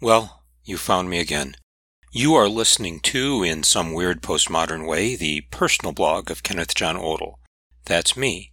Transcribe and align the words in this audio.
Well, 0.00 0.42
you 0.64 0.76
found 0.76 1.08
me 1.08 1.18
again. 1.18 1.56
You 2.12 2.34
are 2.34 2.48
listening 2.48 3.00
to, 3.00 3.42
in 3.42 3.62
some 3.62 3.92
weird 3.94 4.20
postmodern 4.20 4.86
way, 4.86 5.16
the 5.16 5.40
personal 5.50 5.92
blog 5.92 6.30
of 6.30 6.42
Kenneth 6.42 6.74
John 6.74 6.96
Odell. 6.96 7.40
That's 7.86 8.16
me. 8.16 8.52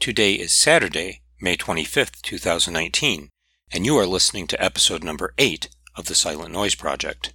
Today 0.00 0.32
is 0.32 0.52
Saturday, 0.52 1.20
May 1.40 1.56
25th, 1.56 2.22
2019, 2.22 3.28
and 3.70 3.84
you 3.84 3.96
are 3.98 4.06
listening 4.06 4.46
to 4.46 4.64
episode 4.64 5.04
number 5.04 5.34
8 5.36 5.68
of 5.96 6.06
the 6.06 6.14
Silent 6.14 6.52
Noise 6.52 6.76
Project. 6.76 7.34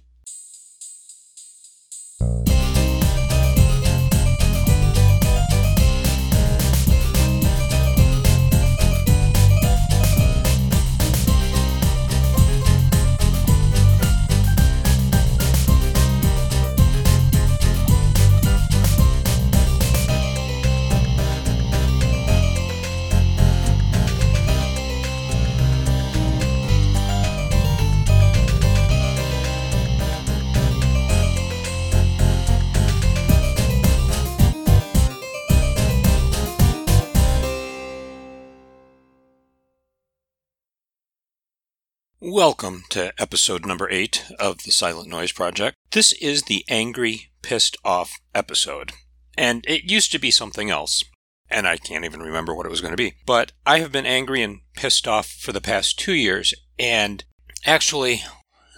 Welcome 42.34 42.82
to 42.88 43.12
episode 43.16 43.64
number 43.64 43.88
8 43.88 44.32
of 44.40 44.64
the 44.64 44.72
Silent 44.72 45.08
Noise 45.08 45.30
Project. 45.30 45.76
This 45.92 46.12
is 46.14 46.42
the 46.42 46.64
angry, 46.68 47.30
pissed 47.42 47.76
off 47.84 48.18
episode. 48.34 48.90
And 49.38 49.64
it 49.68 49.88
used 49.88 50.10
to 50.10 50.18
be 50.18 50.32
something 50.32 50.68
else. 50.68 51.04
And 51.48 51.64
I 51.68 51.76
can't 51.76 52.04
even 52.04 52.20
remember 52.20 52.52
what 52.52 52.66
it 52.66 52.70
was 52.70 52.80
going 52.80 52.90
to 52.90 52.96
be. 52.96 53.14
But 53.24 53.52
I 53.64 53.78
have 53.78 53.92
been 53.92 54.04
angry 54.04 54.42
and 54.42 54.62
pissed 54.74 55.06
off 55.06 55.28
for 55.28 55.52
the 55.52 55.60
past 55.60 55.96
two 55.96 56.12
years. 56.12 56.52
And 56.76 57.22
actually, 57.64 58.22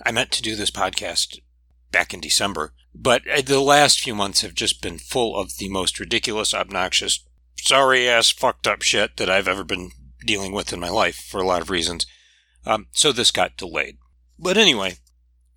I 0.04 0.12
meant 0.12 0.32
to 0.32 0.42
do 0.42 0.54
this 0.54 0.70
podcast 0.70 1.38
back 1.90 2.12
in 2.12 2.20
December. 2.20 2.74
But 2.94 3.22
uh, 3.26 3.40
the 3.40 3.60
last 3.60 4.00
few 4.00 4.14
months 4.14 4.42
have 4.42 4.52
just 4.52 4.82
been 4.82 4.98
full 4.98 5.34
of 5.34 5.56
the 5.56 5.70
most 5.70 5.98
ridiculous, 5.98 6.52
obnoxious, 6.52 7.24
sorry 7.56 8.06
ass, 8.06 8.28
fucked 8.28 8.66
up 8.66 8.82
shit 8.82 9.16
that 9.16 9.30
I've 9.30 9.48
ever 9.48 9.64
been 9.64 9.92
dealing 10.26 10.52
with 10.52 10.74
in 10.74 10.80
my 10.80 10.90
life 10.90 11.16
for 11.16 11.40
a 11.40 11.46
lot 11.46 11.62
of 11.62 11.70
reasons. 11.70 12.04
Um, 12.66 12.88
so 12.92 13.12
this 13.12 13.30
got 13.30 13.56
delayed. 13.56 13.98
But 14.38 14.58
anyway, 14.58 14.96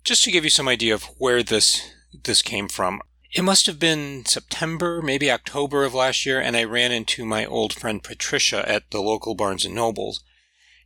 just 0.04 0.24
to 0.24 0.30
give 0.30 0.44
you 0.44 0.50
some 0.50 0.68
idea 0.68 0.94
of 0.94 1.04
where 1.18 1.42
this 1.42 1.90
this 2.24 2.42
came 2.42 2.68
from, 2.68 3.00
it 3.32 3.42
must 3.42 3.66
have 3.66 3.78
been 3.78 4.24
September, 4.26 5.00
maybe 5.02 5.30
October 5.30 5.84
of 5.84 5.94
last 5.94 6.26
year, 6.26 6.40
and 6.40 6.56
I 6.56 6.64
ran 6.64 6.90
into 6.90 7.24
my 7.24 7.44
old 7.44 7.72
friend 7.72 8.02
Patricia 8.02 8.68
at 8.68 8.90
the 8.90 9.00
local 9.00 9.34
Barnes 9.34 9.64
and 9.64 9.74
Nobles, 9.74 10.22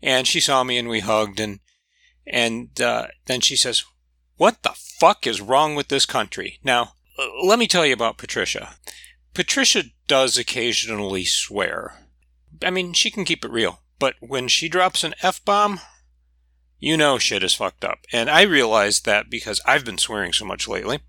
and 0.02 0.26
she 0.26 0.40
saw 0.40 0.64
me 0.64 0.76
and 0.76 0.88
we 0.88 1.00
hugged, 1.00 1.40
and 1.40 1.60
and 2.26 2.80
uh, 2.80 3.08
then 3.26 3.40
she 3.40 3.56
says, 3.56 3.84
"What 4.36 4.62
the 4.62 4.74
fuck 4.74 5.26
is 5.26 5.40
wrong 5.40 5.74
with 5.74 5.88
this 5.88 6.06
country?" 6.06 6.58
Now, 6.64 6.94
let 7.42 7.58
me 7.58 7.66
tell 7.66 7.86
you 7.86 7.92
about 7.94 8.18
Patricia. 8.18 8.76
Patricia 9.34 9.84
does 10.06 10.36
occasionally 10.36 11.24
swear. 11.24 12.06
I 12.62 12.70
mean, 12.70 12.92
she 12.92 13.10
can 13.10 13.24
keep 13.24 13.44
it 13.44 13.50
real, 13.50 13.80
but 13.98 14.14
when 14.20 14.48
she 14.48 14.68
drops 14.68 15.02
an 15.02 15.14
f 15.22 15.44
bomb, 15.44 15.80
you 16.84 16.96
know 16.98 17.18
shit 17.18 17.42
is 17.42 17.54
fucked 17.54 17.84
up. 17.84 18.00
And 18.12 18.28
I 18.28 18.42
realized 18.42 19.06
that 19.06 19.30
because 19.30 19.60
I've 19.64 19.84
been 19.84 19.98
swearing 19.98 20.32
so 20.32 20.44
much 20.44 20.68
lately, 20.68 21.00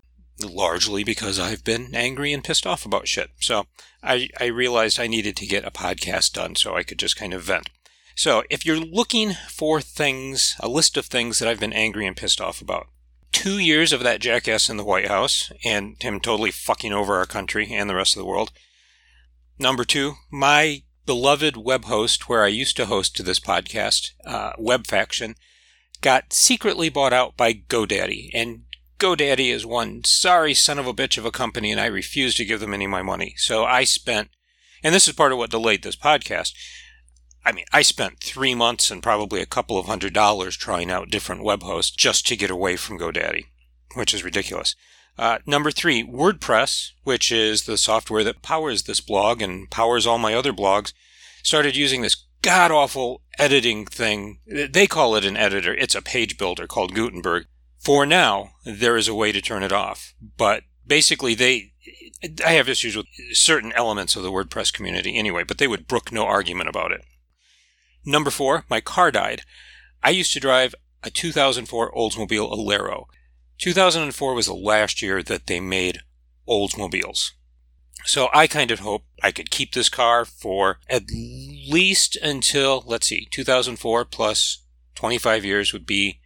largely 0.42 1.04
because 1.04 1.38
I've 1.38 1.64
been 1.64 1.94
angry 1.94 2.32
and 2.32 2.42
pissed 2.42 2.66
off 2.66 2.86
about 2.86 3.08
shit. 3.08 3.30
So 3.40 3.66
I, 4.02 4.30
I 4.40 4.46
realized 4.46 4.98
I 4.98 5.06
needed 5.06 5.36
to 5.36 5.46
get 5.46 5.66
a 5.66 5.70
podcast 5.70 6.32
done 6.32 6.54
so 6.54 6.74
I 6.74 6.82
could 6.82 6.98
just 6.98 7.16
kind 7.16 7.34
of 7.34 7.42
vent. 7.42 7.68
So 8.14 8.42
if 8.48 8.64
you're 8.64 8.80
looking 8.80 9.34
for 9.50 9.82
things, 9.82 10.56
a 10.60 10.68
list 10.68 10.96
of 10.96 11.06
things 11.06 11.38
that 11.38 11.48
I've 11.48 11.60
been 11.60 11.74
angry 11.74 12.06
and 12.06 12.16
pissed 12.16 12.40
off 12.40 12.62
about, 12.62 12.86
two 13.30 13.58
years 13.58 13.92
of 13.92 14.02
that 14.02 14.20
jackass 14.20 14.70
in 14.70 14.78
the 14.78 14.84
White 14.84 15.08
House 15.08 15.52
and 15.62 15.96
him 16.00 16.20
totally 16.20 16.50
fucking 16.50 16.94
over 16.94 17.16
our 17.16 17.26
country 17.26 17.70
and 17.70 17.90
the 17.90 17.94
rest 17.94 18.16
of 18.16 18.20
the 18.20 18.26
world. 18.26 18.50
Number 19.58 19.84
two, 19.84 20.14
my 20.30 20.84
beloved 21.04 21.58
web 21.58 21.84
host 21.84 22.30
where 22.30 22.44
I 22.44 22.48
used 22.48 22.76
to 22.78 22.86
host 22.86 23.22
this 23.22 23.38
podcast, 23.38 24.12
uh, 24.24 24.52
WebFaction, 24.54 25.34
got 26.00 26.32
secretly 26.32 26.88
bought 26.88 27.12
out 27.12 27.36
by 27.36 27.52
GoDaddy. 27.52 28.30
And 28.34 28.64
GoDaddy 28.98 29.52
is 29.52 29.66
one 29.66 30.04
sorry 30.04 30.54
son 30.54 30.78
of 30.78 30.86
a 30.86 30.94
bitch 30.94 31.18
of 31.18 31.24
a 31.24 31.30
company, 31.30 31.70
and 31.70 31.80
I 31.80 31.86
refuse 31.86 32.34
to 32.36 32.44
give 32.44 32.60
them 32.60 32.72
any 32.72 32.86
of 32.86 32.90
my 32.90 33.02
money. 33.02 33.34
So 33.36 33.64
I 33.64 33.84
spent, 33.84 34.30
and 34.82 34.94
this 34.94 35.08
is 35.08 35.14
part 35.14 35.32
of 35.32 35.38
what 35.38 35.50
delayed 35.50 35.82
this 35.82 35.96
podcast. 35.96 36.52
I 37.44 37.52
mean, 37.52 37.66
I 37.72 37.82
spent 37.82 38.20
three 38.20 38.54
months 38.54 38.90
and 38.90 39.02
probably 39.02 39.40
a 39.40 39.46
couple 39.46 39.78
of 39.78 39.86
hundred 39.86 40.12
dollars 40.12 40.56
trying 40.56 40.90
out 40.90 41.10
different 41.10 41.44
web 41.44 41.62
hosts 41.62 41.94
just 41.94 42.26
to 42.26 42.36
get 42.36 42.50
away 42.50 42.76
from 42.76 42.98
GoDaddy, 42.98 43.44
which 43.94 44.12
is 44.12 44.24
ridiculous. 44.24 44.74
Uh, 45.18 45.38
number 45.46 45.70
three, 45.70 46.04
WordPress, 46.04 46.90
which 47.04 47.30
is 47.30 47.62
the 47.62 47.78
software 47.78 48.24
that 48.24 48.42
powers 48.42 48.82
this 48.82 49.00
blog 49.00 49.40
and 49.40 49.70
powers 49.70 50.06
all 50.06 50.18
my 50.18 50.34
other 50.34 50.52
blogs, 50.52 50.92
started 51.42 51.76
using 51.76 52.02
this 52.02 52.25
god 52.46 52.70
awful 52.70 53.22
editing 53.40 53.84
thing. 53.84 54.38
They 54.46 54.86
call 54.86 55.16
it 55.16 55.24
an 55.24 55.36
editor. 55.36 55.74
It's 55.74 55.96
a 55.96 56.00
page 56.00 56.38
builder 56.38 56.68
called 56.68 56.94
Gutenberg. 56.94 57.46
For 57.80 58.06
now, 58.06 58.52
there 58.64 58.96
is 58.96 59.08
a 59.08 59.14
way 59.14 59.32
to 59.32 59.40
turn 59.40 59.64
it 59.64 59.72
off. 59.72 60.14
But 60.36 60.62
basically, 60.86 61.34
they, 61.34 61.72
I 62.44 62.52
have 62.52 62.68
issues 62.68 62.96
with 62.96 63.06
certain 63.32 63.72
elements 63.72 64.14
of 64.14 64.22
the 64.22 64.30
WordPress 64.30 64.72
community 64.72 65.18
anyway, 65.18 65.42
but 65.42 65.58
they 65.58 65.66
would 65.66 65.88
brook 65.88 66.12
no 66.12 66.24
argument 66.24 66.68
about 66.68 66.92
it. 66.92 67.04
Number 68.04 68.30
four, 68.30 68.64
my 68.70 68.80
car 68.80 69.10
died. 69.10 69.42
I 70.04 70.10
used 70.10 70.32
to 70.34 70.40
drive 70.40 70.72
a 71.02 71.10
2004 71.10 71.92
Oldsmobile 71.94 72.52
Alero. 72.52 73.06
2004 73.58 74.34
was 74.34 74.46
the 74.46 74.54
last 74.54 75.02
year 75.02 75.20
that 75.20 75.48
they 75.48 75.58
made 75.58 76.02
Oldsmobiles. 76.48 77.32
So 78.04 78.28
I 78.32 78.46
kind 78.46 78.70
of 78.70 78.80
hope 78.80 79.04
I 79.22 79.32
could 79.32 79.50
keep 79.50 79.72
this 79.72 79.88
car 79.88 80.24
for 80.24 80.78
at 80.88 81.10
least 81.10 82.16
until, 82.16 82.84
let's 82.86 83.08
see, 83.08 83.26
2004 83.30 84.04
plus 84.04 84.62
25 84.94 85.44
years 85.44 85.72
would 85.72 85.86
be, 85.86 86.20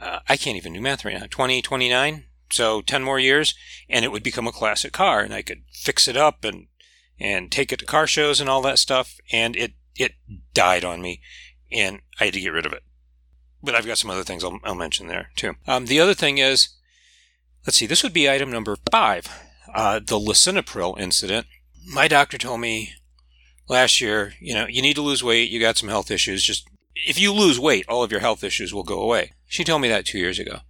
uh, 0.00 0.20
I 0.28 0.36
can't 0.36 0.56
even 0.56 0.72
do 0.72 0.80
math 0.80 1.04
right 1.04 1.18
now, 1.18 1.26
20, 1.28 1.62
29? 1.62 2.24
So 2.50 2.80
10 2.80 3.02
more 3.02 3.18
years, 3.18 3.54
and 3.88 4.04
it 4.04 4.12
would 4.12 4.22
become 4.22 4.46
a 4.46 4.52
classic 4.52 4.92
car, 4.92 5.20
and 5.20 5.34
I 5.34 5.42
could 5.42 5.62
fix 5.72 6.06
it 6.06 6.16
up 6.16 6.44
and, 6.44 6.68
and 7.18 7.50
take 7.50 7.72
it 7.72 7.80
to 7.80 7.84
car 7.84 8.06
shows 8.06 8.40
and 8.40 8.48
all 8.48 8.62
that 8.62 8.78
stuff, 8.78 9.18
and 9.32 9.56
it, 9.56 9.72
it 9.96 10.12
died 10.54 10.84
on 10.84 11.02
me, 11.02 11.20
and 11.72 12.00
I 12.20 12.26
had 12.26 12.34
to 12.34 12.40
get 12.40 12.52
rid 12.52 12.66
of 12.66 12.72
it. 12.72 12.84
But 13.62 13.74
I've 13.74 13.86
got 13.86 13.98
some 13.98 14.10
other 14.10 14.22
things 14.22 14.44
I'll, 14.44 14.60
I'll 14.62 14.76
mention 14.76 15.08
there 15.08 15.30
too. 15.34 15.54
Um, 15.66 15.86
the 15.86 15.98
other 15.98 16.14
thing 16.14 16.38
is, 16.38 16.68
let's 17.66 17.76
see, 17.76 17.86
this 17.86 18.04
would 18.04 18.12
be 18.12 18.30
item 18.30 18.50
number 18.50 18.76
five 18.90 19.28
uh, 19.76 19.98
the 19.98 20.18
lisinopril 20.18 20.98
incident. 20.98 21.46
My 21.86 22.08
doctor 22.08 22.38
told 22.38 22.60
me 22.60 22.94
last 23.68 24.00
year, 24.00 24.32
you 24.40 24.54
know, 24.54 24.66
you 24.66 24.80
need 24.80 24.94
to 24.94 25.02
lose 25.02 25.22
weight. 25.22 25.50
You 25.50 25.60
got 25.60 25.76
some 25.76 25.90
health 25.90 26.10
issues. 26.10 26.42
Just 26.42 26.66
if 26.94 27.20
you 27.20 27.32
lose 27.32 27.60
weight, 27.60 27.84
all 27.86 28.02
of 28.02 28.10
your 28.10 28.20
health 28.20 28.42
issues 28.42 28.72
will 28.72 28.82
go 28.82 29.00
away. 29.00 29.32
She 29.46 29.64
told 29.64 29.82
me 29.82 29.88
that 29.88 30.06
two 30.06 30.18
years 30.18 30.38
ago. 30.38 30.60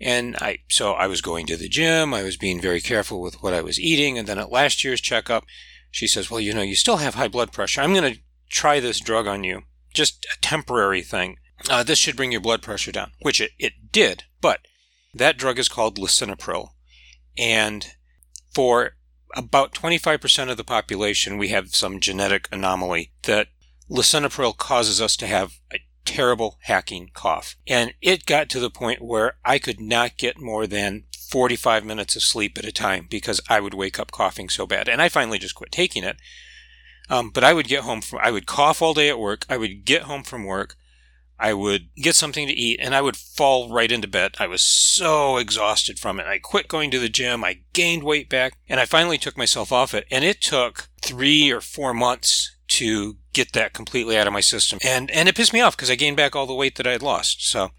And 0.00 0.36
I, 0.36 0.58
so 0.68 0.92
I 0.92 1.08
was 1.08 1.20
going 1.20 1.44
to 1.46 1.56
the 1.56 1.68
gym. 1.68 2.14
I 2.14 2.22
was 2.22 2.36
being 2.36 2.60
very 2.60 2.80
careful 2.80 3.20
with 3.20 3.42
what 3.42 3.52
I 3.52 3.60
was 3.60 3.80
eating. 3.80 4.16
And 4.16 4.26
then 4.26 4.38
at 4.38 4.52
last 4.52 4.84
year's 4.84 5.00
checkup, 5.00 5.44
she 5.90 6.06
says, 6.06 6.30
well, 6.30 6.40
you 6.40 6.54
know, 6.54 6.62
you 6.62 6.76
still 6.76 6.98
have 6.98 7.16
high 7.16 7.28
blood 7.28 7.52
pressure. 7.52 7.80
I'm 7.80 7.92
going 7.92 8.14
to 8.14 8.20
try 8.48 8.78
this 8.78 9.00
drug 9.00 9.26
on 9.26 9.42
you. 9.42 9.62
Just 9.92 10.24
a 10.32 10.40
temporary 10.40 11.02
thing. 11.02 11.36
Uh, 11.68 11.82
this 11.82 11.98
should 11.98 12.16
bring 12.16 12.32
your 12.32 12.40
blood 12.40 12.62
pressure 12.62 12.92
down, 12.92 13.10
which 13.20 13.40
it, 13.40 13.50
it 13.58 13.92
did. 13.92 14.22
But 14.40 14.60
that 15.12 15.36
drug 15.36 15.58
is 15.58 15.68
called 15.68 15.98
lisinopril. 15.98 16.70
And 17.36 17.86
for 18.52 18.96
about 19.36 19.72
25% 19.72 20.50
of 20.50 20.56
the 20.56 20.64
population, 20.64 21.38
we 21.38 21.48
have 21.48 21.74
some 21.74 22.00
genetic 22.00 22.48
anomaly 22.50 23.12
that 23.24 23.48
lisinopril 23.90 24.56
causes 24.56 25.00
us 25.00 25.16
to 25.16 25.26
have 25.26 25.60
a 25.72 25.78
terrible 26.04 26.58
hacking 26.62 27.10
cough. 27.14 27.56
And 27.66 27.94
it 28.00 28.26
got 28.26 28.48
to 28.50 28.60
the 28.60 28.70
point 28.70 29.02
where 29.02 29.34
I 29.44 29.58
could 29.58 29.80
not 29.80 30.16
get 30.16 30.40
more 30.40 30.66
than 30.66 31.04
45 31.28 31.84
minutes 31.84 32.16
of 32.16 32.22
sleep 32.22 32.58
at 32.58 32.64
a 32.64 32.72
time 32.72 33.06
because 33.08 33.40
I 33.48 33.60
would 33.60 33.74
wake 33.74 33.98
up 33.98 34.10
coughing 34.10 34.48
so 34.48 34.66
bad. 34.66 34.88
And 34.88 35.00
I 35.00 35.08
finally 35.08 35.38
just 35.38 35.54
quit 35.54 35.70
taking 35.70 36.02
it. 36.02 36.16
Um, 37.08 37.30
but 37.30 37.44
I 37.44 37.52
would 37.52 37.68
get 37.68 37.82
home 37.82 38.00
from, 38.00 38.20
I 38.22 38.30
would 38.30 38.46
cough 38.46 38.82
all 38.82 38.94
day 38.94 39.08
at 39.08 39.18
work. 39.18 39.44
I 39.48 39.56
would 39.56 39.84
get 39.84 40.02
home 40.02 40.22
from 40.22 40.44
work. 40.44 40.76
I 41.40 41.54
would 41.54 41.88
get 41.96 42.14
something 42.14 42.46
to 42.46 42.52
eat 42.52 42.78
and 42.80 42.94
I 42.94 43.00
would 43.00 43.16
fall 43.16 43.70
right 43.70 43.90
into 43.90 44.06
bed. 44.06 44.34
I 44.38 44.46
was 44.46 44.62
so 44.62 45.38
exhausted 45.38 45.98
from 45.98 46.20
it. 46.20 46.26
I 46.26 46.38
quit 46.38 46.68
going 46.68 46.90
to 46.90 46.98
the 46.98 47.08
gym. 47.08 47.42
I 47.42 47.60
gained 47.72 48.04
weight 48.04 48.28
back 48.28 48.52
and 48.68 48.78
I 48.78 48.84
finally 48.84 49.18
took 49.18 49.38
myself 49.38 49.72
off 49.72 49.94
it. 49.94 50.06
And 50.10 50.24
it 50.24 50.42
took 50.42 50.88
three 51.00 51.50
or 51.50 51.60
four 51.60 51.94
months 51.94 52.54
to 52.68 53.16
get 53.32 53.52
that 53.54 53.72
completely 53.72 54.18
out 54.18 54.26
of 54.26 54.32
my 54.32 54.40
system. 54.40 54.78
And, 54.84 55.10
and 55.10 55.28
it 55.28 55.34
pissed 55.34 55.52
me 55.52 55.60
off 55.60 55.76
because 55.76 55.90
I 55.90 55.94
gained 55.94 56.18
back 56.18 56.36
all 56.36 56.46
the 56.46 56.54
weight 56.54 56.76
that 56.76 56.86
I 56.86 56.92
had 56.92 57.02
lost. 57.02 57.48
So 57.48 57.70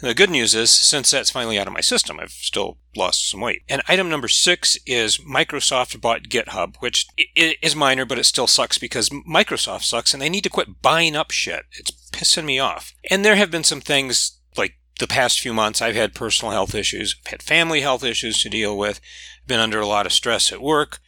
the 0.00 0.14
good 0.14 0.30
news 0.30 0.54
is, 0.54 0.70
since 0.70 1.10
that's 1.10 1.30
finally 1.30 1.58
out 1.58 1.66
of 1.66 1.72
my 1.72 1.80
system, 1.80 2.20
I've 2.20 2.30
still 2.30 2.78
lost 2.96 3.30
some 3.30 3.40
weight. 3.40 3.62
And 3.68 3.82
item 3.88 4.08
number 4.08 4.28
six 4.28 4.78
is 4.86 5.18
Microsoft 5.18 6.00
bought 6.00 6.24
GitHub, 6.24 6.76
which 6.78 7.06
is 7.34 7.74
minor, 7.74 8.04
but 8.04 8.18
it 8.18 8.24
still 8.24 8.46
sucks 8.46 8.78
because 8.78 9.08
Microsoft 9.08 9.82
sucks 9.82 10.12
and 10.12 10.22
they 10.22 10.28
need 10.28 10.44
to 10.44 10.50
quit 10.50 10.82
buying 10.82 11.16
up 11.16 11.30
shit. 11.30 11.64
It's 11.72 11.90
pissing 12.18 12.44
me 12.44 12.58
off. 12.58 12.92
And 13.10 13.24
there 13.24 13.36
have 13.36 13.50
been 13.50 13.64
some 13.64 13.80
things 13.80 14.38
like 14.56 14.74
the 14.98 15.06
past 15.06 15.40
few 15.40 15.54
months, 15.54 15.80
I've 15.80 15.94
had 15.94 16.14
personal 16.14 16.52
health 16.52 16.74
issues, 16.74 17.14
I've 17.24 17.30
had 17.30 17.42
family 17.42 17.80
health 17.80 18.02
issues 18.02 18.42
to 18.42 18.48
deal 18.48 18.76
with, 18.76 19.00
been 19.46 19.60
under 19.60 19.80
a 19.80 19.86
lot 19.86 20.06
of 20.06 20.12
stress 20.12 20.52
at 20.52 20.60
work. 20.60 20.98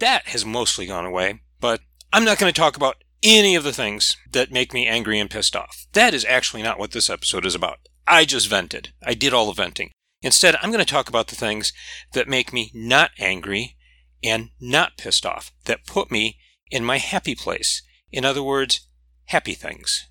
That 0.00 0.26
has 0.28 0.44
mostly 0.44 0.86
gone 0.86 1.06
away, 1.06 1.40
but 1.60 1.80
I'm 2.12 2.24
not 2.24 2.38
going 2.38 2.52
to 2.52 2.60
talk 2.60 2.76
about 2.76 2.96
any 3.22 3.54
of 3.54 3.62
the 3.62 3.72
things 3.72 4.16
that 4.32 4.50
make 4.50 4.74
me 4.74 4.86
angry 4.86 5.20
and 5.20 5.30
pissed 5.30 5.54
off. 5.54 5.86
That 5.92 6.12
is 6.12 6.24
actually 6.24 6.62
not 6.62 6.78
what 6.78 6.90
this 6.90 7.08
episode 7.08 7.46
is 7.46 7.54
about. 7.54 7.78
I 8.06 8.24
just 8.24 8.48
vented. 8.48 8.92
I 9.02 9.14
did 9.14 9.32
all 9.32 9.46
the 9.46 9.52
venting. 9.52 9.92
Instead, 10.22 10.56
I'm 10.56 10.72
going 10.72 10.84
to 10.84 10.90
talk 10.90 11.08
about 11.08 11.28
the 11.28 11.36
things 11.36 11.72
that 12.14 12.28
make 12.28 12.52
me 12.52 12.72
not 12.74 13.12
angry 13.18 13.76
and 14.24 14.50
not 14.60 14.96
pissed 14.96 15.24
off, 15.24 15.52
that 15.66 15.86
put 15.86 16.10
me 16.10 16.38
in 16.70 16.84
my 16.84 16.98
happy 16.98 17.34
place. 17.34 17.82
In 18.10 18.24
other 18.24 18.42
words, 18.42 18.88
happy 19.26 19.54
things. 19.54 20.08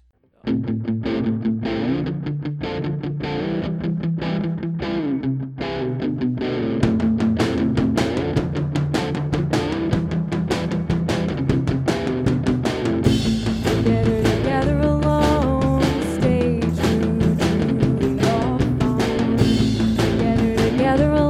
That 20.92 21.21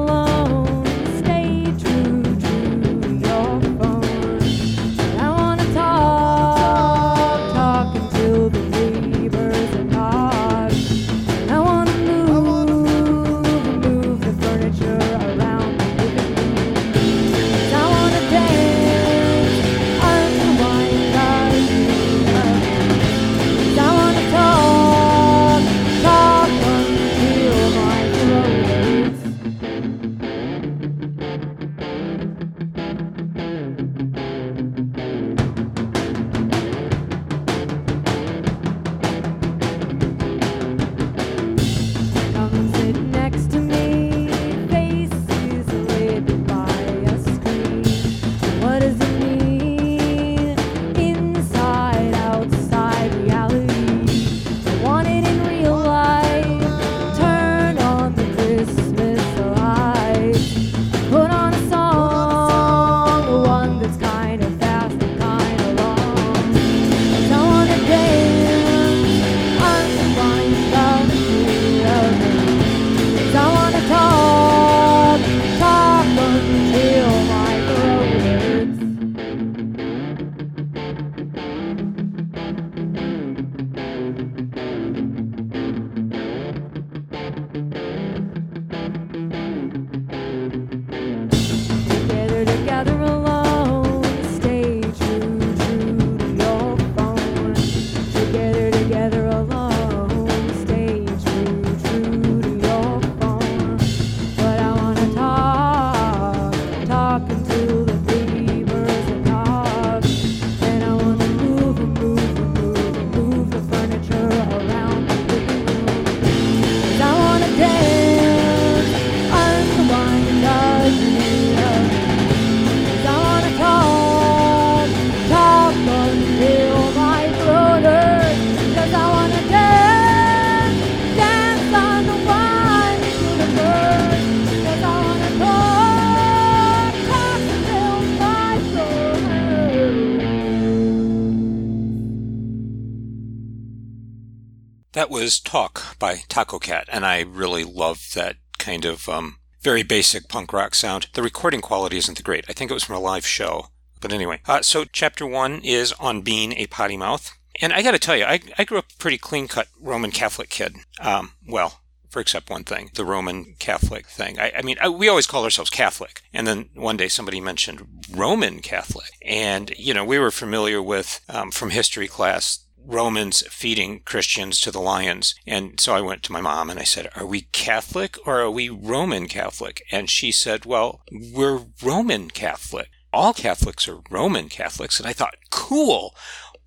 was 145.32 145.40
Talk 145.40 145.98
by 145.98 146.16
Tacocat, 146.28 146.88
and 146.90 147.06
I 147.06 147.22
really 147.22 147.64
love 147.64 148.10
that 148.16 148.36
kind 148.60 148.84
of 148.84 149.08
um, 149.08 149.38
very 149.62 149.82
basic 149.82 150.28
punk 150.28 150.52
rock 150.52 150.76
sound. 150.76 151.08
The 151.14 151.24
recording 151.24 151.62
quality 151.62 151.96
isn't 151.96 152.22
great. 152.22 152.44
I 152.50 152.52
think 152.52 152.70
it 152.70 152.74
was 152.74 152.84
from 152.84 152.98
a 152.98 153.00
live 153.00 153.26
show. 153.26 153.68
But 154.02 154.12
anyway, 154.12 154.42
uh, 154.46 154.62
so 154.62 154.84
chapter 154.84 155.26
one 155.26 155.62
is 155.64 155.94
on 155.94 156.22
being 156.22 156.52
a 156.52 156.68
potty 156.68 156.98
mouth. 156.98 157.34
And 157.62 157.72
I 157.72 157.82
got 157.82 157.92
to 157.92 158.00
tell 158.00 158.18
you, 158.18 158.26
I, 158.26 158.42
I 158.58 158.66
grew 158.66 158.80
up 158.80 158.92
a 158.92 158.98
pretty 158.98 159.18
clean 159.18 159.48
cut 159.48 159.70
Roman 159.80 160.12
Catholic 160.12 160.50
kid. 160.50 160.76
Um, 161.00 161.32
well, 161.48 161.80
for 162.10 162.20
except 162.20 162.50
one 162.50 162.66
thing, 162.66 162.92
the 162.96 163.06
Roman 163.06 163.56
Catholic 163.58 164.08
thing. 164.08 164.38
I, 164.38 164.52
I 164.58 164.62
mean, 164.64 164.76
I, 164.82 164.90
we 164.90 165.08
always 165.08 165.28
call 165.28 165.46
ourselves 165.46 165.70
Catholic. 165.70 166.24
And 166.34 166.46
then 166.46 166.72
one 166.74 166.98
day 166.98 167.08
somebody 167.08 167.40
mentioned 167.40 167.88
Roman 168.14 168.60
Catholic. 168.60 169.12
And, 169.26 169.72
you 169.78 169.94
know, 169.94 170.04
we 170.04 170.20
were 170.20 170.32
familiar 170.32 170.82
with, 170.82 171.22
um, 171.30 171.52
from 171.52 171.70
history 171.70 172.10
class, 172.10 172.61
Romans 172.86 173.44
feeding 173.48 174.02
Christians 174.02 174.60
to 174.62 174.72
the 174.72 174.82
lions. 174.82 175.36
And 175.46 175.80
so 175.80 175.94
I 175.94 176.02
went 176.02 176.24
to 176.24 176.32
my 176.32 176.42
mom 176.42 176.70
and 176.70 176.80
I 176.80 176.84
said, 176.84 177.10
Are 177.16 177.26
we 177.26 177.42
Catholic 177.52 178.18
or 178.26 178.40
are 178.42 178.52
we 178.52 178.70
Roman 178.70 179.28
Catholic? 179.28 179.84
And 179.92 180.10
she 180.10 180.32
said, 180.32 180.66
Well, 180.66 181.02
we're 181.12 181.62
Roman 181.82 182.30
Catholic. 182.30 182.90
All 183.14 183.34
Catholics 183.34 183.88
are 183.88 184.02
Roman 184.10 184.50
Catholics. 184.50 185.00
And 185.00 185.08
I 185.08 185.14
thought, 185.14 185.36
Cool. 185.50 186.16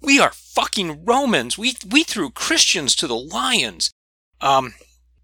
We 0.01 0.21
are 0.21 0.33
fucking 0.33 1.05
Romans. 1.05 1.57
We, 1.57 1.77
we 1.91 2.05
threw 2.05 2.31
Christians 2.31 2.95
to 2.97 3.07
the 3.07 3.17
lions. 3.17 3.91
Um, 4.41 4.75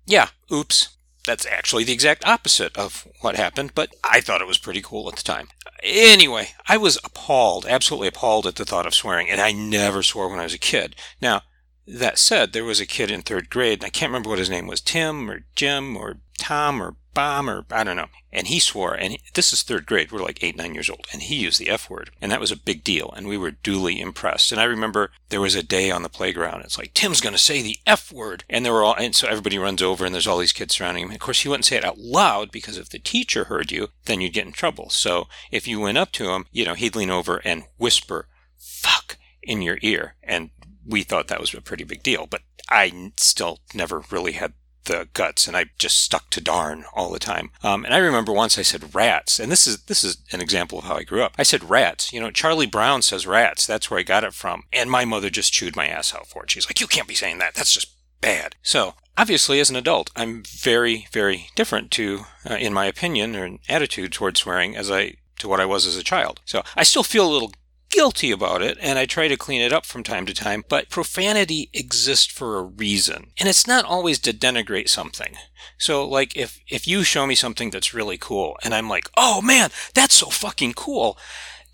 yeah, 0.06 0.28
oops. 0.50 0.96
That's 1.30 1.46
actually 1.46 1.84
the 1.84 1.92
exact 1.92 2.26
opposite 2.26 2.76
of 2.76 3.06
what 3.20 3.36
happened, 3.36 3.70
but 3.76 3.94
I 4.02 4.20
thought 4.20 4.40
it 4.40 4.48
was 4.48 4.58
pretty 4.58 4.82
cool 4.82 5.08
at 5.08 5.14
the 5.14 5.22
time. 5.22 5.46
Anyway, 5.80 6.48
I 6.66 6.76
was 6.76 6.98
appalled, 7.04 7.64
absolutely 7.66 8.08
appalled 8.08 8.48
at 8.48 8.56
the 8.56 8.64
thought 8.64 8.84
of 8.84 8.96
swearing, 8.96 9.30
and 9.30 9.40
I 9.40 9.52
never 9.52 10.02
swore 10.02 10.28
when 10.28 10.40
I 10.40 10.42
was 10.42 10.54
a 10.54 10.58
kid. 10.58 10.96
Now, 11.22 11.42
that 11.86 12.18
said, 12.18 12.52
there 12.52 12.64
was 12.64 12.80
a 12.80 12.84
kid 12.84 13.12
in 13.12 13.22
third 13.22 13.48
grade, 13.48 13.78
and 13.78 13.84
I 13.84 13.90
can't 13.90 14.10
remember 14.10 14.28
what 14.28 14.40
his 14.40 14.50
name 14.50 14.66
was 14.66 14.80
Tim 14.80 15.30
or 15.30 15.44
Jim 15.54 15.96
or 15.96 16.18
Tom 16.36 16.82
or 16.82 16.96
bomb 17.14 17.48
or 17.48 17.64
I 17.70 17.84
don't 17.84 17.96
know. 17.96 18.08
And 18.32 18.46
he 18.46 18.60
swore, 18.60 18.94
and 18.94 19.12
he, 19.12 19.20
this 19.34 19.52
is 19.52 19.62
third 19.62 19.86
grade. 19.86 20.12
We're 20.12 20.22
like 20.22 20.42
eight, 20.42 20.56
nine 20.56 20.74
years 20.74 20.88
old. 20.88 21.06
And 21.12 21.22
he 21.22 21.36
used 21.36 21.58
the 21.58 21.68
F 21.68 21.90
word. 21.90 22.10
And 22.20 22.30
that 22.30 22.40
was 22.40 22.52
a 22.52 22.56
big 22.56 22.84
deal. 22.84 23.12
And 23.16 23.26
we 23.26 23.36
were 23.36 23.50
duly 23.50 24.00
impressed. 24.00 24.52
And 24.52 24.60
I 24.60 24.64
remember 24.64 25.10
there 25.30 25.40
was 25.40 25.54
a 25.56 25.62
day 25.62 25.90
on 25.90 26.02
the 26.02 26.08
playground. 26.08 26.62
It's 26.62 26.78
like, 26.78 26.94
Tim's 26.94 27.20
going 27.20 27.32
to 27.32 27.38
say 27.38 27.60
the 27.60 27.78
F 27.86 28.12
word. 28.12 28.44
And 28.48 28.64
there 28.64 28.72
were 28.72 28.84
all, 28.84 28.94
and 28.94 29.14
so 29.14 29.26
everybody 29.26 29.58
runs 29.58 29.82
over 29.82 30.04
and 30.04 30.14
there's 30.14 30.28
all 30.28 30.38
these 30.38 30.52
kids 30.52 30.76
surrounding 30.76 31.04
him. 31.04 31.10
Of 31.10 31.18
course, 31.18 31.40
he 31.40 31.48
wouldn't 31.48 31.64
say 31.64 31.76
it 31.76 31.84
out 31.84 31.98
loud 31.98 32.52
because 32.52 32.78
if 32.78 32.90
the 32.90 32.98
teacher 32.98 33.44
heard 33.44 33.72
you, 33.72 33.88
then 34.04 34.20
you'd 34.20 34.34
get 34.34 34.46
in 34.46 34.52
trouble. 34.52 34.90
So 34.90 35.26
if 35.50 35.66
you 35.66 35.80
went 35.80 35.98
up 35.98 36.12
to 36.12 36.30
him, 36.30 36.46
you 36.52 36.64
know, 36.64 36.74
he'd 36.74 36.96
lean 36.96 37.10
over 37.10 37.38
and 37.44 37.64
whisper, 37.78 38.28
fuck 38.56 39.16
in 39.42 39.62
your 39.62 39.78
ear. 39.82 40.14
And 40.22 40.50
we 40.86 41.02
thought 41.02 41.28
that 41.28 41.40
was 41.40 41.52
a 41.54 41.60
pretty 41.60 41.84
big 41.84 42.02
deal. 42.02 42.26
But 42.26 42.42
I 42.68 43.12
still 43.16 43.58
never 43.74 44.04
really 44.10 44.32
had 44.32 44.52
the 44.84 45.08
guts 45.12 45.46
and 45.46 45.56
I 45.56 45.66
just 45.78 46.00
stuck 46.00 46.30
to 46.30 46.40
darn 46.40 46.84
all 46.94 47.10
the 47.10 47.18
time. 47.18 47.50
Um, 47.62 47.84
and 47.84 47.94
I 47.94 47.98
remember 47.98 48.32
once 48.32 48.58
I 48.58 48.62
said 48.62 48.94
rats, 48.94 49.38
and 49.38 49.50
this 49.50 49.66
is 49.66 49.82
this 49.84 50.04
is 50.04 50.18
an 50.32 50.40
example 50.40 50.78
of 50.78 50.84
how 50.84 50.96
I 50.96 51.02
grew 51.02 51.22
up. 51.22 51.34
I 51.38 51.42
said 51.42 51.68
rats. 51.68 52.12
You 52.12 52.20
know, 52.20 52.30
Charlie 52.30 52.66
Brown 52.66 53.02
says 53.02 53.26
rats. 53.26 53.66
That's 53.66 53.90
where 53.90 54.00
I 54.00 54.04
got 54.04 54.24
it 54.24 54.34
from. 54.34 54.64
And 54.72 54.90
my 54.90 55.04
mother 55.04 55.30
just 55.30 55.52
chewed 55.52 55.76
my 55.76 55.86
ass 55.86 56.14
out 56.14 56.26
for 56.26 56.44
it. 56.44 56.50
She's 56.50 56.66
like, 56.66 56.80
you 56.80 56.86
can't 56.86 57.08
be 57.08 57.14
saying 57.14 57.38
that. 57.38 57.54
That's 57.54 57.74
just 57.74 57.94
bad. 58.20 58.56
So 58.62 58.94
obviously, 59.16 59.60
as 59.60 59.70
an 59.70 59.76
adult, 59.76 60.10
I'm 60.16 60.42
very 60.44 61.06
very 61.12 61.48
different 61.54 61.90
to, 61.92 62.26
uh, 62.48 62.54
in 62.54 62.72
my 62.72 62.86
opinion 62.86 63.36
or 63.36 63.58
attitude 63.68 64.12
towards 64.12 64.40
swearing 64.40 64.76
as 64.76 64.90
I 64.90 65.14
to 65.38 65.48
what 65.48 65.60
I 65.60 65.66
was 65.66 65.86
as 65.86 65.96
a 65.96 66.04
child. 66.04 66.40
So 66.44 66.62
I 66.76 66.82
still 66.82 67.02
feel 67.02 67.26
a 67.26 67.32
little 67.32 67.52
guilty 67.90 68.30
about 68.30 68.62
it 68.62 68.78
and 68.80 68.98
I 68.98 69.06
try 69.06 69.28
to 69.28 69.36
clean 69.36 69.60
it 69.60 69.72
up 69.72 69.84
from 69.84 70.02
time 70.02 70.26
to 70.26 70.34
time, 70.34 70.64
but 70.68 70.88
profanity 70.88 71.68
exists 71.74 72.26
for 72.26 72.58
a 72.58 72.62
reason. 72.62 73.32
And 73.38 73.48
it's 73.48 73.66
not 73.66 73.84
always 73.84 74.18
to 74.20 74.32
denigrate 74.32 74.88
something. 74.88 75.34
So 75.78 76.06
like 76.08 76.36
if 76.36 76.58
if 76.68 76.86
you 76.86 77.02
show 77.04 77.26
me 77.26 77.34
something 77.34 77.70
that's 77.70 77.94
really 77.94 78.18
cool 78.18 78.56
and 78.62 78.74
I'm 78.74 78.88
like, 78.88 79.10
"Oh 79.16 79.42
man, 79.42 79.70
that's 79.94 80.14
so 80.14 80.26
fucking 80.30 80.74
cool." 80.74 81.18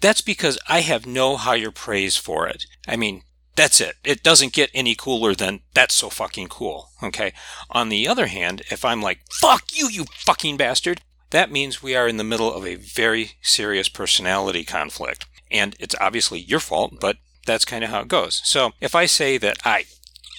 That's 0.01 0.21
because 0.21 0.59
I 0.69 0.81
have 0.81 1.07
no 1.07 1.37
higher 1.37 1.71
praise 1.71 2.17
for 2.17 2.47
it. 2.47 2.67
I 2.87 2.97
mean, 2.97 3.23
that's 3.57 3.81
it. 3.81 3.97
It 4.05 4.23
doesn't 4.23 4.53
get 4.53 4.71
any 4.75 4.95
cooler 4.95 5.35
than 5.35 5.61
that's 5.75 5.95
so 5.95 6.11
fucking 6.11 6.49
cool. 6.49 6.91
Okay. 7.03 7.33
On 7.71 7.89
the 7.89 8.07
other 8.07 8.27
hand, 8.27 8.63
if 8.71 8.85
I'm 8.85 9.01
like, 9.01 9.21
fuck 9.41 9.65
you, 9.73 9.89
you 9.89 10.05
fucking 10.15 10.59
bastard, 10.59 11.01
that 11.31 11.51
means 11.51 11.83
we 11.83 11.97
are 11.97 12.07
in 12.07 12.19
the 12.19 12.25
middle 12.25 12.53
of 12.53 12.67
a 12.67 12.77
very 12.77 13.33
serious 13.43 13.89
personality 13.89 14.65
conflict. 14.65 15.25
And 15.51 15.77
it's 15.79 15.95
obviously 16.01 16.41
your 16.41 16.61
fault, 16.61 16.95
but 17.01 17.17
that's 17.47 17.65
kind 17.65 17.85
of 17.85 17.91
how 17.91 18.01
it 18.01 18.09
goes. 18.09 18.41
So 18.45 18.73
if 18.81 18.95
I 18.95 19.07
say 19.07 19.39
that 19.39 19.59
I 19.65 19.85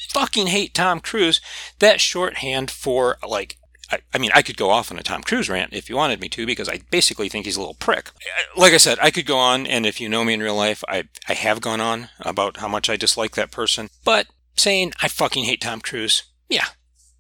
fucking 0.09 0.47
hate 0.47 0.73
Tom 0.73 0.99
Cruise, 0.99 1.41
that's 1.79 2.01
shorthand 2.01 2.71
for 2.71 3.17
like 3.27 3.57
I, 3.89 3.99
I, 4.13 4.17
mean, 4.17 4.31
I 4.33 4.41
could 4.41 4.57
go 4.57 4.69
off 4.69 4.91
on 4.91 4.99
a 4.99 5.03
Tom 5.03 5.23
Cruise 5.23 5.49
rant 5.49 5.73
if 5.73 5.89
you 5.89 5.95
wanted 5.95 6.19
me 6.19 6.27
to, 6.29 6.45
because 6.45 6.67
I 6.67 6.81
basically 6.91 7.29
think 7.29 7.45
he's 7.45 7.55
a 7.55 7.61
little 7.61 7.75
prick. 7.75 8.09
Uh, 8.09 8.59
like 8.59 8.73
I 8.73 8.77
said, 8.77 8.97
I 9.01 9.11
could 9.11 9.25
go 9.25 9.37
on, 9.37 9.65
and 9.65 9.85
if 9.85 10.01
you 10.01 10.09
know 10.09 10.25
me 10.25 10.33
in 10.33 10.41
real 10.41 10.55
life, 10.55 10.83
I, 10.89 11.05
I 11.29 11.33
have 11.33 11.61
gone 11.61 11.79
on 11.79 12.09
about 12.19 12.57
how 12.57 12.67
much 12.67 12.89
I 12.89 12.97
dislike 12.97 13.35
that 13.35 13.51
person. 13.51 13.89
But 14.03 14.27
saying 14.55 14.93
I 15.01 15.07
fucking 15.07 15.45
hate 15.45 15.61
Tom 15.61 15.79
Cruise, 15.79 16.23
yeah, 16.49 16.65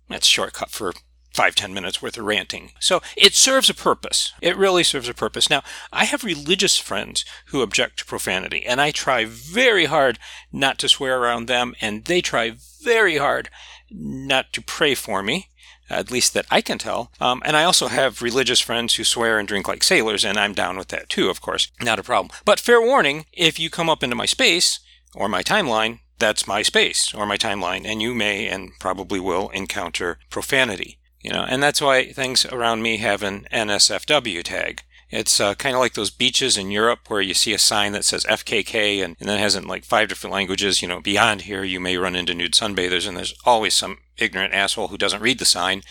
that's 0.09 0.27
shortcut 0.27 0.69
for 0.69 0.93
five, 1.37 1.53
ten 1.53 1.71
minutes 1.71 2.01
worth 2.01 2.17
of 2.17 2.25
ranting. 2.25 2.71
So 2.79 2.99
it 3.15 3.35
serves 3.35 3.69
a 3.69 3.75
purpose. 3.75 4.33
It 4.41 4.57
really 4.57 4.83
serves 4.83 5.07
a 5.07 5.13
purpose. 5.13 5.51
Now, 5.51 5.61
I 5.93 6.05
have 6.05 6.23
religious 6.23 6.77
friends 6.77 7.23
who 7.47 7.61
object 7.61 7.99
to 7.99 8.05
profanity, 8.05 8.65
and 8.65 8.81
I 8.81 8.89
try 8.89 9.25
very 9.25 9.85
hard 9.85 10.17
not 10.51 10.79
to 10.79 10.89
swear 10.89 11.19
around 11.19 11.45
them, 11.45 11.75
and 11.79 12.05
they 12.05 12.21
try 12.21 12.53
very 12.81 13.17
hard 13.17 13.49
not 13.91 14.51
to 14.53 14.63
pray 14.63 14.95
for 14.95 15.21
me. 15.21 15.49
At 15.89 16.11
least 16.11 16.33
that 16.33 16.47
I 16.51 16.61
can 16.61 16.79
tell. 16.79 17.11
Um, 17.21 17.41
and 17.45 17.55
I 17.55 17.63
also 17.63 17.87
have 17.87 18.21
religious 18.21 18.59
friends 18.59 18.95
who 18.95 19.05
swear 19.05 19.39
and 19.39 19.47
drink 19.47 19.67
like 19.67 19.83
sailors, 19.83 20.25
and 20.25 20.37
I'm 20.37 20.53
down 20.53 20.75
with 20.75 20.89
that 20.89 21.07
too, 21.07 21.29
of 21.29 21.39
course. 21.39 21.71
Not 21.81 21.99
a 21.99 22.03
problem. 22.03 22.35
But 22.45 22.59
fair 22.59 22.81
warning 22.81 23.25
if 23.31 23.59
you 23.59 23.69
come 23.69 23.89
up 23.89 24.03
into 24.03 24.15
my 24.15 24.25
space 24.25 24.79
or 25.15 25.29
my 25.29 25.43
timeline, 25.43 25.99
that's 26.19 26.47
my 26.47 26.61
space 26.63 27.13
or 27.13 27.25
my 27.25 27.37
timeline, 27.37 27.85
and 27.85 28.01
you 28.01 28.13
may 28.15 28.47
and 28.47 28.71
probably 28.79 29.19
will 29.19 29.49
encounter 29.49 30.17
profanity. 30.29 30.96
You 31.21 31.31
know, 31.31 31.45
and 31.47 31.61
that's 31.61 31.81
why 31.81 32.11
things 32.11 32.45
around 32.45 32.81
me 32.81 32.97
have 32.97 33.23
an 33.23 33.47
NSFW 33.51 34.43
tag. 34.43 34.83
It's 35.09 35.39
uh, 35.39 35.55
kind 35.55 35.73
of 35.73 35.79
like 35.79 35.93
those 35.93 36.09
beaches 36.09 36.57
in 36.57 36.69
Europe 36.69 36.99
where 37.07 37.21
you 37.21 37.33
see 37.33 37.53
a 37.53 37.57
sign 37.57 37.93
that 37.93 38.03
says 38.03 38.25
FKK 38.25 39.03
and, 39.03 39.15
and 39.19 39.29
then 39.29 39.39
has 39.39 39.55
it 39.55 39.63
in 39.63 39.67
like 39.67 39.85
five 39.85 40.09
different 40.09 40.33
languages. 40.33 40.81
You 40.81 40.89
know, 40.89 40.99
beyond 40.99 41.43
here, 41.43 41.63
you 41.63 41.79
may 41.79 41.97
run 41.97 42.15
into 42.15 42.33
nude 42.33 42.53
sunbathers, 42.53 43.07
and 43.07 43.15
there's 43.15 43.33
always 43.45 43.73
some 43.73 43.99
ignorant 44.17 44.53
asshole 44.53 44.89
who 44.89 44.97
doesn't 44.97 45.21
read 45.21 45.39
the 45.39 45.45
sign, 45.45 45.81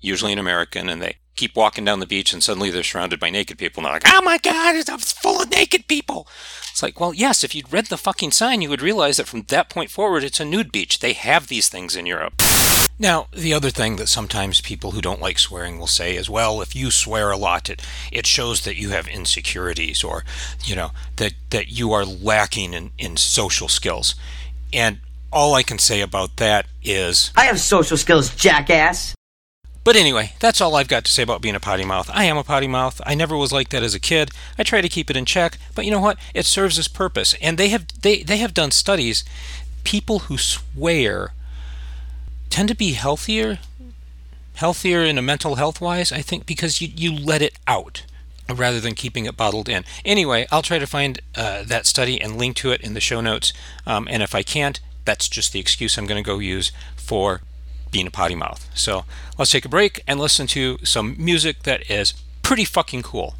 usually 0.00 0.32
an 0.32 0.38
American, 0.38 0.88
and 0.88 1.00
they 1.00 1.16
keep 1.38 1.54
walking 1.54 1.84
down 1.84 2.00
the 2.00 2.06
beach 2.06 2.32
and 2.32 2.42
suddenly 2.42 2.70
they're 2.70 2.82
surrounded 2.82 3.20
by 3.20 3.30
naked 3.30 3.56
people 3.56 3.80
and 3.80 3.86
they're 3.86 3.94
like, 3.94 4.02
oh 4.06 4.22
my 4.22 4.38
God, 4.38 4.74
it's 4.74 5.12
full 5.12 5.40
of 5.40 5.50
naked 5.50 5.86
people. 5.86 6.26
It's 6.70 6.82
like, 6.82 6.98
well, 6.98 7.14
yes, 7.14 7.44
if 7.44 7.54
you'd 7.54 7.72
read 7.72 7.86
the 7.86 7.96
fucking 7.96 8.32
sign, 8.32 8.60
you 8.60 8.68
would 8.68 8.82
realize 8.82 9.16
that 9.16 9.28
from 9.28 9.42
that 9.42 9.70
point 9.70 9.90
forward, 9.90 10.24
it's 10.24 10.40
a 10.40 10.44
nude 10.44 10.72
beach. 10.72 10.98
They 10.98 11.12
have 11.12 11.46
these 11.46 11.68
things 11.68 11.96
in 11.96 12.06
Europe. 12.06 12.34
Now, 12.98 13.28
the 13.32 13.54
other 13.54 13.70
thing 13.70 13.96
that 13.96 14.08
sometimes 14.08 14.60
people 14.60 14.90
who 14.90 15.00
don't 15.00 15.20
like 15.20 15.38
swearing 15.38 15.78
will 15.78 15.86
say 15.86 16.16
is, 16.16 16.28
well, 16.28 16.60
if 16.60 16.74
you 16.74 16.90
swear 16.90 17.30
a 17.30 17.36
lot, 17.36 17.70
it, 17.70 17.80
it 18.10 18.26
shows 18.26 18.62
that 18.62 18.76
you 18.76 18.90
have 18.90 19.06
insecurities 19.06 20.02
or, 20.02 20.24
you 20.64 20.74
know, 20.74 20.90
that, 21.16 21.34
that 21.50 21.68
you 21.68 21.92
are 21.92 22.04
lacking 22.04 22.74
in, 22.74 22.90
in 22.98 23.16
social 23.16 23.68
skills. 23.68 24.16
And 24.72 24.98
all 25.32 25.54
I 25.54 25.62
can 25.62 25.78
say 25.78 26.00
about 26.00 26.36
that 26.38 26.66
is 26.82 27.30
I 27.36 27.44
have 27.44 27.60
social 27.60 27.96
skills, 27.96 28.34
jackass. 28.34 29.14
But 29.88 29.96
anyway, 29.96 30.34
that's 30.38 30.60
all 30.60 30.76
I've 30.76 30.86
got 30.86 31.06
to 31.06 31.10
say 31.10 31.22
about 31.22 31.40
being 31.40 31.54
a 31.54 31.60
potty 31.60 31.82
mouth. 31.82 32.10
I 32.12 32.24
am 32.24 32.36
a 32.36 32.44
potty 32.44 32.66
mouth. 32.68 33.00
I 33.06 33.14
never 33.14 33.34
was 33.34 33.52
like 33.52 33.70
that 33.70 33.82
as 33.82 33.94
a 33.94 33.98
kid. 33.98 34.30
I 34.58 34.62
try 34.62 34.82
to 34.82 34.88
keep 34.90 35.08
it 35.08 35.16
in 35.16 35.24
check, 35.24 35.56
but 35.74 35.86
you 35.86 35.90
know 35.90 35.98
what? 35.98 36.18
It 36.34 36.44
serves 36.44 36.78
its 36.78 36.88
purpose. 36.88 37.34
And 37.40 37.56
they 37.56 37.70
have 37.70 37.86
they, 38.02 38.22
they 38.22 38.36
have 38.36 38.52
done 38.52 38.70
studies. 38.70 39.24
People 39.84 40.18
who 40.18 40.36
swear 40.36 41.32
tend 42.50 42.68
to 42.68 42.74
be 42.74 42.92
healthier, 42.92 43.60
healthier 44.56 45.04
in 45.04 45.16
a 45.16 45.22
mental 45.22 45.54
health 45.54 45.80
wise, 45.80 46.12
I 46.12 46.20
think, 46.20 46.44
because 46.44 46.82
you, 46.82 46.88
you 46.94 47.18
let 47.18 47.40
it 47.40 47.58
out 47.66 48.04
rather 48.46 48.80
than 48.80 48.94
keeping 48.94 49.24
it 49.24 49.38
bottled 49.38 49.70
in. 49.70 49.86
Anyway, 50.04 50.46
I'll 50.52 50.60
try 50.60 50.78
to 50.78 50.86
find 50.86 51.18
uh, 51.34 51.62
that 51.62 51.86
study 51.86 52.20
and 52.20 52.36
link 52.36 52.56
to 52.56 52.72
it 52.72 52.82
in 52.82 52.92
the 52.92 53.00
show 53.00 53.22
notes. 53.22 53.54
Um, 53.86 54.06
and 54.10 54.22
if 54.22 54.34
I 54.34 54.42
can't, 54.42 54.80
that's 55.06 55.30
just 55.30 55.54
the 55.54 55.60
excuse 55.60 55.96
I'm 55.96 56.06
going 56.06 56.22
to 56.22 56.30
go 56.30 56.40
use 56.40 56.72
for 56.94 57.40
being 57.90 58.06
a 58.06 58.10
potty 58.10 58.34
mouth. 58.34 58.68
So 58.74 59.04
let's 59.38 59.50
take 59.50 59.64
a 59.64 59.68
break 59.68 60.02
and 60.06 60.20
listen 60.20 60.46
to 60.48 60.78
some 60.84 61.14
music 61.18 61.62
that 61.64 61.90
is 61.90 62.14
pretty 62.42 62.64
fucking 62.64 63.02
cool. 63.02 63.34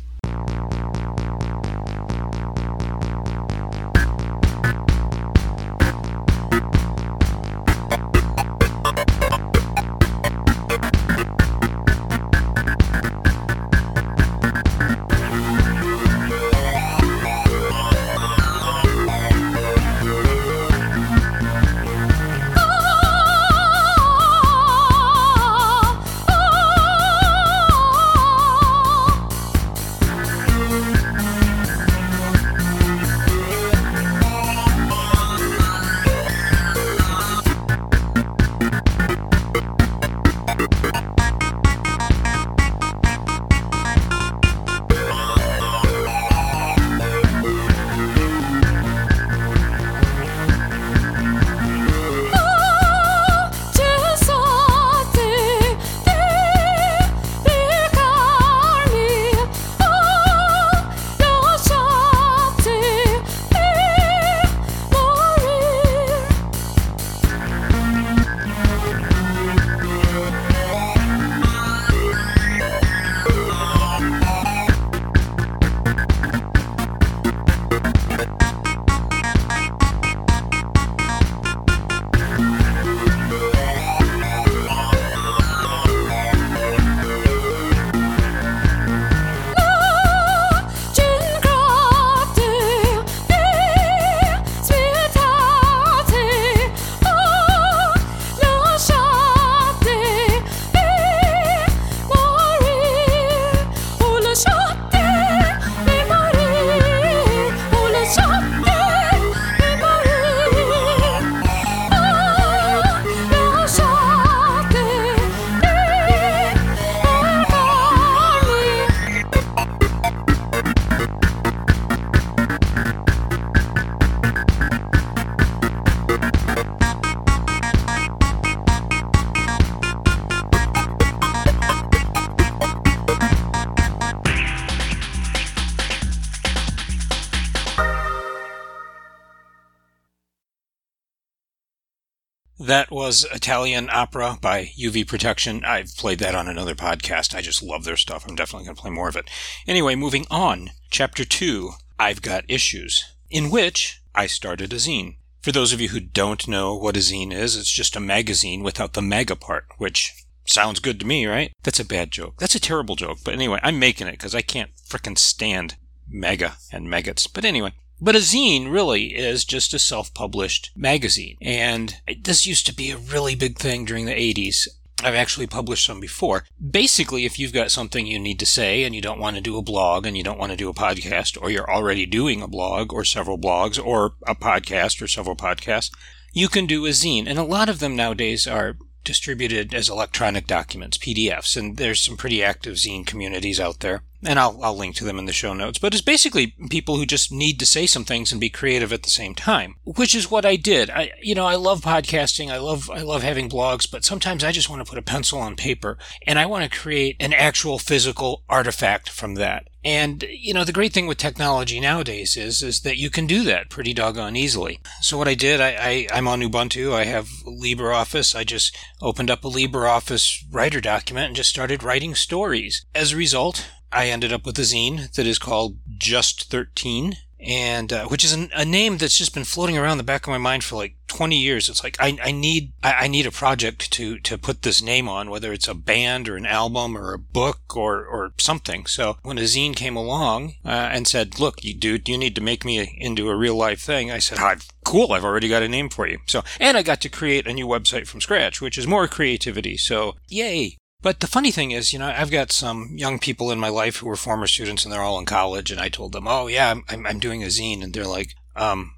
That 142.69 142.91
was 142.91 143.25
Italian 143.33 143.89
Opera 143.91 144.37
by 144.43 144.73
UV 144.79 145.09
Protection. 145.09 145.65
I've 145.65 145.97
played 145.97 146.19
that 146.19 146.35
on 146.35 146.49
another 146.49 146.75
podcast. 146.75 147.35
I 147.35 147.41
just 147.41 147.63
love 147.63 147.85
their 147.85 147.97
stuff. 147.97 148.29
I'm 148.29 148.35
definitely 148.35 148.67
going 148.67 148.77
to 148.77 148.83
play 148.83 148.91
more 148.91 149.09
of 149.09 149.17
it. 149.17 149.31
Anyway, 149.67 149.95
moving 149.95 150.27
on. 150.31 150.73
Chapter 150.91 151.25
2 151.25 151.71
I've 151.99 152.21
Got 152.21 152.45
Issues, 152.47 153.11
in 153.31 153.49
which 153.49 154.03
I 154.15 154.27
started 154.27 154.75
a 154.75 154.77
zine. 154.77 155.17
For 155.41 155.51
those 155.51 155.73
of 155.73 155.81
you 155.81 155.89
who 155.89 155.99
don't 155.99 156.47
know 156.47 156.77
what 156.77 156.99
a 156.99 156.99
zine 156.99 157.33
is, 157.33 157.57
it's 157.57 157.73
just 157.73 157.97
a 157.97 158.01
magazine 158.01 158.63
without 158.63 158.93
the 158.93 159.01
mega 159.01 159.35
part, 159.35 159.65
which 159.79 160.13
sounds 160.45 160.79
good 160.79 161.01
to 161.01 161.07
me, 161.07 161.25
right? 161.27 161.53
That's 161.63 161.81
a 161.81 161.87
bad 161.87 162.11
joke. 162.11 162.35
That's 162.39 162.55
a 162.55 162.61
terrible 162.61 162.97
joke. 162.97 163.21
But 163.25 163.33
anyway, 163.33 163.61
I'm 163.63 163.79
making 163.79 164.09
it 164.09 164.19
because 164.19 164.35
I 164.35 164.43
can't 164.43 164.73
frickin' 164.87 165.17
stand 165.17 165.77
mega 166.07 166.59
and 166.71 166.91
maggots. 166.91 167.29
But 167.29 167.47
anyway, 167.47 167.73
but 168.01 168.17
a 168.17 168.19
zine 168.19 168.71
really 168.73 169.17
is 169.17 169.45
just 169.45 169.75
a 169.75 169.79
self 169.79 170.13
published 170.15 170.71
magazine. 170.77 171.37
And 171.41 171.97
this 172.23 172.47
used 172.47 172.67
to 172.67 172.75
be 172.75 172.91
a 172.91 172.97
really 172.97 173.35
big 173.35 173.59
thing 173.59 173.85
during 173.85 174.07
the 174.07 174.13
80s. 174.13 174.69
I've 175.03 175.15
actually 175.15 175.47
published 175.47 175.87
some 175.87 176.01
before. 176.01 176.45
Basically, 176.71 177.25
if 177.25 177.39
you've 177.39 177.53
got 177.53 177.71
something 177.71 178.07
you 178.07 178.19
need 178.19 178.41
to 178.41 178.47
say 178.47 178.83
and 178.83 178.95
you 178.95 179.01
don't 179.01 179.21
want 179.21 179.37
to 179.37 179.43
do 179.43 179.57
a 179.57 179.63
blog 179.63 180.07
and 180.07 180.17
you 180.17 180.25
don't 180.25 180.39
want 180.39 180.51
to 180.51 180.57
do 180.57 180.69
a 180.69 180.75
podcast, 180.75 181.41
or 181.41 181.51
you're 181.51 181.71
already 181.71 182.05
doing 182.05 182.43
a 182.43 182.49
blog 182.49 182.93
or 182.93 183.05
several 183.05 183.39
blogs 183.39 183.85
or 183.85 184.15
a 184.27 184.35
podcast 184.35 185.01
or 185.01 185.07
several 185.07 185.37
podcasts, 185.37 185.93
you 186.33 186.49
can 186.49 186.67
do 186.67 186.85
a 186.87 186.91
zine. 186.91 187.29
And 187.29 187.39
a 187.39 187.45
lot 187.45 187.69
of 187.69 187.79
them 187.79 187.95
nowadays 187.95 188.47
are 188.49 188.77
distributed 189.05 189.73
as 189.73 189.89
electronic 189.89 190.47
documents, 190.47 190.99
PDFs, 190.99 191.57
and 191.57 191.77
there's 191.77 192.01
some 192.01 192.17
pretty 192.17 192.43
active 192.43 192.75
zine 192.75 193.07
communities 193.07 193.61
out 193.61 193.81
there 193.81 194.03
and 194.25 194.39
I'll, 194.39 194.59
I'll 194.63 194.77
link 194.77 194.97
to 194.97 195.05
them 195.05 195.19
in 195.19 195.27
the 195.27 195.33
show 195.33 195.55
notes, 195.55 195.79
but 195.79 195.95
it's 195.95 196.03
basically 196.03 196.55
people 196.71 196.97
who 196.97 197.07
just 197.07 197.31
need 197.31 197.59
to 197.61 197.67
say 197.67 197.87
some 197.87 198.05
things 198.05 198.33
and 198.33 198.41
be 198.41 198.51
creative 198.51 198.93
at 198.93 199.03
the 199.03 199.11
same 199.11 199.35
time, 199.35 199.77
which 199.85 200.15
is 200.15 200.31
what 200.31 200.45
I 200.45 200.57
did. 200.57 200.91
I, 200.91 201.13
you 201.23 201.35
know, 201.35 201.47
I 201.47 201.57
love 201.57 201.81
podcasting. 201.81 202.51
I 202.51 202.59
love, 202.59 202.91
I 202.91 203.03
love 203.03 203.23
having 203.23 203.49
blogs, 203.49 203.91
but 203.91 204.05
sometimes 204.05 204.43
I 204.43 204.53
just 204.53 204.69
want 204.69 204.85
to 204.85 204.89
put 204.89 204.99
a 204.99 205.03
pencil 205.03 205.39
on 205.39 205.57
paper 205.57 205.99
and 206.27 206.39
I 206.39 206.47
want 206.47 206.65
to 206.65 206.79
create 206.79 207.17
an 207.21 207.33
actual 207.33 207.79
physical 207.79 208.43
artifact 208.49 209.09
from 209.09 209.35
that. 209.35 209.69
And, 209.85 210.25
you 210.29 210.53
know, 210.53 210.65
the 210.65 210.73
great 210.73 210.93
thing 210.93 211.07
with 211.07 211.19
technology 211.19 211.79
nowadays 211.79 212.37
is, 212.37 212.63
is 212.63 212.81
that 212.81 212.99
you 212.99 213.11
can 213.11 213.27
do 213.27 213.45
that 213.45 213.71
pretty 213.71 213.95
doggone 213.95 214.37
easily. 214.37 214.81
So 215.01 215.17
what 215.17 215.29
I 215.29 215.35
did, 215.35 215.61
I, 215.61 215.69
I, 215.79 216.09
I'm 216.13 216.27
on 216.27 216.43
Ubuntu. 216.43 216.93
I 216.93 217.05
have 217.05 217.29
LibreOffice. 217.47 218.35
I 218.35 218.43
just 218.45 218.77
opened 219.01 219.31
up 219.31 219.45
a 219.45 219.49
LibreOffice 219.49 220.45
writer 220.51 220.81
document 220.81 221.29
and 221.29 221.37
just 221.37 221.49
started 221.49 221.85
writing 221.85 222.15
stories. 222.17 222.85
As 222.95 223.13
a 223.13 223.17
result, 223.17 223.71
I 223.93 224.09
ended 224.09 224.33
up 224.33 224.45
with 224.45 224.59
a 224.59 224.63
zine 224.63 225.13
that 225.15 225.27
is 225.27 225.39
called 225.39 225.79
Just 225.99 226.51
13, 226.51 227.17
and 227.41 227.93
uh, 227.93 228.07
which 228.07 228.25
is 228.25 228.33
an, 228.33 228.51
a 228.55 228.65
name 228.65 228.99
that's 228.99 229.17
just 229.17 229.35
been 229.35 229.45
floating 229.45 229.79
around 229.79 229.99
the 229.99 230.05
back 230.05 230.27
of 230.27 230.31
my 230.31 230.39
mind 230.39 230.65
for 230.65 230.77
like 230.77 230.97
20 231.07 231.39
years. 231.39 231.69
It's 231.69 231.85
like 231.85 231.97
I, 232.01 232.19
I 232.23 232.33
need 232.33 232.73
I, 232.83 232.93
I, 232.93 233.07
need 233.09 233.27
a 233.27 233.31
project 233.31 233.91
to 233.93 234.19
to 234.21 234.37
put 234.37 234.63
this 234.63 234.83
name 234.83 235.09
on, 235.09 235.31
whether 235.31 235.53
it's 235.53 235.69
a 235.69 235.75
band 235.75 236.29
or 236.29 236.37
an 236.37 236.47
album 236.47 236.97
or 236.97 237.13
a 237.13 237.19
book 237.19 237.77
or 237.77 238.05
or 238.05 238.33
something. 238.39 238.87
So 238.87 239.19
when 239.23 239.39
a 239.39 239.43
zine 239.43 239.77
came 239.77 239.97
along 239.97 240.55
uh, 240.65 240.91
and 240.93 241.07
said, 241.07 241.39
"Look, 241.39 241.63
you 241.63 241.75
dude, 241.75 242.09
you 242.09 242.19
need 242.19 242.35
to 242.35 242.41
make 242.41 242.65
me 242.65 242.97
into 243.01 243.29
a 243.29 243.37
real 243.37 243.57
life 243.57 243.81
thing," 243.81 244.11
I 244.11 244.19
said, 244.19 244.39
"I've 244.39 244.67
cool, 244.85 245.13
I've 245.13 245.25
already 245.25 245.49
got 245.49 245.63
a 245.63 245.69
name 245.69 245.89
for 245.89 246.09
you." 246.09 246.19
So 246.27 246.43
and 246.59 246.77
I 246.77 246.83
got 246.83 247.01
to 247.03 247.09
create 247.09 247.47
a 247.47 247.53
new 247.53 247.67
website 247.67 248.07
from 248.07 248.21
scratch, 248.21 248.61
which 248.61 248.79
is 248.79 248.87
more 248.87 249.07
creativity. 249.07 249.77
So 249.77 250.17
yay! 250.29 250.78
But 251.01 251.21
the 251.21 251.29
funny 251.29 251.53
thing 251.53 251.71
is, 251.71 251.93
you 251.93 251.99
know, 251.99 252.13
I've 252.15 252.31
got 252.31 252.51
some 252.51 252.91
young 252.97 253.21
people 253.21 253.53
in 253.53 253.61
my 253.61 253.69
life 253.69 253.99
who 253.99 254.11
are 254.11 254.17
former 254.17 254.49
students 254.49 254.85
and 254.85 254.93
they're 254.93 255.03
all 255.03 255.19
in 255.19 255.27
college. 255.27 255.71
And 255.71 255.81
I 255.81 255.89
told 255.89 256.13
them, 256.13 256.27
oh, 256.27 256.49
yeah, 256.49 256.75
I'm, 256.89 257.07
I'm 257.07 257.21
doing 257.21 257.43
a 257.45 257.47
zine. 257.47 257.85
And 257.85 257.93
they're 257.93 258.05
like, 258.05 258.35
um, 258.57 258.95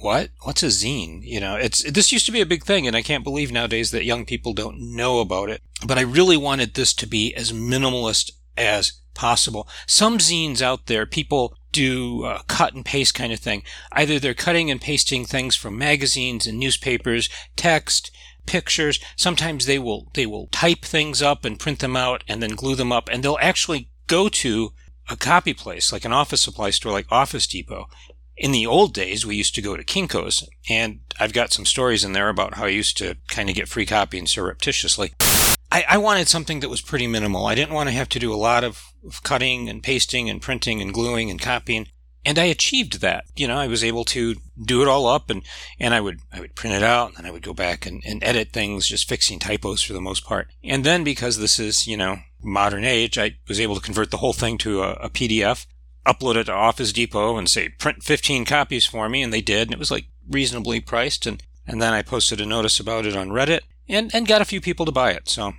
what? 0.00 0.28
What's 0.42 0.62
a 0.62 0.66
zine? 0.66 1.20
You 1.22 1.40
know, 1.40 1.56
it's, 1.56 1.90
this 1.90 2.12
used 2.12 2.26
to 2.26 2.32
be 2.32 2.42
a 2.42 2.46
big 2.46 2.64
thing. 2.64 2.86
And 2.86 2.94
I 2.94 3.00
can't 3.00 3.24
believe 3.24 3.50
nowadays 3.50 3.92
that 3.92 4.04
young 4.04 4.26
people 4.26 4.52
don't 4.52 4.94
know 4.94 5.20
about 5.20 5.48
it. 5.48 5.62
But 5.86 5.96
I 5.96 6.02
really 6.02 6.36
wanted 6.36 6.74
this 6.74 6.92
to 6.94 7.06
be 7.06 7.34
as 7.34 7.50
minimalist 7.50 8.30
as 8.58 9.00
possible. 9.14 9.66
Some 9.86 10.18
zines 10.18 10.60
out 10.60 10.84
there, 10.84 11.06
people 11.06 11.56
do 11.72 12.24
uh, 12.24 12.42
cut 12.46 12.74
and 12.74 12.84
paste 12.84 13.14
kind 13.14 13.32
of 13.32 13.40
thing. 13.40 13.62
Either 13.92 14.18
they're 14.18 14.34
cutting 14.34 14.70
and 14.70 14.80
pasting 14.80 15.24
things 15.24 15.56
from 15.56 15.78
magazines 15.78 16.46
and 16.46 16.58
newspapers, 16.58 17.30
text, 17.56 18.10
pictures. 18.48 18.98
Sometimes 19.14 19.66
they 19.66 19.78
will 19.78 20.10
they 20.14 20.26
will 20.26 20.48
type 20.48 20.84
things 20.84 21.22
up 21.22 21.44
and 21.44 21.60
print 21.60 21.78
them 21.78 21.96
out 21.96 22.24
and 22.26 22.42
then 22.42 22.56
glue 22.56 22.74
them 22.74 22.90
up 22.90 23.08
and 23.12 23.22
they'll 23.22 23.38
actually 23.40 23.90
go 24.06 24.28
to 24.28 24.72
a 25.08 25.16
copy 25.16 25.54
place 25.54 25.92
like 25.92 26.04
an 26.04 26.12
office 26.12 26.40
supply 26.40 26.70
store 26.70 26.92
like 26.92 27.06
Office 27.10 27.46
Depot. 27.46 27.86
In 28.36 28.52
the 28.52 28.66
old 28.66 28.94
days, 28.94 29.26
we 29.26 29.36
used 29.36 29.54
to 29.56 29.62
go 29.62 29.76
to 29.76 29.82
Kinko's, 29.82 30.48
and 30.70 31.00
I've 31.18 31.32
got 31.32 31.52
some 31.52 31.66
stories 31.66 32.04
in 32.04 32.12
there 32.12 32.28
about 32.28 32.54
how 32.54 32.66
I 32.66 32.68
used 32.68 32.96
to 32.98 33.16
kind 33.26 33.50
of 33.50 33.56
get 33.56 33.68
free 33.68 33.84
copying 33.84 34.26
surreptitiously. 34.26 35.12
I, 35.72 35.84
I, 35.88 35.98
wanted 35.98 36.28
something 36.28 36.60
that 36.60 36.70
was 36.70 36.80
pretty 36.80 37.08
minimal. 37.08 37.46
I 37.46 37.56
didn't 37.56 37.74
want 37.74 37.88
to 37.88 37.94
have 37.94 38.08
to 38.10 38.20
do 38.20 38.32
a 38.32 38.36
lot 38.36 38.62
of, 38.62 38.80
of 39.04 39.24
cutting 39.24 39.68
and 39.68 39.82
pasting 39.82 40.30
and 40.30 40.40
printing 40.40 40.80
and 40.80 40.94
gluing 40.94 41.30
and 41.30 41.40
copying 41.40 41.88
and 42.28 42.38
I 42.38 42.44
achieved 42.44 43.00
that. 43.00 43.24
You 43.36 43.48
know, 43.48 43.56
I 43.56 43.68
was 43.68 43.82
able 43.82 44.04
to 44.04 44.34
do 44.62 44.82
it 44.82 44.88
all 44.88 45.06
up 45.06 45.30
and, 45.30 45.42
and 45.80 45.94
I 45.94 46.02
would, 46.02 46.20
I 46.30 46.40
would 46.40 46.54
print 46.54 46.76
it 46.76 46.82
out 46.82 47.08
and 47.08 47.16
then 47.16 47.24
I 47.24 47.30
would 47.30 47.42
go 47.42 47.54
back 47.54 47.86
and, 47.86 48.02
and 48.04 48.22
edit 48.22 48.52
things, 48.52 48.86
just 48.86 49.08
fixing 49.08 49.38
typos 49.38 49.82
for 49.82 49.94
the 49.94 50.00
most 50.02 50.26
part. 50.26 50.48
And 50.62 50.84
then 50.84 51.04
because 51.04 51.38
this 51.38 51.58
is, 51.58 51.86
you 51.86 51.96
know, 51.96 52.18
modern 52.42 52.84
age, 52.84 53.16
I 53.16 53.38
was 53.48 53.58
able 53.58 53.76
to 53.76 53.80
convert 53.80 54.10
the 54.10 54.18
whole 54.18 54.34
thing 54.34 54.58
to 54.58 54.82
a, 54.82 54.90
a 54.96 55.08
PDF, 55.08 55.64
upload 56.04 56.36
it 56.36 56.44
to 56.44 56.52
Office 56.52 56.92
Depot 56.92 57.38
and 57.38 57.48
say, 57.48 57.70
print 57.70 58.02
15 58.02 58.44
copies 58.44 58.84
for 58.84 59.08
me. 59.08 59.22
And 59.22 59.32
they 59.32 59.40
did. 59.40 59.68
And 59.68 59.72
it 59.72 59.78
was 59.78 59.90
like 59.90 60.04
reasonably 60.28 60.82
priced. 60.82 61.24
And, 61.24 61.42
and 61.66 61.80
then 61.80 61.94
I 61.94 62.02
posted 62.02 62.42
a 62.42 62.46
notice 62.46 62.78
about 62.78 63.06
it 63.06 63.16
on 63.16 63.30
Reddit 63.30 63.60
and, 63.88 64.14
and 64.14 64.28
got 64.28 64.42
a 64.42 64.44
few 64.44 64.60
people 64.60 64.84
to 64.84 64.92
buy 64.92 65.12
it. 65.12 65.30
So 65.30 65.54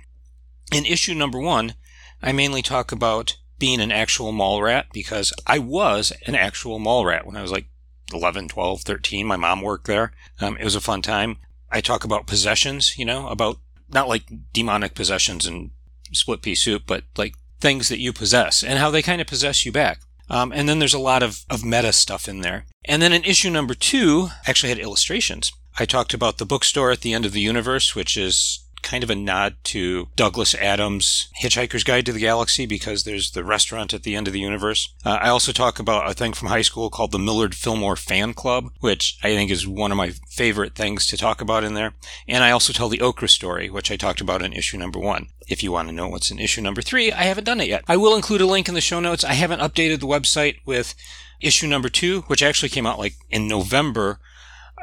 in 0.72 0.86
issue 0.86 1.14
number 1.14 1.40
one, 1.40 1.74
I 2.22 2.30
mainly 2.30 2.62
talk 2.62 2.92
about 2.92 3.38
being 3.60 3.80
an 3.80 3.92
actual 3.92 4.32
mall 4.32 4.60
rat 4.60 4.86
because 4.92 5.32
I 5.46 5.60
was 5.60 6.12
an 6.26 6.34
actual 6.34 6.80
mall 6.80 7.04
rat 7.04 7.24
when 7.24 7.36
I 7.36 7.42
was 7.42 7.52
like 7.52 7.66
11, 8.12 8.48
12, 8.48 8.80
13. 8.82 9.26
My 9.26 9.36
mom 9.36 9.62
worked 9.62 9.86
there. 9.86 10.12
Um, 10.40 10.56
it 10.56 10.64
was 10.64 10.74
a 10.74 10.80
fun 10.80 11.02
time. 11.02 11.36
I 11.70 11.80
talk 11.80 12.02
about 12.02 12.26
possessions, 12.26 12.98
you 12.98 13.04
know, 13.04 13.28
about 13.28 13.58
not 13.88 14.08
like 14.08 14.24
demonic 14.52 14.94
possessions 14.94 15.46
and 15.46 15.70
split 16.12 16.42
pea 16.42 16.56
soup, 16.56 16.82
but 16.86 17.04
like 17.16 17.34
things 17.60 17.88
that 17.88 18.00
you 18.00 18.12
possess 18.12 18.64
and 18.64 18.78
how 18.78 18.90
they 18.90 19.02
kind 19.02 19.20
of 19.20 19.28
possess 19.28 19.64
you 19.64 19.70
back. 19.70 20.00
Um, 20.28 20.52
and 20.52 20.68
then 20.68 20.78
there's 20.78 20.94
a 20.94 20.98
lot 20.98 21.22
of, 21.22 21.44
of 21.50 21.64
meta 21.64 21.92
stuff 21.92 22.28
in 22.28 22.40
there. 22.40 22.64
And 22.84 23.02
then 23.02 23.12
in 23.12 23.24
issue 23.24 23.50
number 23.50 23.74
two, 23.74 24.28
actually 24.46 24.70
had 24.70 24.78
illustrations. 24.78 25.52
I 25.78 25.84
talked 25.84 26.14
about 26.14 26.38
the 26.38 26.46
bookstore 26.46 26.90
at 26.90 27.00
the 27.02 27.12
end 27.12 27.26
of 27.26 27.32
the 27.32 27.40
universe, 27.40 27.94
which 27.94 28.16
is 28.16 28.64
kind 28.90 29.04
of 29.04 29.10
a 29.10 29.14
nod 29.14 29.54
to 29.62 30.08
Douglas 30.16 30.52
Adams' 30.56 31.28
Hitchhiker's 31.40 31.84
Guide 31.84 32.04
to 32.06 32.12
the 32.12 32.18
Galaxy 32.18 32.66
because 32.66 33.04
there's 33.04 33.30
the 33.30 33.44
restaurant 33.44 33.94
at 33.94 34.02
the 34.02 34.16
end 34.16 34.26
of 34.26 34.32
the 34.32 34.40
universe. 34.40 34.92
Uh, 35.06 35.10
I 35.10 35.28
also 35.28 35.52
talk 35.52 35.78
about 35.78 36.10
a 36.10 36.14
thing 36.14 36.32
from 36.32 36.48
high 36.48 36.62
school 36.62 36.90
called 36.90 37.12
the 37.12 37.18
Millard 37.18 37.54
Fillmore 37.54 37.94
Fan 37.94 38.34
Club, 38.34 38.72
which 38.80 39.16
I 39.22 39.28
think 39.28 39.48
is 39.48 39.64
one 39.64 39.92
of 39.92 39.96
my 39.96 40.10
favorite 40.28 40.74
things 40.74 41.06
to 41.06 41.16
talk 41.16 41.40
about 41.40 41.62
in 41.62 41.74
there. 41.74 41.92
And 42.26 42.42
I 42.42 42.50
also 42.50 42.72
tell 42.72 42.88
the 42.88 43.00
Okra 43.00 43.28
story, 43.28 43.70
which 43.70 43.92
I 43.92 43.96
talked 43.96 44.20
about 44.20 44.42
in 44.42 44.52
issue 44.52 44.76
number 44.76 44.98
one. 44.98 45.28
If 45.46 45.62
you 45.62 45.70
want 45.70 45.86
to 45.86 45.94
know 45.94 46.08
what's 46.08 46.32
in 46.32 46.40
issue 46.40 46.60
number 46.60 46.82
three, 46.82 47.12
I 47.12 47.22
haven't 47.22 47.44
done 47.44 47.60
it 47.60 47.68
yet. 47.68 47.84
I 47.86 47.96
will 47.96 48.16
include 48.16 48.40
a 48.40 48.46
link 48.46 48.68
in 48.68 48.74
the 48.74 48.80
show 48.80 48.98
notes. 48.98 49.22
I 49.22 49.34
haven't 49.34 49.60
updated 49.60 50.00
the 50.00 50.06
website 50.08 50.56
with 50.66 50.96
issue 51.40 51.68
number 51.68 51.90
two, 51.90 52.22
which 52.22 52.42
actually 52.42 52.70
came 52.70 52.86
out 52.86 52.98
like 52.98 53.14
in 53.30 53.46
November. 53.46 54.18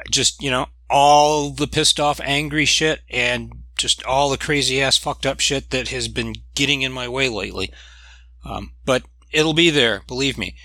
Just, 0.09 0.41
you 0.41 0.49
know, 0.49 0.67
all 0.89 1.49
the 1.49 1.67
pissed 1.67 1.99
off, 1.99 2.21
angry 2.23 2.63
shit 2.63 3.01
and 3.09 3.56
just 3.77 4.03
all 4.03 4.29
the 4.29 4.37
crazy 4.37 4.81
ass 4.81 4.97
fucked 4.97 5.25
up 5.25 5.39
shit 5.39 5.69
that 5.69 5.89
has 5.89 6.07
been 6.07 6.35
getting 6.55 6.81
in 6.81 6.91
my 6.91 7.07
way 7.07 7.29
lately. 7.29 7.71
Um, 8.43 8.73
but 8.85 9.03
it'll 9.31 9.53
be 9.53 9.69
there, 9.69 10.03
believe 10.07 10.37
me. 10.37 10.55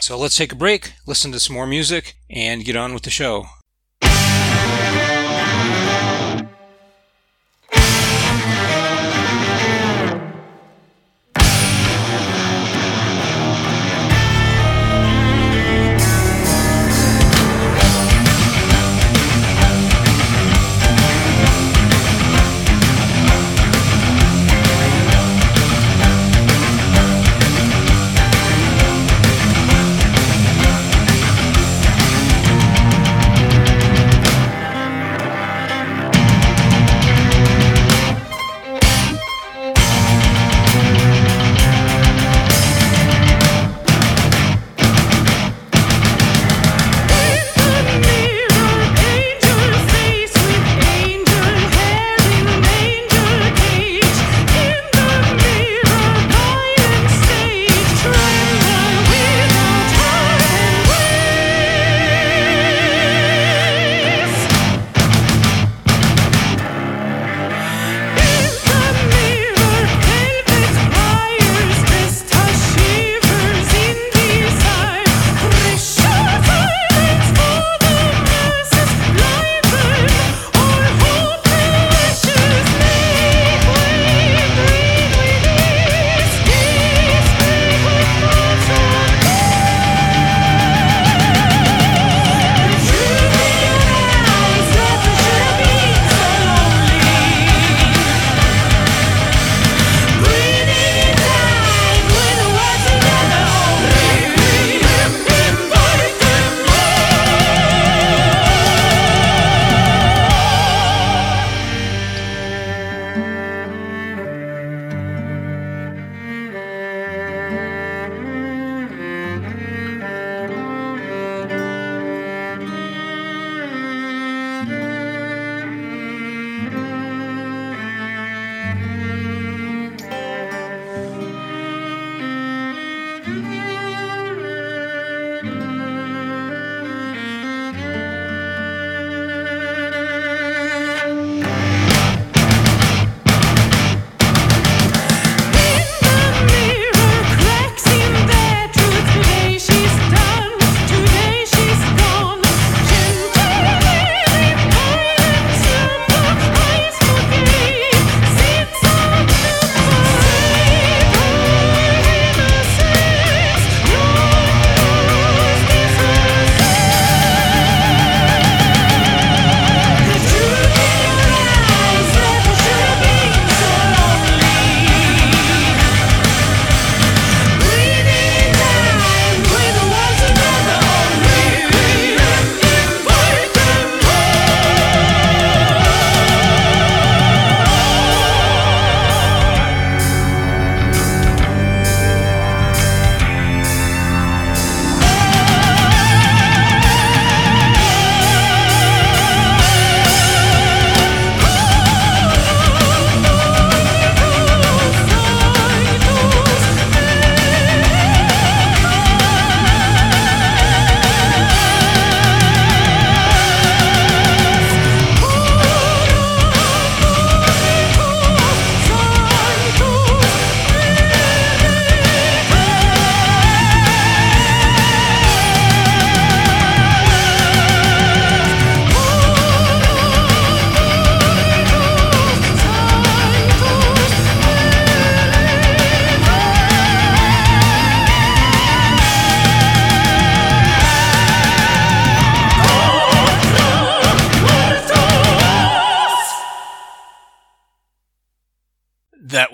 So 0.00 0.18
let's 0.18 0.36
take 0.36 0.52
a 0.52 0.56
break, 0.56 0.94
listen 1.06 1.32
to 1.32 1.40
some 1.40 1.54
more 1.54 1.66
music, 1.66 2.16
and 2.30 2.64
get 2.64 2.76
on 2.76 2.94
with 2.94 3.02
the 3.02 3.10
show. 3.10 3.46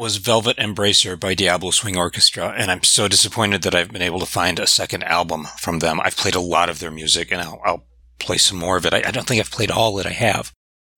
Was 0.08 0.16
Velvet 0.16 0.56
Embracer 0.56 1.20
by 1.20 1.34
Diablo 1.34 1.70
Swing 1.70 1.94
Orchestra, 1.94 2.54
and 2.56 2.70
I'm 2.70 2.82
so 2.82 3.08
disappointed 3.08 3.60
that 3.60 3.74
I've 3.74 3.92
been 3.92 4.00
able 4.00 4.20
to 4.20 4.24
find 4.24 4.58
a 4.58 4.66
second 4.66 5.02
album 5.02 5.46
from 5.58 5.80
them. 5.80 6.00
I've 6.00 6.16
played 6.16 6.34
a 6.34 6.40
lot 6.40 6.70
of 6.70 6.78
their 6.78 6.90
music, 6.90 7.30
and 7.30 7.42
I'll, 7.42 7.60
I'll 7.62 7.84
play 8.18 8.38
some 8.38 8.56
more 8.56 8.78
of 8.78 8.86
it. 8.86 8.94
I, 8.94 9.02
I, 9.04 9.10
don't 9.10 9.26
think 9.26 9.38
I've 9.38 9.50
played 9.50 9.70
all 9.70 9.94
that 9.96 10.06
I 10.06 10.12
have, 10.12 10.50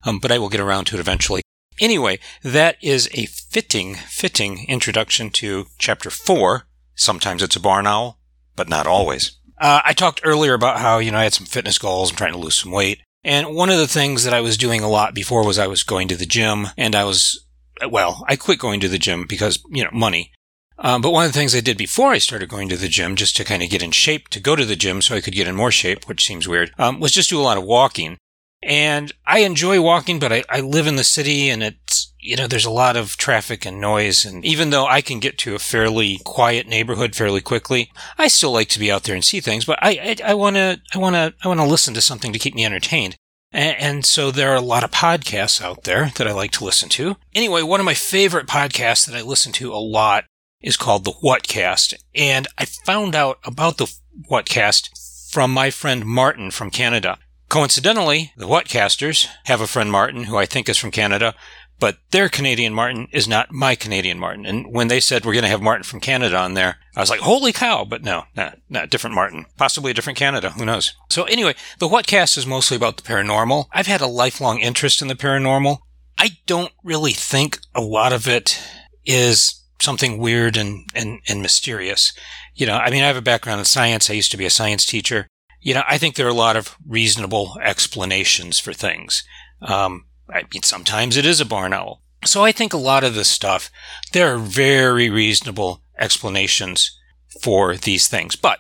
um, 0.07 0.21
but 0.21 0.31
I 0.31 0.39
will 0.39 0.49
get 0.49 0.61
around 0.61 0.85
to 0.85 0.97
it 0.97 1.01
eventually. 1.01 1.43
Anyway, 1.81 2.21
that 2.45 2.77
is 2.81 3.11
a 3.13 3.27
fitting, 3.27 3.97
fitting 3.97 4.65
introduction 4.69 5.31
to 5.31 5.67
chapter 5.77 6.09
four. 6.09 6.69
Sometimes 6.95 7.43
it's 7.43 7.57
a 7.57 7.61
barn 7.61 7.89
owl, 7.89 8.21
but 8.55 8.69
not 8.69 8.87
always. 8.87 9.41
Uh, 9.61 9.81
I 9.85 9.93
talked 9.93 10.21
earlier 10.23 10.55
about 10.55 10.79
how, 10.79 10.99
you 10.99 11.11
know, 11.11 11.19
I 11.19 11.25
had 11.25 11.35
some 11.35 11.47
fitness 11.47 11.79
goals. 11.79 12.13
I'm 12.13 12.17
trying 12.17 12.35
to 12.35 12.39
lose 12.39 12.61
some 12.63 12.71
weight. 12.71 13.01
And 13.25 13.57
one 13.57 13.71
of 13.71 13.79
the 13.79 13.89
things 13.89 14.23
that 14.23 14.35
I 14.35 14.41
was 14.41 14.57
doing 14.57 14.83
a 14.83 14.89
lot 14.89 15.15
before 15.15 15.45
was 15.45 15.59
I 15.59 15.67
was 15.67 15.83
going 15.83 16.07
to 16.07 16.17
the 16.17 16.27
gym 16.27 16.69
and 16.79 16.95
I 16.95 17.03
was, 17.03 17.45
well, 17.89 18.25
I 18.29 18.37
quit 18.37 18.59
going 18.59 18.81
to 18.81 18.89
the 18.89 18.99
gym 18.99 19.27
because, 19.29 19.63
you 19.71 19.85
know, 19.85 19.91
money. 19.93 20.33
Um, 20.79 21.03
but 21.03 21.11
one 21.11 21.27
of 21.27 21.33
the 21.33 21.39
things 21.39 21.55
I 21.55 21.61
did 21.61 21.77
before 21.77 22.11
I 22.13 22.19
started 22.19 22.49
going 22.49 22.69
to 22.71 22.77
the 22.77 22.89
gym, 22.89 23.15
just 23.15 23.37
to 23.37 23.45
kind 23.45 23.63
of 23.63 23.69
get 23.69 23.83
in 23.83 23.91
shape 23.91 24.29
to 24.29 24.41
go 24.41 24.57
to 24.57 24.65
the 24.65 24.77
gym 24.77 25.03
so 25.03 25.15
I 25.15 25.21
could 25.21 25.35
get 25.35 25.47
in 25.47 25.55
more 25.55 25.71
shape, 25.71 26.09
which 26.09 26.27
seems 26.27 26.49
weird, 26.49 26.73
um, 26.79 27.01
was 27.01 27.13
just 27.13 27.31
do 27.31 27.39
a 27.39 27.43
lot 27.43 27.59
of 27.59 27.65
walking. 27.65 28.17
And 28.63 29.13
I 29.27 29.41
enjoy 29.41 29.81
walking, 29.81 30.19
but 30.19 30.33
I, 30.33 30.45
I 30.49 30.61
live 30.61 30.87
in 30.87 30.97
the 30.97 31.05
city 31.05 31.49
and 31.49 31.63
it's, 31.63 32.13
you 32.19 32.37
know, 32.37 32.47
there's 32.47 32.67
a 32.67 32.71
lot 32.71 32.97
of 32.97 33.17
traffic 33.17 33.65
and 33.65 33.81
noise. 33.81 34.25
And 34.25 34.45
even 34.45 34.71
though 34.71 34.87
I 34.87 35.01
can 35.01 35.19
get 35.19 35.39
to 35.39 35.55
a 35.55 35.59
fairly 35.59 36.19
quiet 36.25 36.67
neighborhood 36.67 37.15
fairly 37.15 37.41
quickly, 37.41 37.91
I 38.19 38.29
still 38.29 38.53
like 38.53 38.69
to 38.71 38.79
be 38.79 38.91
out 38.91 39.05
there 39.05 39.15
and 39.15 39.25
see 39.25 39.41
things, 39.41 39.65
but 39.65 39.79
I, 39.83 40.17
I, 40.25 40.35
want 40.35 40.57
to, 40.57 40.81
I 40.95 40.99
want 40.99 41.15
to, 41.15 41.35
I 41.43 41.49
want 41.49 41.61
to 41.61 41.67
listen 41.67 41.95
to 41.95 42.03
something 42.03 42.33
to 42.33 42.39
keep 42.39 42.55
me 42.55 42.65
entertained. 42.65 43.17
And, 43.53 44.07
so 44.07 44.31
there 44.31 44.53
are 44.53 44.57
a 44.57 44.61
lot 44.61 44.85
of 44.85 44.91
podcasts 44.91 45.61
out 45.61 45.85
there 45.85 46.13
that 46.17 46.27
I 46.27 46.33
like 46.33 46.53
to 46.53 46.65
listen 46.65 46.89
to. 46.91 47.17
Anyway, 47.35 47.63
one 47.63 47.81
of 47.81 47.87
my 47.87 47.95
favorite 47.95 48.47
podcasts 48.47 49.07
that 49.07 49.17
I 49.17 49.23
listen 49.23 49.53
to 49.55 49.73
a 49.73 49.77
lot 49.77 50.25
is 50.61 50.77
called 50.77 51.05
the 51.05 51.13
Whatcast. 51.13 51.95
And 52.15 52.47
I 52.59 52.65
found 52.65 53.15
out 53.15 53.39
about 53.45 53.79
the 53.79 53.93
Whatcast 54.31 55.31
from 55.31 55.53
my 55.53 55.71
friend 55.71 56.05
Martin 56.05 56.51
from 56.51 56.71
Canada. 56.71 57.19
Coincidentally, 57.49 58.33
the 58.37 58.47
Whatcasters 58.47 59.27
have 59.45 59.61
a 59.61 59.67
friend 59.67 59.91
Martin 59.91 60.25
who 60.25 60.37
I 60.37 60.47
think 60.47 60.69
is 60.69 60.79
from 60.79 60.93
Canada, 60.93 61.35
but 61.81 61.97
their 62.11 62.29
Canadian 62.29 62.75
Martin 62.75 63.09
is 63.11 63.27
not 63.27 63.51
my 63.51 63.75
Canadian 63.75 64.19
Martin. 64.19 64.47
And 64.47 64.73
when 64.73 64.89
they 64.89 65.01
said 65.01 65.25
we're 65.25 65.33
going 65.33 65.45
to 65.45 65.51
have 65.51 65.63
Martin 65.63 65.83
from 65.83 66.01
Canada 66.01 66.37
on 66.37 66.55
there, 66.55 66.77
I 66.95 67.01
was 67.01 67.11
like, 67.11 67.21
holy 67.21 67.53
cow, 67.53 67.85
but 67.85 68.05
no, 68.05 68.25
not, 68.37 68.59
not 68.69 68.91
different 68.91 69.17
Martin. 69.17 69.47
Possibly 69.57 69.91
a 69.91 69.95
different 69.95 70.19
Canada. 70.19 70.51
Who 70.51 70.65
knows? 70.65 70.95
So 71.09 71.25
anyway, 71.25 71.55
the 71.79 71.89
Whatcast 71.89 72.39
is 72.39 72.47
mostly 72.47 72.77
about 72.77 72.97
the 72.97 73.03
paranormal. 73.03 73.67
I've 73.73 73.87
had 73.87 74.01
a 74.01 74.07
lifelong 74.07 74.61
interest 74.61 75.03
in 75.03 75.09
the 75.09 75.15
paranormal. 75.15 75.79
I 76.19 76.39
don't 76.47 76.73
really 76.85 77.13
think 77.13 77.59
a 77.75 77.81
lot 77.81 78.13
of 78.13 78.29
it 78.29 78.61
is 79.07 79.65
something 79.81 80.19
weird 80.19 80.57
and, 80.57 80.85
and, 80.95 81.21
and 81.27 81.41
mysterious. 81.41 82.13
You 82.55 82.67
know, 82.67 82.77
I 82.77 82.91
mean, 82.91 83.03
I 83.03 83.07
have 83.07 83.17
a 83.17 83.23
background 83.23 83.59
in 83.59 83.65
science. 83.65 84.11
I 84.11 84.15
used 84.15 84.31
to 84.33 84.37
be 84.37 84.45
a 84.45 84.51
science 84.51 84.85
teacher 84.85 85.27
you 85.61 85.75
know, 85.75 85.83
I 85.87 85.99
think 85.99 86.15
there 86.15 86.27
are 86.27 86.31
a 86.31 86.35
lot 86.35 86.57
of 86.57 86.77
reasonable 86.87 87.59
explanations 87.63 88.59
for 88.59 88.73
things. 88.73 89.25
Um, 89.63 90.07
I 90.33 90.45
mean, 90.53 90.63
sometimes 90.63 91.17
it 91.17 91.27
is 91.27 91.41
a 91.41 91.47
barn 91.47 91.73
owl. 91.73 92.03
So 92.25 92.45
I 92.45 92.53
think 92.53 92.73
a 92.73 92.79
lot 92.79 93.05
of 93.05 93.15
this 93.15 93.29
stuff, 93.29 93.71
there 94.13 94.35
are 94.35 94.39
very 94.39 95.09
reasonable 95.09 95.83
explanations 95.99 96.99
for 97.43 97.77
these 97.77 98.09
things. 98.09 98.37
But 98.37 98.59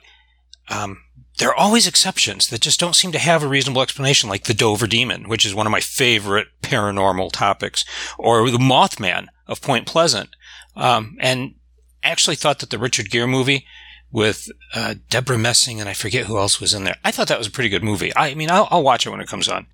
um, 0.68 1.02
there 1.38 1.50
are 1.50 1.56
always 1.56 1.86
exceptions 1.86 2.48
that 2.48 2.60
just 2.60 2.80
don't 2.80 2.96
seem 2.96 3.12
to 3.12 3.18
have 3.18 3.42
a 3.42 3.48
reasonable 3.48 3.82
explanation, 3.82 4.28
like 4.28 4.44
the 4.44 4.54
Dover 4.54 4.86
Demon, 4.86 5.28
which 5.28 5.44
is 5.44 5.54
one 5.54 5.66
of 5.66 5.72
my 5.72 5.80
favorite 5.80 6.48
paranormal 6.62 7.32
topics, 7.32 7.84
or 8.18 8.50
the 8.50 8.58
Mothman 8.58 9.26
of 9.46 9.60
Point 9.60 9.86
Pleasant. 9.86 10.30
Um, 10.76 11.16
and 11.20 11.54
actually 12.02 12.36
thought 12.36 12.60
that 12.60 12.70
the 12.70 12.78
Richard 12.78 13.10
Gere 13.10 13.26
movie 13.26 13.66
with 14.12 14.48
uh, 14.74 14.94
Debra 15.08 15.38
Messing 15.38 15.80
and 15.80 15.88
I 15.88 15.92
forget 15.92 16.26
who 16.26 16.38
else 16.38 16.60
was 16.60 16.74
in 16.74 16.84
there. 16.84 16.96
I 17.04 17.10
thought 17.10 17.28
that 17.28 17.38
was 17.38 17.46
a 17.46 17.52
pretty 17.52 17.68
good 17.68 17.84
movie. 17.84 18.12
I 18.16 18.34
mean, 18.34 18.50
I'll, 18.50 18.68
I'll 18.70 18.82
watch 18.82 19.06
it 19.06 19.10
when 19.10 19.20
it 19.20 19.28
comes 19.28 19.48
on. 19.48 19.66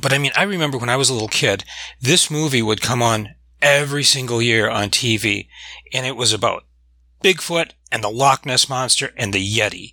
But 0.00 0.12
I 0.12 0.18
mean, 0.18 0.32
I 0.36 0.44
remember 0.44 0.78
when 0.78 0.88
I 0.88 0.96
was 0.96 1.10
a 1.10 1.12
little 1.12 1.28
kid, 1.28 1.64
this 2.00 2.30
movie 2.30 2.62
would 2.62 2.80
come 2.80 3.02
on 3.02 3.34
every 3.60 4.04
single 4.04 4.40
year 4.40 4.68
on 4.68 4.90
TV, 4.90 5.48
and 5.92 6.06
it 6.06 6.16
was 6.16 6.32
about 6.32 6.64
Bigfoot 7.22 7.72
and 7.90 8.02
the 8.02 8.08
Loch 8.08 8.46
Ness 8.46 8.68
Monster 8.68 9.10
and 9.16 9.32
the 9.32 9.44
Yeti. 9.44 9.92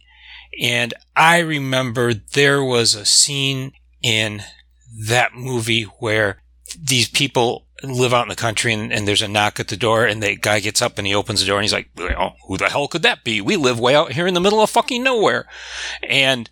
And 0.59 0.93
I 1.15 1.39
remember 1.39 2.13
there 2.13 2.63
was 2.63 2.95
a 2.95 3.05
scene 3.05 3.73
in 4.01 4.41
that 5.07 5.35
movie 5.35 5.83
where 5.83 6.41
these 6.77 7.07
people 7.07 7.67
live 7.83 8.13
out 8.13 8.23
in 8.23 8.29
the 8.29 8.35
country 8.35 8.73
and, 8.73 8.91
and, 8.91 9.07
there's 9.07 9.21
a 9.21 9.27
knock 9.27 9.59
at 9.59 9.69
the 9.69 9.77
door 9.77 10.05
and 10.05 10.21
the 10.21 10.35
guy 10.35 10.59
gets 10.59 10.81
up 10.81 10.97
and 10.97 11.07
he 11.07 11.15
opens 11.15 11.39
the 11.39 11.45
door 11.45 11.57
and 11.57 11.63
he's 11.63 11.73
like, 11.73 11.89
well, 11.95 12.35
who 12.45 12.57
the 12.57 12.69
hell 12.69 12.87
could 12.87 13.03
that 13.03 13.23
be? 13.23 13.39
We 13.39 13.55
live 13.55 13.79
way 13.79 13.95
out 13.95 14.11
here 14.11 14.27
in 14.27 14.33
the 14.33 14.41
middle 14.41 14.61
of 14.61 14.69
fucking 14.69 15.01
nowhere. 15.01 15.47
And 16.03 16.49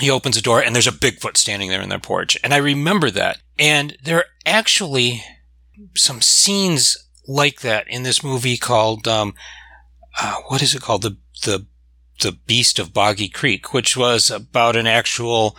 he 0.00 0.10
opens 0.10 0.36
the 0.36 0.42
door 0.42 0.60
and 0.62 0.74
there's 0.74 0.86
a 0.86 0.92
Bigfoot 0.92 1.36
standing 1.36 1.68
there 1.68 1.82
in 1.82 1.88
their 1.88 1.98
porch. 1.98 2.38
And 2.42 2.54
I 2.54 2.58
remember 2.58 3.10
that. 3.10 3.38
And 3.58 3.96
there 4.02 4.18
are 4.18 4.24
actually 4.46 5.22
some 5.94 6.20
scenes 6.20 6.96
like 7.28 7.60
that 7.60 7.86
in 7.88 8.02
this 8.02 8.22
movie 8.24 8.56
called, 8.56 9.06
um, 9.06 9.34
uh, 10.20 10.36
what 10.48 10.62
is 10.62 10.74
it 10.74 10.82
called? 10.82 11.02
The, 11.02 11.16
the, 11.44 11.66
the 12.20 12.32
Beast 12.32 12.78
of 12.78 12.94
Boggy 12.94 13.28
Creek, 13.28 13.72
which 13.72 13.96
was 13.96 14.30
about 14.30 14.76
an 14.76 14.86
actual, 14.86 15.56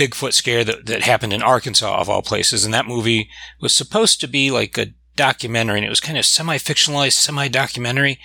Bigfoot 0.00 0.32
scare 0.32 0.64
that, 0.64 0.86
that 0.86 1.02
happened 1.02 1.34
in 1.34 1.42
Arkansas 1.42 2.00
of 2.00 2.08
all 2.08 2.22
places. 2.22 2.64
And 2.64 2.72
that 2.72 2.86
movie 2.86 3.28
was 3.60 3.74
supposed 3.74 4.20
to 4.20 4.28
be 4.28 4.50
like 4.50 4.78
a 4.78 4.94
documentary 5.14 5.78
and 5.78 5.86
it 5.86 5.90
was 5.90 6.00
kind 6.00 6.16
of 6.16 6.24
semi-fictionalized, 6.24 7.12
semi-documentary. 7.12 8.18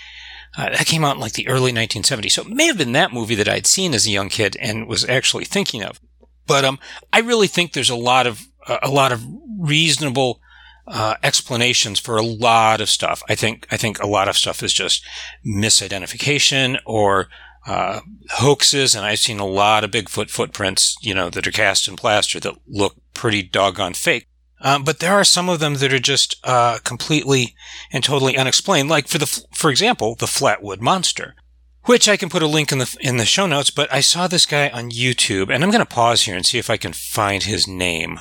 Uh, 0.58 0.70
that 0.70 0.86
came 0.86 1.04
out 1.04 1.16
in 1.16 1.22
like 1.22 1.34
the 1.34 1.48
early 1.48 1.72
1970s. 1.72 2.32
So 2.32 2.44
it 2.44 2.50
may 2.50 2.68
have 2.68 2.78
been 2.78 2.94
that 2.94 3.14
movie 3.14 3.36
that 3.36 3.50
I'd 3.50 3.68
seen 3.68 3.94
as 3.94 4.08
a 4.08 4.12
young 4.12 4.30
kid 4.30 4.56
and 4.60 4.88
was 4.88 5.08
actually 5.08 5.46
thinking 5.46 5.84
of. 5.84 6.00
But, 6.48 6.64
um, 6.64 6.80
I 7.12 7.20
really 7.20 7.48
think 7.48 7.74
there's 7.74 7.90
a 7.90 7.96
lot 7.96 8.28
of, 8.28 8.48
uh, 8.68 8.78
a 8.84 8.90
lot 8.90 9.12
of 9.12 9.24
reasonable, 9.60 10.40
uh, 10.88 11.16
explanations 11.24 12.00
for 12.00 12.18
a 12.18 12.22
lot 12.24 12.80
of 12.80 12.90
stuff. 12.90 13.24
I 13.28 13.36
think, 13.36 13.68
I 13.72 13.78
think 13.78 14.00
a 14.00 14.08
lot 14.08 14.30
of 14.30 14.38
stuff 14.38 14.62
is 14.62 14.72
just 14.72 15.04
misidentification 15.46 16.78
or, 16.86 17.28
uh, 17.66 18.02
hoaxes, 18.30 18.94
and 18.94 19.04
I've 19.06 19.20
seen 19.20 19.40
a 19.40 19.46
lot 19.46 19.84
of 19.84 19.90
Bigfoot 19.90 20.30
footprints, 20.30 20.96
you 21.02 21.16
know, 21.16 21.32
that 21.32 21.48
are 21.48 21.52
cast 21.52 21.88
in 21.88 21.96
plaster 21.96 22.40
that 22.40 22.54
look 22.68 22.96
pretty 23.16 23.42
doggone 23.42 23.96
fake. 23.96 24.28
Um, 24.66 24.84
but 24.84 25.00
there 25.00 25.14
are 25.14 25.24
some 25.24 25.48
of 25.48 25.60
them 25.60 25.76
that 25.76 25.94
are 25.94 26.00
just 26.00 26.36
uh, 26.44 26.80
completely 26.84 27.56
and 27.92 28.04
totally 28.04 28.36
unexplained. 28.36 28.90
Like 28.90 29.08
for 29.08 29.20
the, 29.20 29.28
for 29.54 29.70
example, 29.70 30.16
the 30.16 30.26
Flatwood 30.26 30.82
Monster, 30.82 31.36
which 31.84 32.10
I 32.10 32.18
can 32.18 32.30
put 32.30 32.42
a 32.42 32.48
link 32.48 32.72
in 32.72 32.80
the 32.80 32.98
in 33.00 33.18
the 33.18 33.26
show 33.26 33.46
notes. 33.46 33.70
But 33.70 33.94
I 33.94 34.02
saw 34.02 34.28
this 34.28 34.48
guy 34.48 34.70
on 34.70 34.90
YouTube, 34.90 35.54
and 35.54 35.64
I'm 35.64 35.70
going 35.70 35.86
to 35.86 35.96
pause 35.96 36.24
here 36.24 36.36
and 36.36 36.46
see 36.46 36.58
if 36.58 36.72
I 36.72 36.78
can 36.78 36.94
find 36.94 37.44
his 37.44 37.68
name. 37.68 38.20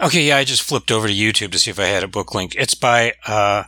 Okay, 0.00 0.24
yeah, 0.24 0.36
I 0.36 0.44
just 0.44 0.62
flipped 0.62 0.90
over 0.90 1.06
to 1.06 1.14
YouTube 1.14 1.52
to 1.52 1.58
see 1.58 1.70
if 1.70 1.78
I 1.78 1.84
had 1.84 2.04
a 2.04 2.08
book 2.08 2.34
link. 2.34 2.54
It's 2.56 2.74
by 2.74 3.14
uh, 3.26 3.64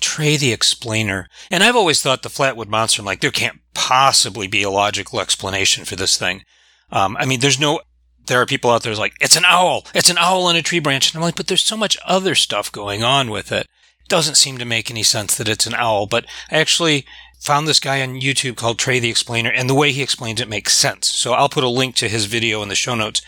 Trey 0.00 0.36
the 0.36 0.52
Explainer. 0.52 1.28
And 1.50 1.62
I've 1.62 1.76
always 1.76 2.02
thought 2.02 2.22
the 2.22 2.28
Flatwood 2.28 2.68
Monster, 2.68 3.02
I'm 3.02 3.06
like, 3.06 3.20
there 3.20 3.30
can't 3.30 3.60
possibly 3.74 4.46
be 4.46 4.62
a 4.62 4.70
logical 4.70 5.20
explanation 5.20 5.84
for 5.84 5.96
this 5.96 6.16
thing. 6.16 6.42
Um, 6.90 7.16
I 7.16 7.26
mean, 7.26 7.40
there's 7.40 7.60
no, 7.60 7.80
there 8.28 8.40
are 8.40 8.46
people 8.46 8.70
out 8.70 8.82
there 8.82 8.94
like, 8.94 9.14
it's 9.20 9.36
an 9.36 9.44
owl, 9.44 9.86
it's 9.94 10.10
an 10.10 10.18
owl 10.18 10.44
on 10.44 10.56
a 10.56 10.62
tree 10.62 10.78
branch. 10.78 11.12
And 11.12 11.18
I'm 11.18 11.22
like, 11.22 11.36
but 11.36 11.48
there's 11.48 11.64
so 11.64 11.76
much 11.76 11.98
other 12.06 12.34
stuff 12.34 12.70
going 12.70 13.02
on 13.02 13.30
with 13.30 13.50
it. 13.50 13.66
It 14.00 14.08
doesn't 14.08 14.36
seem 14.36 14.58
to 14.58 14.64
make 14.64 14.90
any 14.90 15.02
sense 15.02 15.36
that 15.36 15.48
it's 15.48 15.66
an 15.66 15.74
owl, 15.74 16.06
but 16.06 16.24
I 16.50 16.58
actually 16.58 17.04
found 17.38 17.66
this 17.66 17.80
guy 17.80 18.02
on 18.02 18.20
YouTube 18.20 18.56
called 18.56 18.78
Trey 18.78 18.98
the 18.98 19.10
Explainer, 19.10 19.50
and 19.50 19.68
the 19.68 19.74
way 19.74 19.92
he 19.92 20.02
explains 20.02 20.40
it 20.40 20.48
makes 20.48 20.74
sense. 20.74 21.08
So 21.08 21.32
I'll 21.32 21.48
put 21.48 21.64
a 21.64 21.68
link 21.68 21.94
to 21.96 22.08
his 22.08 22.26
video 22.26 22.62
in 22.62 22.68
the 22.68 22.74
show 22.74 22.94
notes. 22.94 23.22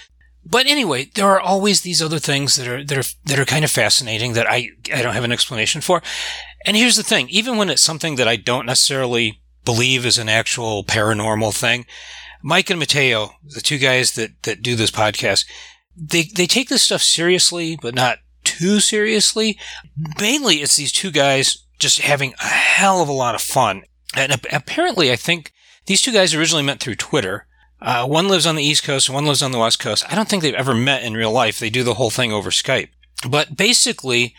But 0.44 0.66
anyway, 0.66 1.10
there 1.14 1.28
are 1.28 1.40
always 1.40 1.82
these 1.82 2.02
other 2.02 2.18
things 2.18 2.56
that 2.56 2.66
are 2.66 2.82
that 2.82 2.98
are 2.98 3.08
that 3.26 3.38
are 3.38 3.44
kind 3.44 3.64
of 3.64 3.70
fascinating 3.70 4.32
that 4.32 4.50
I 4.50 4.70
I 4.92 5.02
don't 5.02 5.14
have 5.14 5.24
an 5.24 5.32
explanation 5.32 5.80
for. 5.80 6.02
And 6.64 6.76
here's 6.76 6.96
the 6.96 7.02
thing, 7.02 7.28
even 7.28 7.56
when 7.56 7.70
it's 7.70 7.82
something 7.82 8.16
that 8.16 8.28
I 8.28 8.36
don't 8.36 8.66
necessarily 8.66 9.40
believe 9.64 10.06
is 10.06 10.18
an 10.18 10.28
actual 10.28 10.82
paranormal 10.82 11.54
thing, 11.54 11.84
Mike 12.42 12.70
and 12.70 12.78
Mateo, 12.78 13.32
the 13.46 13.60
two 13.60 13.78
guys 13.78 14.12
that 14.12 14.42
that 14.44 14.62
do 14.62 14.76
this 14.76 14.90
podcast, 14.90 15.44
they 15.96 16.22
they 16.22 16.46
take 16.46 16.68
this 16.68 16.82
stuff 16.82 17.02
seriously, 17.02 17.78
but 17.80 17.94
not 17.94 18.18
too 18.44 18.80
seriously. 18.80 19.58
Mainly 20.20 20.56
it's 20.56 20.76
these 20.76 20.92
two 20.92 21.10
guys 21.10 21.64
just 21.78 22.00
having 22.00 22.34
a 22.40 22.46
hell 22.46 23.02
of 23.02 23.08
a 23.08 23.12
lot 23.12 23.34
of 23.34 23.40
fun. 23.40 23.82
And 24.14 24.32
apparently 24.52 25.12
I 25.12 25.16
think 25.16 25.52
these 25.86 26.02
two 26.02 26.12
guys 26.12 26.34
originally 26.34 26.62
met 26.64 26.80
through 26.80 26.96
Twitter 26.96 27.46
uh, 27.82 28.06
one 28.06 28.28
lives 28.28 28.46
on 28.46 28.56
the 28.56 28.62
East 28.62 28.84
Coast, 28.84 29.08
one 29.08 29.24
lives 29.24 29.42
on 29.42 29.52
the 29.52 29.58
West 29.58 29.78
Coast. 29.78 30.04
I 30.10 30.14
don't 30.14 30.28
think 30.28 30.42
they've 30.42 30.54
ever 30.54 30.74
met 30.74 31.02
in 31.02 31.14
real 31.14 31.32
life. 31.32 31.58
They 31.58 31.70
do 31.70 31.82
the 31.82 31.94
whole 31.94 32.10
thing 32.10 32.32
over 32.32 32.50
Skype. 32.50 32.88
But 33.28 33.56
basically, 33.56 34.34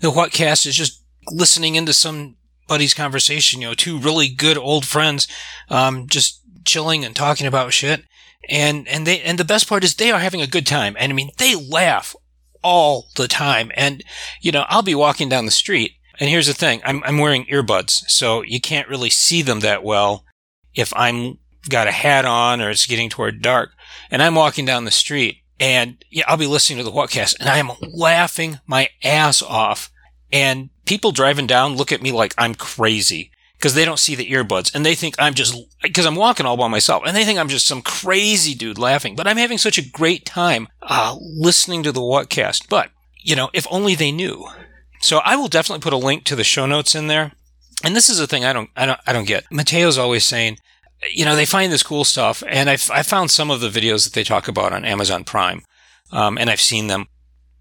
the 0.00 0.10
Whatcast 0.10 0.66
is 0.66 0.74
just 0.74 1.02
listening 1.28 1.76
into 1.76 1.92
somebody's 1.92 2.94
conversation. 2.94 3.60
You 3.60 3.68
know, 3.68 3.74
two 3.74 3.98
really 3.98 4.28
good 4.28 4.58
old 4.58 4.84
friends, 4.84 5.28
um, 5.68 6.08
just 6.08 6.39
chilling 6.64 7.04
and 7.04 7.14
talking 7.16 7.46
about 7.46 7.72
shit. 7.72 8.04
And 8.48 8.88
and 8.88 9.06
they 9.06 9.20
and 9.20 9.38
the 9.38 9.44
best 9.44 9.68
part 9.68 9.84
is 9.84 9.94
they 9.94 10.10
are 10.10 10.20
having 10.20 10.40
a 10.40 10.46
good 10.46 10.66
time. 10.66 10.96
And 10.98 11.12
I 11.12 11.14
mean, 11.14 11.30
they 11.38 11.54
laugh 11.54 12.16
all 12.62 13.08
the 13.16 13.28
time. 13.28 13.70
And 13.76 14.02
you 14.40 14.52
know, 14.52 14.64
I'll 14.68 14.82
be 14.82 14.94
walking 14.94 15.28
down 15.28 15.44
the 15.46 15.50
street 15.50 15.92
And 16.20 16.28
here's 16.28 16.46
the 16.46 16.54
thing 16.54 16.82
I'm, 16.84 17.02
I'm 17.04 17.18
wearing 17.18 17.46
earbuds, 17.46 17.90
so 18.08 18.42
you 18.42 18.60
can't 18.60 18.88
really 18.88 19.10
see 19.10 19.42
them 19.42 19.60
that 19.60 19.82
well 19.82 20.24
if 20.74 20.92
I'm 20.94 21.38
got 21.68 21.88
a 21.88 21.92
hat 21.92 22.24
on 22.24 22.60
or 22.60 22.70
it's 22.70 22.86
getting 22.86 23.08
toward 23.10 23.42
dark 23.42 23.72
and 24.10 24.22
I'm 24.22 24.34
walking 24.34 24.64
down 24.64 24.84
the 24.84 24.90
street 24.90 25.38
and 25.58 26.02
yeah, 26.10 26.24
I'll 26.26 26.36
be 26.36 26.46
listening 26.46 26.78
to 26.78 26.84
the 26.84 26.92
Whatcast 26.92 27.38
and 27.40 27.48
I 27.48 27.58
am 27.58 27.70
laughing 27.92 28.60
my 28.66 28.88
ass 29.02 29.42
off. 29.42 29.90
And 30.32 30.70
people 30.86 31.12
driving 31.12 31.46
down 31.46 31.76
look 31.76 31.92
at 31.92 32.02
me 32.02 32.12
like 32.12 32.34
I'm 32.38 32.54
crazy 32.54 33.30
because 33.60 33.74
they 33.74 33.84
don't 33.84 33.98
see 33.98 34.14
the 34.14 34.30
earbuds 34.30 34.74
and 34.74 34.86
they 34.86 34.94
think 34.94 35.14
I'm 35.18 35.34
just, 35.34 35.54
because 35.82 36.06
I'm 36.06 36.14
walking 36.14 36.46
all 36.46 36.56
by 36.56 36.66
myself 36.66 37.02
and 37.06 37.14
they 37.14 37.26
think 37.26 37.38
I'm 37.38 37.50
just 37.50 37.66
some 37.66 37.82
crazy 37.82 38.54
dude 38.54 38.78
laughing. 38.78 39.14
But 39.14 39.26
I'm 39.26 39.36
having 39.36 39.58
such 39.58 39.76
a 39.76 39.86
great 39.86 40.24
time 40.24 40.66
uh, 40.80 41.14
listening 41.20 41.82
to 41.82 41.92
the 41.92 42.00
Whatcast. 42.00 42.70
But, 42.70 42.90
you 43.18 43.36
know, 43.36 43.50
if 43.52 43.66
only 43.70 43.94
they 43.94 44.12
knew. 44.12 44.48
So 45.02 45.18
I 45.18 45.36
will 45.36 45.48
definitely 45.48 45.82
put 45.82 45.92
a 45.92 45.98
link 45.98 46.24
to 46.24 46.36
the 46.36 46.42
show 46.42 46.64
notes 46.64 46.94
in 46.94 47.06
there. 47.06 47.32
And 47.84 47.94
this 47.94 48.08
is 48.08 48.18
a 48.18 48.26
thing 48.26 48.46
I 48.46 48.54
don't, 48.54 48.70
I 48.74 48.86
don't, 48.86 49.00
I 49.06 49.12
don't 49.12 49.28
get. 49.28 49.44
Mateo's 49.50 49.98
always 49.98 50.24
saying, 50.24 50.56
you 51.12 51.24
know, 51.24 51.36
they 51.36 51.46
find 51.46 51.72
this 51.72 51.82
cool 51.82 52.04
stuff, 52.04 52.42
and 52.46 52.68
I've 52.68 52.90
I 52.90 53.02
found 53.02 53.30
some 53.30 53.50
of 53.50 53.60
the 53.60 53.70
videos 53.70 54.04
that 54.04 54.12
they 54.12 54.24
talk 54.24 54.48
about 54.48 54.74
on 54.74 54.84
Amazon 54.84 55.24
Prime, 55.24 55.62
um, 56.12 56.36
and 56.36 56.50
I've 56.50 56.60
seen 56.60 56.88
them. 56.88 57.06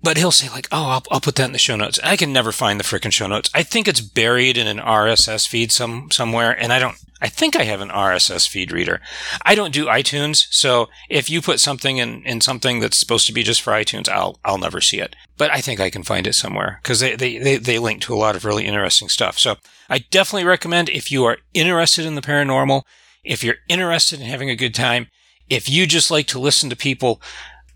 But 0.02 0.18
he'll 0.18 0.32
say 0.32 0.50
like, 0.50 0.68
"Oh, 0.72 0.88
I'll, 0.90 1.04
I'll 1.12 1.22
put 1.22 1.36
that 1.36 1.46
in 1.46 1.52
the 1.52 1.58
show 1.58 1.76
notes." 1.76 2.00
I 2.04 2.16
can 2.16 2.32
never 2.32 2.52
find 2.52 2.80
the 2.80 2.86
freaking 2.86 3.12
show 3.12 3.28
notes. 3.28 3.50
I 3.54 3.64
think 3.64 3.88
it's 3.88 4.02
buried 4.02 4.58
in 4.58 4.68
an 4.68 4.80
RSS 4.80 5.48
feed 5.48 5.72
some 5.72 6.10
somewhere, 6.12 6.52
and 6.52 6.72
I 6.72 6.80
don't. 6.80 6.96
I 7.22 7.28
think 7.28 7.58
I 7.58 7.64
have 7.64 7.82
an 7.82 7.90
RSS 7.90 8.48
feed 8.48 8.72
reader. 8.72 9.02
I 9.44 9.54
don't 9.54 9.74
do 9.74 9.88
iTunes, 9.88 10.48
so 10.52 10.88
if 11.10 11.30
you 11.30 11.42
put 11.42 11.60
something 11.60 11.98
in, 11.98 12.24
in 12.26 12.40
something 12.40 12.80
that's 12.80 12.98
supposed 12.98 13.28
to 13.28 13.34
be 13.34 13.44
just 13.44 13.62
for 13.62 13.74
iTunes, 13.74 14.08
I'll 14.08 14.40
I'll 14.46 14.58
never 14.58 14.80
see 14.80 15.02
it. 15.02 15.18
But 15.38 15.52
I 15.52 15.60
think 15.60 15.82
I 15.82 15.90
can 15.90 16.04
find 16.04 16.28
it 16.28 16.36
somewhere 16.36 16.80
because 16.82 17.02
they, 17.02 17.16
they, 17.16 17.38
they, 17.38 17.58
they 17.58 17.80
link 17.80 18.02
to 18.04 18.14
a 18.14 18.18
lot 18.18 18.38
of 18.38 18.46
really 18.46 18.66
interesting 18.66 19.10
stuff. 19.10 19.38
So 19.38 19.56
I 19.90 20.00
definitely 20.00 20.46
recommend 20.46 20.90
if 20.90 21.12
you 21.12 21.26
are 21.26 21.40
interested 21.54 22.06
in 22.06 22.16
the 22.16 22.22
paranormal, 22.22 22.84
if 23.24 23.44
you're 23.44 23.56
interested 23.68 24.22
in 24.22 24.26
having 24.26 24.50
a 24.50 24.56
good 24.56 24.74
time, 24.74 25.08
if 25.50 25.68
you 25.68 25.88
just 25.88 26.12
like 26.12 26.28
to 26.28 26.40
listen 26.40 26.70
to 26.70 26.76
people 26.76 27.22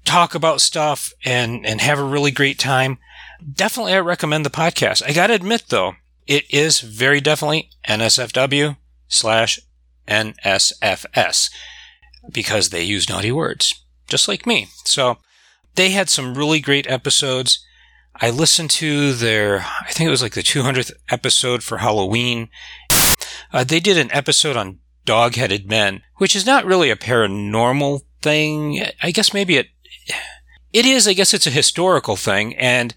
talk 0.06 0.36
about 0.36 0.62
stuff 0.62 1.12
and, 1.24 1.66
and 1.66 1.82
have 1.82 2.00
a 2.00 2.04
really 2.04 2.32
great 2.32 2.60
time, 2.60 2.98
definitely 3.54 3.94
I 3.94 4.00
recommend 4.00 4.46
the 4.46 4.50
podcast. 4.50 5.04
I 5.08 5.13
gotta 5.13 5.34
admit 5.34 5.66
though, 5.70 5.94
it 6.28 6.46
is 6.54 6.80
very 6.80 7.22
definitely 7.22 7.70
NSFW 7.88 8.78
slash 9.08 9.60
NSFS 10.08 11.50
because 12.32 12.70
they 12.70 12.84
use 12.84 13.10
naughty 13.10 13.32
words, 13.32 13.74
just 14.08 14.28
like 14.28 14.46
me. 14.46 14.68
So 14.86 15.18
they 15.76 15.89
had 15.89 16.10
some 16.10 16.36
really 16.36 16.60
great 16.60 16.89
episodes. 16.89 17.66
I 18.16 18.30
listened 18.30 18.70
to 18.72 19.13
their, 19.13 19.66
I 19.82 19.92
think 19.92 20.08
it 20.08 20.12
was 20.12 20.22
like 20.22 20.34
the 20.34 20.42
200th 20.42 20.92
episode 21.10 21.63
for 21.63 21.80
Halloween. 21.80 22.50
Uh, 23.52 23.63
they 23.63 23.80
did 23.80 23.98
an 23.98 24.12
episode 24.12 24.56
on 24.56 24.80
dog 25.06 25.36
headed 25.36 25.68
men, 25.68 26.02
which 26.18 26.36
is 26.36 26.46
not 26.46 26.66
really 26.66 26.89
a 26.89 26.96
paranormal 26.96 28.02
thing. 28.22 28.84
I 29.02 29.12
guess 29.12 29.34
maybe 29.34 29.58
it, 29.58 29.68
it 30.74 30.86
is. 30.86 31.08
I 31.08 31.14
guess 31.14 31.34
it's 31.34 31.48
a 31.48 31.52
historical 31.52 32.16
thing. 32.16 32.56
And 32.56 32.94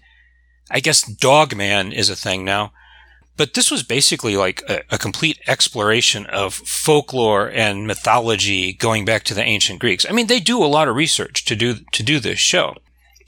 I 0.69 0.79
guess 0.79 1.03
dog 1.03 1.55
man 1.55 1.91
is 1.91 2.09
a 2.09 2.15
thing 2.15 2.43
now. 2.43 2.73
But 3.37 3.53
this 3.53 3.69
was 3.69 3.83
basically 3.83 4.35
like 4.35 4.63
a, 4.67 4.81
a, 4.89 4.97
complete 4.97 5.39
exploration 5.45 6.25
of 6.25 6.55
folklore 6.55 7.51
and 7.51 7.85
mythology 7.85 8.73
going 8.73 9.05
back 9.05 9.23
to 9.25 9.35
the 9.35 9.43
ancient 9.43 9.79
Greeks. 9.79 10.07
I 10.09 10.11
mean, 10.11 10.25
they 10.25 10.39
do 10.39 10.63
a 10.63 10.65
lot 10.65 10.87
of 10.87 10.95
research 10.95 11.45
to 11.45 11.55
do, 11.55 11.75
to 11.91 12.01
do 12.01 12.19
this 12.19 12.39
show. 12.39 12.73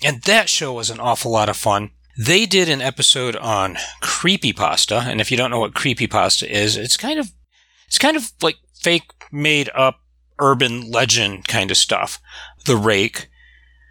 And 0.04 0.24
that 0.24 0.50
show 0.50 0.74
was 0.74 0.90
an 0.90 1.00
awful 1.00 1.32
lot 1.32 1.48
of 1.48 1.58
fun. 1.58 1.92
They 2.18 2.48
did 2.48 2.70
an 2.70 2.82
episode 2.82 3.36
on 3.36 3.76
creepypasta. 4.02 5.04
And 5.04 5.22
if 5.22 5.30
you 5.30 5.38
don't 5.38 5.52
know 5.52 5.60
what 5.60 5.74
creepypasta 5.74 6.48
is, 6.48 6.76
it's 6.76 6.98
kind 6.98 7.20
of, 7.20 7.32
it's 7.86 8.00
kind 8.00 8.18
of 8.18 8.32
like 8.42 8.58
fake 8.74 9.12
made 9.32 9.70
up 9.76 10.02
urban 10.40 10.90
legend 10.90 11.48
kind 11.48 11.70
of 11.70 11.78
stuff. 11.78 12.20
The 12.66 12.78
Rake, 12.78 13.29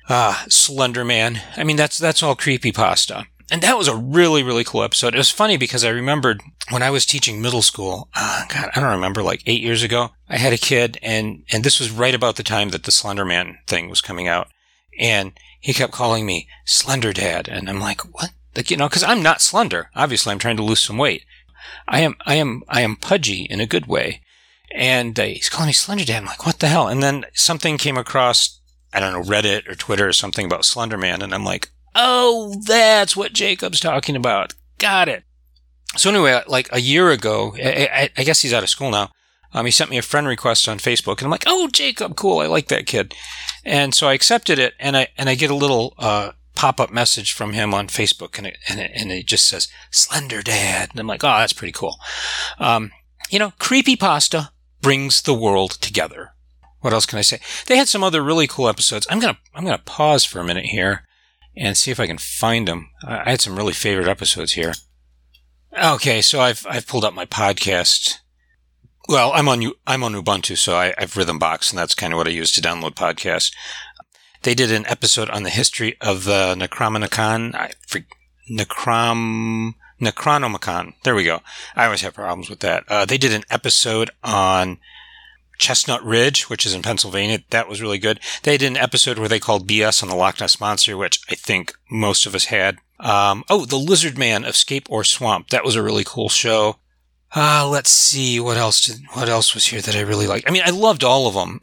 uh, 0.09 0.35
Slender 0.49 1.05
Man. 1.05 1.41
I 1.57 1.65
mean, 1.65 1.77
that's, 1.77 1.99
that's 1.99 2.23
all 2.23 2.37
creepypasta. 2.37 3.27
And 3.51 3.63
that 3.63 3.79
was 3.79 3.89
a 3.89 3.97
really, 3.97 4.43
really 4.43 4.65
cool 4.65 4.83
episode. 4.83 5.15
It 5.15 5.19
was 5.19 5.31
funny 5.31 5.57
because 5.57 5.83
I 5.83 5.89
remembered 5.89 6.43
when 6.71 6.83
I 6.83 6.91
was 6.91 7.07
teaching 7.07 7.41
middle 7.41 7.63
school, 7.63 8.09
uh, 8.15 8.45
God, 8.49 8.71
I 8.75 8.81
don't 8.81 8.91
remember, 8.91 9.23
like 9.23 9.43
eight 9.47 9.63
years 9.63 9.83
ago, 9.83 10.11
I 10.29 10.37
had 10.37 10.53
a 10.53 10.59
kid 10.59 10.99
and, 11.03 11.45
and 11.51 11.65
this 11.65 11.81
was 11.81 11.91
right 11.91 12.15
about 12.15 12.37
the 12.37 12.43
time 12.43 12.71
that 12.71 12.85
the 12.85 12.93
Slender 12.93 13.25
Man 13.25 13.59
thing 13.67 13.89
was 13.89 14.03
coming 14.03 14.29
out. 14.29 14.49
And 14.99 15.33
he 15.61 15.73
kept 15.73 15.93
calling 15.93 16.27
me 16.27 16.47
Slender 16.67 17.13
Dad. 17.13 17.49
And 17.49 17.71
I'm 17.71 17.81
like, 17.81 18.03
what? 18.15 18.33
Like, 18.55 18.71
you 18.71 18.77
know, 18.77 18.89
cause 18.89 19.03
I'm 19.03 19.23
not 19.23 19.41
slender. 19.41 19.91
Obviously, 19.95 20.33
I'm 20.33 20.39
trying 20.39 20.57
to 20.57 20.63
lose 20.65 20.81
some 20.81 20.99
weight. 20.99 21.25
I 21.87 22.01
am, 22.01 22.17
I 22.27 22.35
am, 22.35 22.63
I 22.69 22.83
am 22.83 22.97
pudgy 22.97 23.47
in 23.49 23.61
a 23.61 23.67
good 23.67 23.87
way. 23.87 24.21
And 24.75 25.19
uh, 25.19 25.25
he's 25.25 25.49
calling 25.49 25.69
me 25.69 25.73
Slender 25.73 26.05
Dad. 26.05 26.19
I'm 26.19 26.27
like, 26.27 26.45
what 26.45 26.59
the 26.59 26.69
hell? 26.69 26.89
And 26.89 27.03
then 27.03 27.25
something 27.33 27.79
came 27.79 27.97
across, 27.97 28.58
I 28.93 29.01
don't 29.01 29.13
know, 29.13 29.23
Reddit 29.23 29.69
or 29.69 29.75
Twitter 29.75 30.09
or 30.09 30.13
something 30.13 30.47
about 30.47 30.65
Slender 30.65 30.99
Man. 30.99 31.23
And 31.23 31.35
I'm 31.35 31.45
like, 31.45 31.71
oh, 31.95 32.61
that's 32.67 33.17
what 33.17 33.33
Jacob's 33.33 33.81
talking 33.81 34.17
about. 34.17 34.55
Got 34.79 35.09
it. 35.09 35.25
So 35.97 36.11
anyway, 36.11 36.43
like 36.47 36.69
a 36.73 36.81
year 36.81 37.11
ago, 37.11 37.55
I, 37.57 38.11
I, 38.17 38.25
guess 38.25 38.43
he's 38.43 38.53
out 38.53 38.63
of 38.63 38.69
school 38.69 38.91
now. 38.91 39.11
Um, 39.53 39.65
he 39.65 39.73
sent 39.73 39.91
me 39.91 39.99
a 39.99 40.03
friend 40.03 40.27
request 40.27 40.69
on 40.69 40.79
Facebook, 40.79 41.19
and 41.19 41.23
I'm 41.23 41.31
like, 41.31 41.45
"Oh, 41.47 41.69
Jacob, 41.73 42.17
cool! 42.17 42.41
I 42.41 42.47
like 42.47 42.69
that 42.69 42.87
kid." 42.87 43.15
And 43.65 43.95
so 43.95 44.07
I 44.07 44.13
accepted 44.13 44.59
it, 44.59 44.75
and 44.79 44.97
I 44.97 45.09
and 45.17 45.31
I 45.31 45.35
get 45.35 45.51
a 45.51 45.55
little 45.55 45.95
uh, 45.99 46.33
pop 46.55 46.79
up 46.79 46.91
message 46.91 47.33
from 47.33 47.55
him 47.55 47.73
on 47.73 47.89
Facebook, 47.89 48.37
and 48.37 48.47
it, 48.47 48.59
and 48.69 48.79
it, 48.79 48.91
and 48.95 49.11
it 49.11 49.27
just 49.27 49.49
says 49.49 49.69
"Slender 49.91 50.43
Dad," 50.43 50.91
and 50.91 51.01
I'm 51.01 51.07
like, 51.07 51.25
"Oh, 51.25 51.29
that's 51.29 51.55
pretty 51.55 51.73
cool." 51.73 51.97
Um, 52.59 52.93
you 53.31 53.39
know, 53.39 53.55
creepy 53.59 53.97
pasta 53.97 54.51
brings 54.83 55.23
the 55.23 55.35
world 55.35 55.73
together. 55.73 56.35
What 56.81 56.93
else 56.93 57.07
can 57.07 57.19
I 57.19 57.23
say? 57.23 57.41
They 57.67 57.77
had 57.77 57.89
some 57.89 58.05
other 58.05 58.23
really 58.23 58.47
cool 58.47 58.69
episodes. 58.69 59.07
I'm 59.11 59.21
gonna 59.21 59.39
I'm 59.55 59.65
gonna 59.65 59.79
pause 59.79 60.25
for 60.25 60.41
a 60.41 60.45
minute 60.45 60.67
here 60.67 61.07
and 61.57 61.77
see 61.77 61.91
if 61.91 61.99
I 61.99 62.07
can 62.07 62.19
find 62.19 62.69
them. 62.69 62.91
I 63.07 63.31
had 63.31 63.41
some 63.41 63.57
really 63.57 63.73
favorite 63.73 64.09
episodes 64.09 64.53
here. 64.53 64.75
Okay, 65.77 66.21
so 66.23 66.41
I've 66.41 66.67
I've 66.69 66.87
pulled 66.87 67.05
up 67.05 67.15
my 67.15 67.27
podcast. 67.27 68.19
Well, 69.09 69.33
I'm 69.33 69.49
on 69.49 69.73
I'm 69.87 70.05
on 70.05 70.15
Ubuntu, 70.15 70.57
so 70.57 70.77
I, 70.77 70.95
have 70.99 71.15
Rhythmbox, 71.15 71.71
and 71.71 71.79
that's 71.79 71.95
kind 71.95 72.13
of 72.13 72.19
what 72.19 72.29
I 72.29 72.31
use 72.31 72.53
to 72.53 72.61
download 72.61 72.95
podcasts. 72.95 73.53
They 74.43 74.55
did 74.55 74.71
an 74.71 74.87
episode 74.87 75.31
on 75.31 75.43
the 75.43 75.51
history 75.51 75.97
of 76.01 76.25
the 76.25 76.55
Necronomicon. 76.57 77.55
I 77.55 77.73
Necrom 78.51 79.75
Necronomicon. 80.01 80.95
There 81.05 81.15
we 81.15 81.25
go. 81.25 81.41
I 81.75 81.87
always 81.87 82.03
have 82.03 82.15
problems 82.15 82.49
with 82.49 82.61
that. 82.61 82.85
Uh, 82.89 83.05
they 83.05 83.19
did 83.19 83.33
an 83.33 83.45
episode 83.51 84.11
on 84.23 84.79
Chestnut 85.59 86.03
Ridge, 86.05 86.49
which 86.49 86.65
is 86.65 86.73
in 86.73 86.83
Pennsylvania. 86.83 87.41
That 87.51 87.69
was 87.69 87.83
really 87.83 87.99
good. 87.99 88.21
They 88.43 88.57
did 88.57 88.69
an 88.71 88.77
episode 88.77 89.19
where 89.19 89.29
they 89.29 89.41
called 89.41 89.69
BS 89.69 90.03
on 90.03 90.09
the 90.09 90.15
Loch 90.15 90.41
Ness 90.41 90.61
Monster, 90.61 90.97
which 90.97 91.21
I 91.29 91.35
think 91.35 91.75
most 91.91 92.27
of 92.27 92.35
us 92.35 92.47
had. 92.47 92.79
Um, 93.01 93.45
oh, 93.49 93.65
The 93.65 93.77
Lizard 93.77 94.17
Man 94.17 94.45
of 94.45 94.57
Scape 94.57 94.89
Ore 94.91 95.05
Swamp. 95.05 95.51
That 95.51 95.65
was 95.65 95.77
a 95.77 95.83
really 95.83 96.05
cool 96.05 96.29
show. 96.29 96.77
Uh, 97.35 97.69
let's 97.69 97.91
see 97.91 98.41
what 98.41 98.57
else 98.57 98.87
did, 98.87 99.01
what 99.13 99.29
else 99.29 99.55
was 99.55 99.67
here 99.67 99.81
that 99.81 99.97
I 99.97 100.01
really 100.01 100.27
liked. 100.27 100.49
I 100.49 100.53
mean, 100.53 100.63
I 100.65 100.71
loved 100.71 101.05
all 101.05 101.27
of 101.27 101.35
them. 101.35 101.61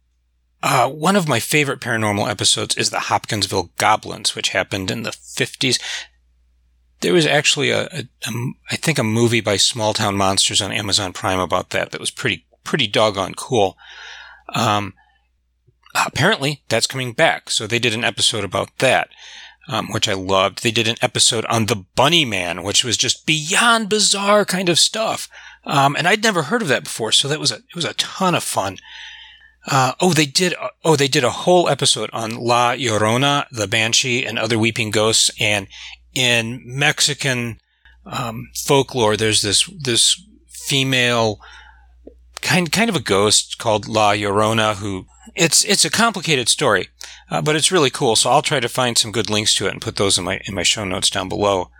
Uh, 0.61 0.89
one 0.89 1.15
of 1.15 1.27
my 1.27 1.39
favorite 1.39 1.79
paranormal 1.79 2.29
episodes 2.29 2.75
is 2.75 2.89
the 2.89 3.01
Hopkinsville 3.01 3.71
Goblins, 3.77 4.35
which 4.35 4.49
happened 4.49 4.89
in 4.89 5.03
the 5.03 5.11
50s. 5.11 5.79
There 7.01 7.13
was 7.13 7.25
actually 7.25 7.71
a, 7.71 7.83
a, 7.85 8.07
a 8.25 8.51
I 8.71 8.75
think 8.75 8.97
a 8.97 9.03
movie 9.03 9.41
by 9.41 9.57
Small 9.57 9.93
Town 9.93 10.15
Monsters 10.15 10.61
on 10.61 10.71
Amazon 10.71 11.13
Prime 11.13 11.39
about 11.39 11.71
that 11.71 11.91
that 11.91 11.99
was 11.99 12.09
pretty 12.09 12.45
pretty 12.65 12.87
doggone 12.87 13.33
cool. 13.35 13.77
Um, 14.53 14.93
apparently 15.95 16.63
that's 16.67 16.87
coming 16.87 17.13
back. 17.13 17.49
So 17.49 17.65
they 17.65 17.79
did 17.79 17.93
an 17.93 18.03
episode 18.03 18.43
about 18.43 18.77
that, 18.79 19.09
um, 19.69 19.87
which 19.91 20.09
I 20.09 20.13
loved. 20.13 20.61
They 20.61 20.71
did 20.71 20.87
an 20.87 20.97
episode 21.01 21.45
on 21.45 21.67
the 21.67 21.85
Bunny 21.95 22.25
Man, 22.25 22.63
which 22.63 22.83
was 22.83 22.97
just 22.97 23.25
beyond 23.25 23.89
bizarre 23.89 24.43
kind 24.43 24.69
of 24.69 24.79
stuff. 24.79 25.29
Um, 25.63 25.95
and 25.95 26.07
I'd 26.07 26.23
never 26.23 26.43
heard 26.43 26.61
of 26.61 26.67
that 26.67 26.83
before. 26.83 27.11
So 27.11 27.27
that 27.27 27.39
was 27.39 27.51
a, 27.51 27.55
it 27.55 27.75
was 27.75 27.85
a 27.85 27.93
ton 27.93 28.35
of 28.35 28.43
fun. 28.43 28.77
Uh, 29.67 29.93
oh, 29.99 30.13
they 30.13 30.27
did. 30.27 30.53
Oh, 30.83 30.95
they 30.95 31.07
did 31.07 31.23
a 31.23 31.31
whole 31.31 31.67
episode 31.67 32.11
on 32.13 32.35
La 32.35 32.75
Llorona, 32.75 33.47
the 33.51 33.67
Banshee, 33.67 34.23
and 34.23 34.37
other 34.37 34.59
weeping 34.59 34.91
ghosts. 34.91 35.31
And 35.39 35.67
in 36.13 36.61
Mexican 36.63 37.59
um, 38.05 38.49
folklore, 38.53 39.17
there's 39.17 39.41
this 39.41 39.65
this 39.65 40.21
female 40.47 41.39
kind 42.45 42.71
kind 42.71 42.89
of 42.89 42.95
a 42.95 43.01
ghost 43.01 43.57
called 43.57 43.87
La 43.87 44.13
Llorona 44.13 44.75
who 44.75 45.07
it's 45.35 45.65
it's 45.65 45.83
a 45.83 45.89
complicated 45.89 46.47
story, 46.47 46.89
uh, 47.29 47.41
but 47.41 47.55
it's 47.55 47.71
really 47.71 47.89
cool. 47.89 48.15
So 48.15 48.29
I'll 48.29 48.41
try 48.41 48.59
to 48.59 48.69
find 48.69 48.97
some 48.97 49.11
good 49.11 49.29
links 49.29 49.53
to 49.55 49.67
it 49.67 49.73
and 49.73 49.81
put 49.81 49.95
those 49.95 50.17
in 50.17 50.23
my 50.23 50.39
in 50.45 50.53
my 50.53 50.63
show 50.63 50.85
notes 50.85 51.09
down 51.09 51.27
below. 51.27 51.71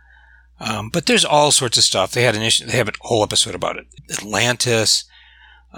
Um, 0.59 0.89
but 0.89 1.05
there's 1.05 1.25
all 1.25 1.51
sorts 1.51 1.77
of 1.77 1.83
stuff. 1.83 2.11
They 2.11 2.23
had 2.23 2.35
an 2.35 2.41
issue, 2.41 2.65
they 2.65 2.77
have 2.77 2.89
a 2.89 2.93
whole 3.01 3.23
episode 3.23 3.55
about 3.55 3.77
it. 3.77 3.85
Atlantis. 4.09 5.05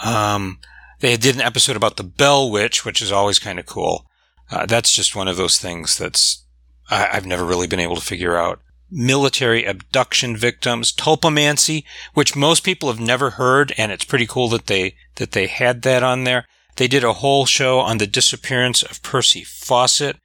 Um, 0.04 0.60
they 1.00 1.17
did 1.17 1.36
an 1.36 1.41
episode 1.41 1.76
about 1.76 1.97
the 1.97 2.04
Bell 2.04 2.50
Witch, 2.50 2.86
which 2.86 3.02
is 3.02 3.12
always 3.12 3.39
kind 3.39 3.60
of 3.60 3.65
cool. 3.65 4.06
Uh, 4.52 4.65
that's 4.65 4.91
just 4.91 5.15
one 5.15 5.28
of 5.28 5.38
those 5.38 5.58
things 5.58 5.97
that's 5.97 6.45
I, 6.89 7.08
have 7.08 7.26
never 7.26 7.43
really 7.43 7.67
been 7.67 7.80
able 7.80 7.95
to 7.95 8.02
figure 8.02 8.38
out. 8.38 8.62
Military 8.89 9.65
abduction 9.65 10.38
victims, 10.38 10.93
tulpamancy, 10.93 11.84
which 12.13 12.36
most 12.36 12.63
people 12.63 12.89
have 12.89 13.00
never 13.00 13.32
heard, 13.32 13.73
and 13.78 13.91
it's 13.91 14.06
pretty 14.06 14.26
cool 14.26 14.47
that 14.50 14.67
they 14.67 14.95
that 15.15 15.32
they 15.32 15.47
had 15.47 15.82
that 15.82 16.04
on 16.04 16.23
there. 16.23 16.45
They 16.78 16.88
did 16.88 17.04
a 17.04 17.13
whole 17.13 17.45
show 17.45 17.80
on 17.80 17.97
the 17.97 18.08
disappearance 18.08 18.84
of 18.84 19.02
Percy 19.02 19.43
Fawcett, 19.43 20.17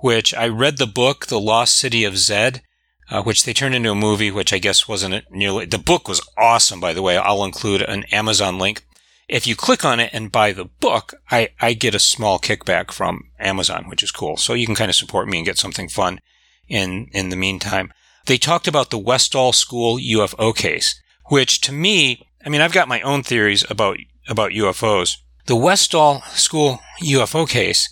which 0.00 0.34
I 0.34 0.48
read 0.48 0.78
the 0.78 0.86
book, 0.86 1.26
The 1.26 1.40
Lost 1.40 1.76
City 1.76 2.04
of 2.04 2.18
Zed, 2.18 2.62
uh, 3.10 3.22
which 3.22 3.44
they 3.44 3.52
turned 3.52 3.74
into 3.74 3.92
a 3.92 3.94
movie, 3.94 4.30
which 4.30 4.52
I 4.52 4.58
guess 4.58 4.88
wasn't 4.88 5.24
nearly. 5.30 5.66
The 5.66 5.78
book 5.78 6.08
was 6.08 6.20
awesome, 6.36 6.80
by 6.80 6.92
the 6.92 7.02
way. 7.02 7.16
I'll 7.16 7.44
include 7.44 7.82
an 7.82 8.04
Amazon 8.12 8.58
link. 8.58 8.84
If 9.28 9.46
you 9.46 9.54
click 9.54 9.84
on 9.84 10.00
it 10.00 10.10
and 10.12 10.32
buy 10.32 10.52
the 10.52 10.64
book, 10.64 11.14
I, 11.30 11.50
I 11.60 11.72
get 11.72 11.94
a 11.94 12.00
small 12.00 12.38
kickback 12.38 12.90
from 12.90 13.30
Amazon, 13.38 13.88
which 13.88 14.02
is 14.02 14.10
cool. 14.10 14.36
So 14.36 14.54
you 14.54 14.66
can 14.66 14.74
kind 14.74 14.90
of 14.90 14.96
support 14.96 15.28
me 15.28 15.38
and 15.38 15.46
get 15.46 15.58
something 15.58 15.88
fun 15.88 16.20
in, 16.68 17.08
in 17.12 17.28
the 17.28 17.36
meantime. 17.36 17.92
They 18.26 18.38
talked 18.38 18.68
about 18.68 18.90
the 18.90 18.98
Westall 18.98 19.52
School 19.52 19.98
UFO 19.98 20.54
case, 20.54 21.00
which 21.26 21.60
to 21.62 21.72
me, 21.72 22.26
I 22.44 22.48
mean, 22.48 22.60
I've 22.60 22.72
got 22.72 22.88
my 22.88 23.00
own 23.00 23.22
theories 23.22 23.64
about, 23.70 23.98
about 24.28 24.52
UFOs. 24.52 25.16
The 25.46 25.56
Westall 25.56 26.22
School 26.32 26.80
UFO 27.02 27.48
case 27.48 27.88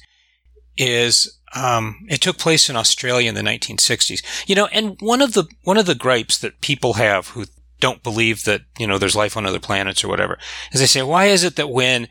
is, 0.76 1.38
um, 1.54 2.06
it 2.08 2.20
took 2.20 2.38
place 2.38 2.70
in 2.70 2.76
Australia 2.76 3.28
in 3.28 3.34
the 3.34 3.40
1960s. 3.42 4.22
You 4.48 4.54
know, 4.54 4.66
and 4.66 4.96
one 5.00 5.20
of 5.20 5.32
the, 5.32 5.44
one 5.64 5.78
of 5.78 5.86
the 5.86 5.94
gripes 5.94 6.38
that 6.38 6.60
people 6.60 6.94
have 6.94 7.28
who 7.28 7.46
don't 7.80 8.02
believe 8.02 8.44
that, 8.44 8.62
you 8.78 8.86
know, 8.86 8.98
there's 8.98 9.16
life 9.16 9.36
on 9.36 9.46
other 9.46 9.60
planets 9.60 10.02
or 10.04 10.08
whatever. 10.08 10.38
is 10.72 10.80
they 10.80 10.86
say, 10.86 11.02
why 11.02 11.26
is 11.26 11.44
it 11.44 11.56
that 11.56 11.70
when, 11.70 12.08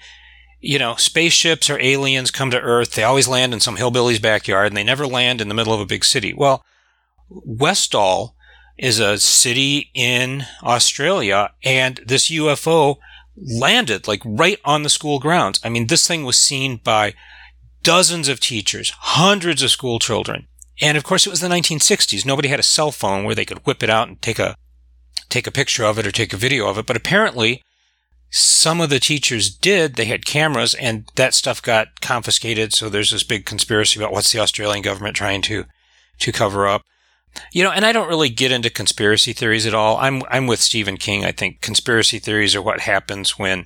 you 0.60 0.80
know, 0.80 0.96
spaceships 0.96 1.70
or 1.70 1.80
aliens 1.80 2.32
come 2.32 2.52
to 2.52 2.60
Earth, 2.60 2.94
they 2.94 3.04
always 3.04 3.28
land 3.28 3.54
in 3.54 3.60
some 3.60 3.76
hillbilly's 3.76 4.20
backyard 4.20 4.68
and 4.68 4.78
they 4.78 4.84
never 4.84 5.06
land 5.06 5.42
in 5.42 5.50
the 5.50 5.54
middle 5.54 5.74
of 5.74 5.82
a 5.82 5.86
big 5.86 6.04
city? 6.04 6.34
Well, 6.34 6.64
Westall 7.30 8.36
is 8.78 9.00
a 9.00 9.18
city 9.18 9.90
in 9.94 10.46
Australia 10.64 11.52
and 11.64 12.00
this 12.06 12.30
UFO 12.30 12.98
landed 13.36 14.08
like 14.08 14.22
right 14.26 14.60
on 14.64 14.84
the 14.84 14.90
school 14.90 15.20
grounds. 15.20 15.60
I 15.64 15.70
mean, 15.70 15.88
this 15.88 16.08
thing 16.08 16.24
was 16.24 16.40
seen 16.40 16.78
by 16.78 17.14
dozens 17.84 18.28
of 18.28 18.40
teachers, 18.40 18.92
hundreds 18.98 19.64
of 19.64 19.72
school 19.72 20.00
children. 20.00 20.48
And 20.82 20.98
of 20.98 21.04
course, 21.04 21.26
it 21.26 21.30
was 21.30 21.42
the 21.42 21.48
1960s. 21.48 22.26
Nobody 22.26 22.50
had 22.50 22.60
a 22.60 22.64
cell 22.64 22.92
phone 22.92 23.24
where 23.24 23.36
they 23.36 23.46
could 23.46 23.66
whip 23.66 23.82
it 23.82 23.90
out 23.90 24.08
and 24.08 24.22
take 24.22 24.40
a 24.40 24.56
take 25.30 25.48
a 25.48 25.52
picture 25.52 25.84
of 25.84 25.98
it 25.98 26.08
or 26.08 26.12
take 26.12 26.34
a 26.34 26.38
video 26.38 26.68
of 26.68 26.78
it. 26.78 26.86
But 26.86 26.96
apparently, 26.96 27.62
some 28.30 28.82
of 28.82 28.90
the 28.90 29.00
teachers 29.00 29.50
did. 29.50 29.96
They 29.96 30.06
had 30.06 30.26
cameras, 30.26 30.74
and 30.74 31.10
that 31.16 31.34
stuff 31.34 31.62
got 31.62 32.02
confiscated. 32.02 32.74
So 32.74 32.90
there's 32.90 33.12
this 33.12 33.24
big 33.24 33.46
conspiracy 33.46 34.00
about 34.00 34.12
what's 34.12 34.32
the 34.32 34.40
Australian 34.40 34.82
government 34.82 35.16
trying 35.16 35.42
to 35.44 35.66
to 36.20 36.32
cover 36.32 36.68
up. 36.68 36.82
You 37.52 37.64
know, 37.64 37.72
and 37.72 37.86
I 37.86 37.92
don't 37.92 38.10
really 38.10 38.30
get 38.30 38.52
into 38.52 38.70
conspiracy 38.70 39.34
theories 39.34 39.66
at 39.66 39.74
all. 39.74 39.98
I'm 39.98 40.24
I'm 40.30 40.48
with 40.48 40.60
Stephen 40.60 40.98
King. 40.98 41.26
I 41.26 41.32
think 41.32 41.62
conspiracy 41.62 42.20
theories 42.20 42.56
are 42.56 42.62
what 42.62 42.82
happens 42.82 43.38
when 43.38 43.66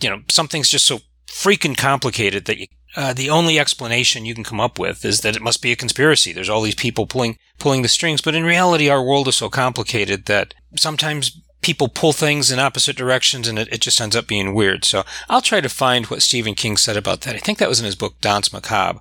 you 0.00 0.10
know 0.10 0.22
something's 0.28 0.70
just 0.70 0.86
so 0.86 1.00
freaking 1.26 1.76
complicated 1.76 2.46
that 2.46 2.58
you 2.58 2.66
uh, 2.96 3.12
the 3.12 3.30
only 3.30 3.58
explanation 3.58 4.24
you 4.24 4.34
can 4.34 4.44
come 4.44 4.60
up 4.60 4.78
with 4.78 5.04
is 5.04 5.20
that 5.20 5.36
it 5.36 5.42
must 5.42 5.60
be 5.62 5.72
a 5.72 5.76
conspiracy. 5.76 6.32
There's 6.32 6.48
all 6.48 6.62
these 6.62 6.74
people 6.74 7.06
pulling 7.06 7.36
pulling 7.58 7.82
the 7.82 7.88
strings, 7.88 8.20
but 8.20 8.34
in 8.34 8.44
reality, 8.44 8.88
our 8.88 9.02
world 9.02 9.28
is 9.28 9.36
so 9.36 9.48
complicated 9.48 10.24
that 10.26 10.54
sometimes 10.76 11.40
people 11.60 11.88
pull 11.88 12.12
things 12.12 12.50
in 12.50 12.58
opposite 12.58 12.96
directions, 12.96 13.46
and 13.46 13.58
it, 13.58 13.68
it 13.70 13.80
just 13.80 14.00
ends 14.00 14.16
up 14.16 14.26
being 14.26 14.54
weird. 14.54 14.84
So 14.84 15.04
I'll 15.28 15.42
try 15.42 15.60
to 15.60 15.68
find 15.68 16.06
what 16.06 16.22
Stephen 16.22 16.54
King 16.54 16.76
said 16.76 16.96
about 16.96 17.22
that. 17.22 17.34
I 17.34 17.38
think 17.38 17.58
that 17.58 17.68
was 17.68 17.80
in 17.80 17.86
his 17.86 17.96
book 17.96 18.20
Danse 18.20 18.52
Macabre, 18.52 19.00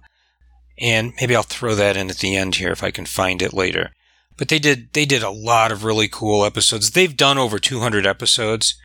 and 0.80 1.14
maybe 1.20 1.36
I'll 1.36 1.44
throw 1.44 1.76
that 1.76 1.98
in 1.98 2.10
at 2.10 2.18
the 2.18 2.36
end 2.36 2.56
here 2.56 2.72
if 2.72 2.84
I 2.84 2.92
can 2.92 3.06
find 3.06 3.42
it 3.42 3.54
later. 3.54 3.92
But 4.38 4.50
they 4.50 4.60
did 4.60 4.94
they 4.94 5.06
did 5.06 5.24
a 5.24 5.32
lot 5.32 5.72
of 5.72 5.84
really 5.84 6.08
cool 6.08 6.46
episodes. 6.46 6.92
They've 6.92 7.16
done 7.16 7.38
over 7.38 7.58
200 7.60 8.06
episodes, 8.06 8.76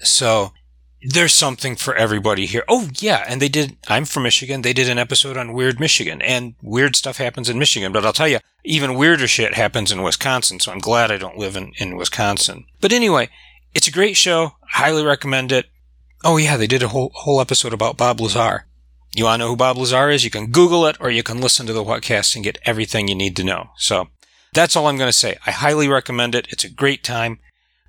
so 0.00 0.52
there's 1.02 1.34
something 1.34 1.76
for 1.76 1.94
everybody 1.94 2.46
here. 2.46 2.64
Oh 2.68 2.88
yeah, 2.98 3.24
and 3.26 3.40
they 3.40 3.48
did. 3.48 3.76
I'm 3.88 4.04
from 4.04 4.24
Michigan. 4.24 4.62
They 4.62 4.72
did 4.72 4.88
an 4.88 4.98
episode 4.98 5.36
on 5.36 5.52
weird 5.52 5.80
Michigan, 5.80 6.20
and 6.20 6.54
weird 6.62 6.96
stuff 6.96 7.18
happens 7.18 7.48
in 7.48 7.58
Michigan. 7.58 7.92
But 7.92 8.04
I'll 8.04 8.12
tell 8.12 8.28
you, 8.28 8.40
even 8.64 8.96
weirder 8.96 9.28
shit 9.28 9.54
happens 9.54 9.92
in 9.92 10.02
Wisconsin. 10.02 10.60
So 10.60 10.72
I'm 10.72 10.80
glad 10.80 11.10
I 11.10 11.16
don't 11.16 11.38
live 11.38 11.56
in 11.56 11.72
in 11.78 11.96
Wisconsin. 11.96 12.66
But 12.80 12.92
anyway, 12.92 13.30
it's 13.74 13.88
a 13.88 13.92
great 13.92 14.16
show. 14.16 14.56
Highly 14.72 15.04
recommend 15.04 15.52
it. 15.52 15.66
Oh 16.24 16.36
yeah, 16.36 16.56
they 16.56 16.66
did 16.66 16.82
a 16.82 16.88
whole 16.88 17.12
whole 17.14 17.40
episode 17.40 17.72
about 17.72 17.96
Bob 17.96 18.20
Lazar. 18.20 18.66
You 19.14 19.24
want 19.24 19.40
to 19.40 19.44
know 19.44 19.50
who 19.50 19.56
Bob 19.56 19.78
Lazar 19.78 20.10
is? 20.10 20.24
You 20.24 20.30
can 20.30 20.50
Google 20.50 20.86
it, 20.86 20.96
or 21.00 21.10
you 21.10 21.22
can 21.22 21.40
listen 21.40 21.66
to 21.66 21.72
the 21.72 21.84
Whatcast 21.84 22.34
and 22.34 22.44
get 22.44 22.58
everything 22.64 23.08
you 23.08 23.14
need 23.14 23.36
to 23.36 23.44
know. 23.44 23.70
So 23.76 24.08
that's 24.52 24.76
all 24.76 24.86
I'm 24.86 24.98
going 24.98 25.08
to 25.08 25.12
say. 25.12 25.36
I 25.46 25.50
highly 25.50 25.88
recommend 25.88 26.34
it. 26.34 26.46
It's 26.50 26.64
a 26.64 26.70
great 26.70 27.02
time. 27.02 27.38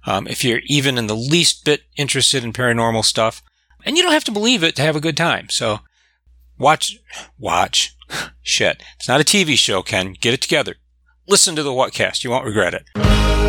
Um, 0.06 0.28
if 0.28 0.44
you're 0.44 0.62
even 0.66 0.98
in 0.98 1.08
the 1.08 1.16
least 1.16 1.66
bit 1.66 1.82
interested 1.98 2.44
in 2.44 2.54
paranormal 2.54 3.04
stuff, 3.04 3.44
and 3.86 3.98
you 3.98 4.04
don't 4.04 4.14
have 4.14 4.24
to 4.26 4.32
believe 4.32 4.64
it 4.64 4.76
to 4.78 4.82
have 4.82 4.96
a 4.96 5.02
good 5.02 5.18
time. 5.18 5.50
So 5.50 5.80
watch, 6.58 6.98
watch. 7.38 7.96
Shit. 8.42 8.82
It's 8.98 9.08
not 9.08 9.22
a 9.22 9.26
TV 9.26 9.58
show, 9.58 9.82
Ken. 9.82 10.14
Get 10.20 10.34
it 10.34 10.42
together. 10.42 10.76
Listen 11.28 11.56
to 11.56 11.64
the 11.64 11.72
Whatcast. 11.72 12.24
You 12.24 12.30
won't 12.30 12.46
regret 12.46 12.74
it. 12.74 13.49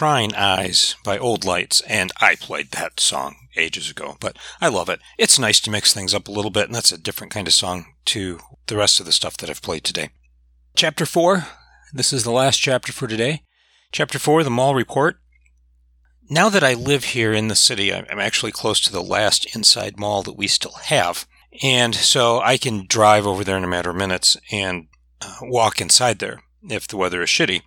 Crying 0.00 0.34
Eyes 0.34 0.96
by 1.04 1.18
Old 1.18 1.44
Lights, 1.44 1.82
and 1.82 2.10
I 2.22 2.34
played 2.34 2.70
that 2.70 3.00
song 3.00 3.36
ages 3.54 3.90
ago, 3.90 4.16
but 4.18 4.38
I 4.58 4.68
love 4.68 4.88
it. 4.88 4.98
It's 5.18 5.38
nice 5.38 5.60
to 5.60 5.70
mix 5.70 5.92
things 5.92 6.14
up 6.14 6.26
a 6.26 6.30
little 6.30 6.50
bit, 6.50 6.64
and 6.64 6.74
that's 6.74 6.90
a 6.90 6.96
different 6.96 7.34
kind 7.34 7.46
of 7.46 7.52
song 7.52 7.84
to 8.06 8.38
the 8.66 8.78
rest 8.78 8.98
of 8.98 9.04
the 9.04 9.12
stuff 9.12 9.36
that 9.36 9.50
I've 9.50 9.60
played 9.60 9.84
today. 9.84 10.08
Chapter 10.74 11.04
4. 11.04 11.44
This 11.92 12.14
is 12.14 12.24
the 12.24 12.30
last 12.30 12.56
chapter 12.56 12.94
for 12.94 13.08
today. 13.08 13.42
Chapter 13.92 14.18
4, 14.18 14.42
The 14.42 14.48
Mall 14.48 14.74
Report. 14.74 15.18
Now 16.30 16.48
that 16.48 16.64
I 16.64 16.72
live 16.72 17.04
here 17.04 17.34
in 17.34 17.48
the 17.48 17.54
city, 17.54 17.92
I'm 17.92 18.18
actually 18.18 18.52
close 18.52 18.80
to 18.80 18.92
the 18.92 19.02
last 19.02 19.54
inside 19.54 20.00
mall 20.00 20.22
that 20.22 20.32
we 20.32 20.46
still 20.46 20.76
have. 20.84 21.26
And 21.62 21.94
so 21.94 22.40
I 22.40 22.56
can 22.56 22.86
drive 22.86 23.26
over 23.26 23.44
there 23.44 23.58
in 23.58 23.64
a 23.64 23.68
matter 23.68 23.90
of 23.90 23.96
minutes 23.96 24.38
and 24.50 24.86
uh, 25.20 25.40
walk 25.42 25.78
inside 25.78 26.20
there 26.20 26.42
if 26.62 26.88
the 26.88 26.96
weather 26.96 27.20
is 27.20 27.28
shitty. 27.28 27.60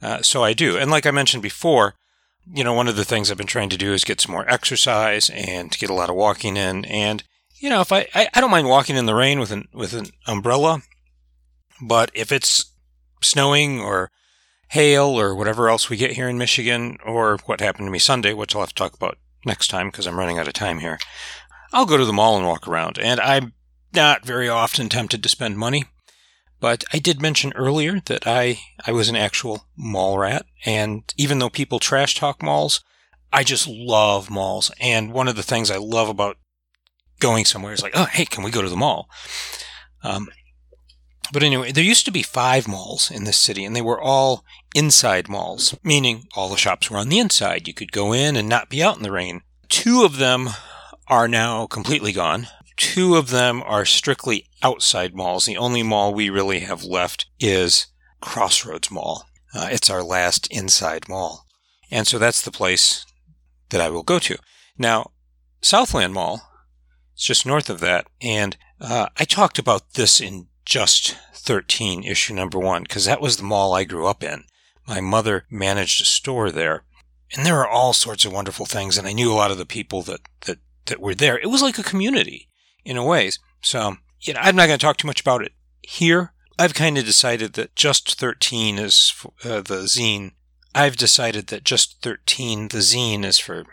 Uh, 0.00 0.22
so 0.22 0.44
I 0.44 0.52
do. 0.52 0.76
And 0.76 0.90
like 0.90 1.06
I 1.06 1.10
mentioned 1.10 1.42
before, 1.42 1.94
you 2.52 2.64
know, 2.64 2.72
one 2.72 2.88
of 2.88 2.96
the 2.96 3.04
things 3.04 3.30
I've 3.30 3.36
been 3.36 3.46
trying 3.46 3.68
to 3.70 3.76
do 3.76 3.92
is 3.92 4.04
get 4.04 4.20
some 4.20 4.32
more 4.32 4.48
exercise 4.48 5.30
and 5.30 5.70
get 5.76 5.90
a 5.90 5.94
lot 5.94 6.08
of 6.08 6.16
walking 6.16 6.56
in. 6.56 6.84
And, 6.86 7.22
you 7.60 7.68
know, 7.68 7.80
if 7.80 7.92
I, 7.92 8.06
I, 8.14 8.28
I 8.34 8.40
don't 8.40 8.50
mind 8.50 8.68
walking 8.68 8.96
in 8.96 9.06
the 9.06 9.14
rain 9.14 9.38
with 9.38 9.50
an, 9.50 9.68
with 9.72 9.92
an 9.92 10.06
umbrella, 10.26 10.82
but 11.82 12.10
if 12.14 12.32
it's 12.32 12.72
snowing 13.22 13.80
or 13.80 14.10
hail 14.70 15.06
or 15.06 15.34
whatever 15.34 15.68
else 15.68 15.90
we 15.90 15.96
get 15.96 16.12
here 16.12 16.28
in 16.28 16.38
Michigan 16.38 16.98
or 17.04 17.38
what 17.46 17.60
happened 17.60 17.86
to 17.86 17.90
me 17.90 17.98
Sunday, 17.98 18.32
which 18.32 18.54
I'll 18.54 18.62
have 18.62 18.70
to 18.70 18.74
talk 18.74 18.94
about 18.94 19.18
next 19.44 19.68
time 19.68 19.88
because 19.88 20.06
I'm 20.06 20.18
running 20.18 20.38
out 20.38 20.48
of 20.48 20.54
time 20.54 20.78
here, 20.78 20.98
I'll 21.72 21.86
go 21.86 21.96
to 21.96 22.04
the 22.04 22.12
mall 22.12 22.36
and 22.36 22.46
walk 22.46 22.66
around. 22.68 22.98
And 22.98 23.20
I'm 23.20 23.52
not 23.92 24.24
very 24.24 24.48
often 24.48 24.88
tempted 24.88 25.22
to 25.22 25.28
spend 25.28 25.58
money. 25.58 25.84
But 26.60 26.84
I 26.92 26.98
did 26.98 27.22
mention 27.22 27.52
earlier 27.54 28.00
that 28.06 28.26
I, 28.26 28.60
I 28.84 28.92
was 28.92 29.08
an 29.08 29.16
actual 29.16 29.66
mall 29.76 30.18
rat. 30.18 30.46
And 30.64 31.02
even 31.16 31.38
though 31.38 31.50
people 31.50 31.78
trash 31.78 32.14
talk 32.16 32.42
malls, 32.42 32.82
I 33.32 33.44
just 33.44 33.68
love 33.68 34.30
malls. 34.30 34.70
And 34.80 35.12
one 35.12 35.28
of 35.28 35.36
the 35.36 35.42
things 35.42 35.70
I 35.70 35.76
love 35.76 36.08
about 36.08 36.36
going 37.20 37.44
somewhere 37.44 37.72
is 37.72 37.82
like, 37.82 37.92
oh, 37.94 38.06
hey, 38.06 38.24
can 38.24 38.42
we 38.42 38.50
go 38.50 38.62
to 38.62 38.68
the 38.68 38.76
mall? 38.76 39.08
Um, 40.02 40.28
but 41.32 41.42
anyway, 41.42 41.72
there 41.72 41.84
used 41.84 42.06
to 42.06 42.10
be 42.10 42.22
five 42.22 42.66
malls 42.66 43.10
in 43.10 43.24
this 43.24 43.38
city, 43.38 43.64
and 43.64 43.76
they 43.76 43.82
were 43.82 44.00
all 44.00 44.44
inside 44.74 45.28
malls, 45.28 45.76
meaning 45.84 46.26
all 46.34 46.48
the 46.48 46.56
shops 46.56 46.90
were 46.90 46.96
on 46.96 47.08
the 47.08 47.18
inside. 47.18 47.68
You 47.68 47.74
could 47.74 47.92
go 47.92 48.12
in 48.12 48.34
and 48.34 48.48
not 48.48 48.70
be 48.70 48.82
out 48.82 48.96
in 48.96 49.02
the 49.02 49.12
rain. 49.12 49.42
Two 49.68 50.04
of 50.04 50.16
them 50.16 50.50
are 51.06 51.28
now 51.28 51.66
completely 51.66 52.12
gone. 52.12 52.46
Two 52.78 53.16
of 53.16 53.30
them 53.30 53.60
are 53.66 53.84
strictly 53.84 54.46
outside 54.62 55.12
malls. 55.12 55.46
The 55.46 55.56
only 55.56 55.82
mall 55.82 56.14
we 56.14 56.30
really 56.30 56.60
have 56.60 56.84
left 56.84 57.26
is 57.40 57.88
Crossroads 58.20 58.88
Mall. 58.88 59.26
Uh, 59.52 59.68
it's 59.72 59.90
our 59.90 60.02
last 60.02 60.46
inside 60.52 61.08
mall. 61.08 61.44
And 61.90 62.06
so 62.06 62.18
that's 62.18 62.40
the 62.40 62.52
place 62.52 63.04
that 63.70 63.80
I 63.80 63.90
will 63.90 64.04
go 64.04 64.20
to. 64.20 64.38
Now, 64.78 65.10
Southland 65.60 66.14
Mall 66.14 66.40
is 67.16 67.24
just 67.24 67.44
north 67.44 67.68
of 67.68 67.80
that. 67.80 68.06
And 68.22 68.56
uh, 68.80 69.08
I 69.18 69.24
talked 69.24 69.58
about 69.58 69.94
this 69.94 70.20
in 70.20 70.46
just 70.64 71.16
13, 71.34 72.04
issue 72.04 72.32
number 72.32 72.60
one, 72.60 72.84
because 72.84 73.06
that 73.06 73.20
was 73.20 73.38
the 73.38 73.42
mall 73.42 73.74
I 73.74 73.82
grew 73.82 74.06
up 74.06 74.22
in. 74.22 74.44
My 74.86 75.00
mother 75.00 75.46
managed 75.50 76.00
a 76.00 76.04
store 76.04 76.52
there. 76.52 76.84
And 77.36 77.44
there 77.44 77.58
are 77.58 77.68
all 77.68 77.92
sorts 77.92 78.24
of 78.24 78.32
wonderful 78.32 78.66
things. 78.66 78.96
And 78.96 79.08
I 79.08 79.12
knew 79.12 79.32
a 79.32 79.34
lot 79.34 79.50
of 79.50 79.58
the 79.58 79.66
people 79.66 80.02
that, 80.02 80.20
that, 80.46 80.58
that 80.86 81.00
were 81.00 81.16
there. 81.16 81.38
It 81.38 81.48
was 81.48 81.60
like 81.60 81.78
a 81.78 81.82
community 81.82 82.47
in 82.88 82.96
a 82.96 83.04
ways. 83.04 83.38
So, 83.60 83.96
you 84.20 84.32
know, 84.32 84.40
I'm 84.42 84.56
not 84.56 84.66
going 84.66 84.78
to 84.78 84.84
talk 84.84 84.96
too 84.96 85.06
much 85.06 85.20
about 85.20 85.42
it 85.42 85.52
here. 85.82 86.32
I've 86.58 86.74
kind 86.74 86.96
of 86.96 87.04
decided 87.04 87.52
that 87.52 87.76
just 87.76 88.18
13 88.18 88.78
is 88.78 89.12
uh, 89.44 89.60
the 89.60 89.84
zine. 89.84 90.32
I've 90.74 90.96
decided 90.96 91.48
that 91.48 91.64
just 91.64 92.02
13, 92.02 92.68
the 92.68 92.78
zine, 92.78 93.24
is 93.24 93.38
for 93.38 93.64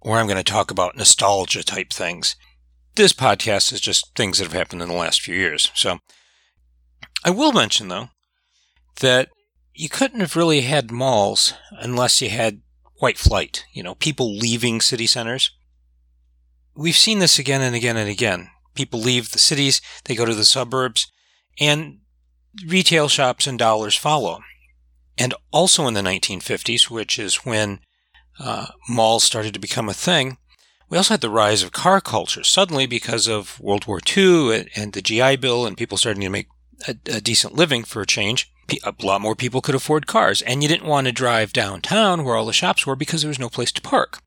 where 0.00 0.18
I'm 0.18 0.26
going 0.26 0.36
to 0.36 0.52
talk 0.52 0.70
about 0.70 0.96
nostalgia 0.96 1.62
type 1.62 1.92
things. 1.92 2.34
This 2.96 3.12
podcast 3.12 3.72
is 3.72 3.80
just 3.80 4.14
things 4.16 4.38
that 4.38 4.44
have 4.44 4.52
happened 4.52 4.82
in 4.82 4.88
the 4.88 4.94
last 4.94 5.20
few 5.20 5.36
years. 5.36 5.70
So, 5.74 5.98
I 7.24 7.30
will 7.30 7.52
mention 7.52 7.88
though 7.88 8.08
that 9.00 9.28
you 9.74 9.88
couldn't 9.88 10.20
have 10.20 10.36
really 10.36 10.62
had 10.62 10.90
malls 10.90 11.54
unless 11.70 12.20
you 12.20 12.30
had 12.30 12.62
white 12.96 13.16
flight, 13.16 13.64
you 13.72 13.82
know, 13.82 13.94
people 13.94 14.36
leaving 14.36 14.80
city 14.80 15.06
centers 15.06 15.52
we've 16.80 16.96
seen 16.96 17.18
this 17.18 17.38
again 17.38 17.60
and 17.60 17.76
again 17.76 17.98
and 17.98 18.08
again. 18.08 18.48
People 18.74 19.00
leave 19.00 19.30
the 19.30 19.38
cities, 19.38 19.82
they 20.04 20.14
go 20.14 20.24
to 20.24 20.34
the 20.34 20.44
suburbs, 20.44 21.12
and 21.58 21.98
retail 22.66 23.08
shops 23.08 23.46
and 23.46 23.58
dollars 23.58 23.94
follow. 23.94 24.40
And 25.18 25.34
also 25.52 25.86
in 25.86 25.94
the 25.94 26.00
1950s, 26.00 26.88
which 26.88 27.18
is 27.18 27.44
when 27.44 27.80
uh, 28.38 28.68
malls 28.88 29.24
started 29.24 29.52
to 29.52 29.60
become 29.60 29.88
a 29.88 29.94
thing, 29.94 30.38
we 30.88 30.96
also 30.96 31.14
had 31.14 31.20
the 31.20 31.28
rise 31.28 31.62
of 31.62 31.72
car 31.72 32.00
culture. 32.00 32.42
Suddenly, 32.42 32.86
because 32.86 33.28
of 33.28 33.60
World 33.60 33.86
War 33.86 34.00
II 34.16 34.68
and, 34.74 34.94
the 34.94 35.02
GI 35.02 35.36
Bill, 35.36 35.66
and 35.66 35.76
people 35.76 35.98
starting 35.98 36.22
to 36.22 36.30
make 36.30 36.48
a, 36.88 36.96
a 37.12 37.20
decent 37.20 37.54
living 37.54 37.84
for 37.84 38.00
a 38.00 38.06
change, 38.06 38.50
a 38.82 38.94
lot 39.02 39.20
more 39.20 39.36
people 39.36 39.60
could 39.60 39.74
afford 39.74 40.06
cars. 40.06 40.40
And 40.42 40.62
you 40.62 40.68
didn't 40.68 40.88
want 40.88 41.06
to 41.06 41.12
drive 41.12 41.52
downtown 41.52 42.24
where 42.24 42.36
all 42.36 42.46
the 42.46 42.52
shops 42.52 42.86
were 42.86 42.96
because 42.96 43.20
there 43.20 43.28
was 43.28 43.38
no 43.38 43.50
place 43.50 43.70
to 43.72 43.82
park. 43.82 44.20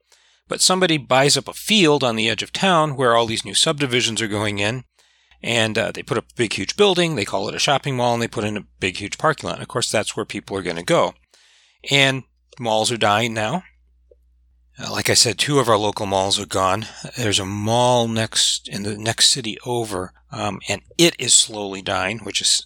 But 0.48 0.62
somebody 0.62 0.98
buys 0.98 1.38
up 1.38 1.48
a 1.48 1.54
field 1.54 2.04
on 2.04 2.16
the 2.16 2.30
edge 2.30 2.44
of 2.44 2.52
town 2.52 2.96
where 2.96 3.16
all 3.16 3.26
these 3.26 3.46
new 3.46 3.54
subdivisions 3.54 4.22
are 4.22 4.28
going 4.28 4.60
in, 4.60 4.84
and 5.41 5.78
uh, 5.78 5.91
they 5.91 6.04
put 6.04 6.18
up 6.18 6.26
a 6.32 6.36
big, 6.36 6.54
huge 6.54 6.76
building. 6.76 7.16
They 7.16 7.26
call 7.26 7.50
it 7.50 7.56
a 7.56 7.60
shopping 7.60 7.96
mall, 7.96 8.14
and 8.14 8.22
they 8.22 8.28
put 8.28 8.44
in 8.44 8.58
a 8.58 8.66
big, 8.80 8.98
huge 8.98 9.18
parking 9.18 9.48
lot. 9.48 9.56
And 9.56 9.64
of 9.64 9.70
course, 9.70 9.91
that's 9.91 10.16
where 10.16 10.26
people 10.26 10.58
are 10.58 10.64
going 10.64 10.78
to 10.78 10.84
go. 10.84 11.14
And 11.91 12.24
malls 12.60 12.91
are 12.91 12.98
dying 12.98 13.34
now. 13.34 13.64
Uh, 14.80 14.91
like 14.91 15.10
I 15.10 15.14
said, 15.14 15.38
two 15.38 15.60
of 15.60 15.70
our 15.70 15.78
local 15.78 16.06
malls 16.06 16.39
are 16.39 16.48
gone. 16.48 16.88
There's 17.18 17.39
a 17.39 17.46
mall 17.46 18.08
next 18.08 18.68
in 18.68 18.84
the 18.84 18.98
next 18.98 19.30
city 19.30 19.58
over, 19.66 20.14
um, 20.32 20.62
and 20.68 20.82
it 20.98 21.16
is 21.20 21.34
slowly 21.34 21.82
dying, 21.82 22.20
which 22.20 22.41
is 22.41 22.66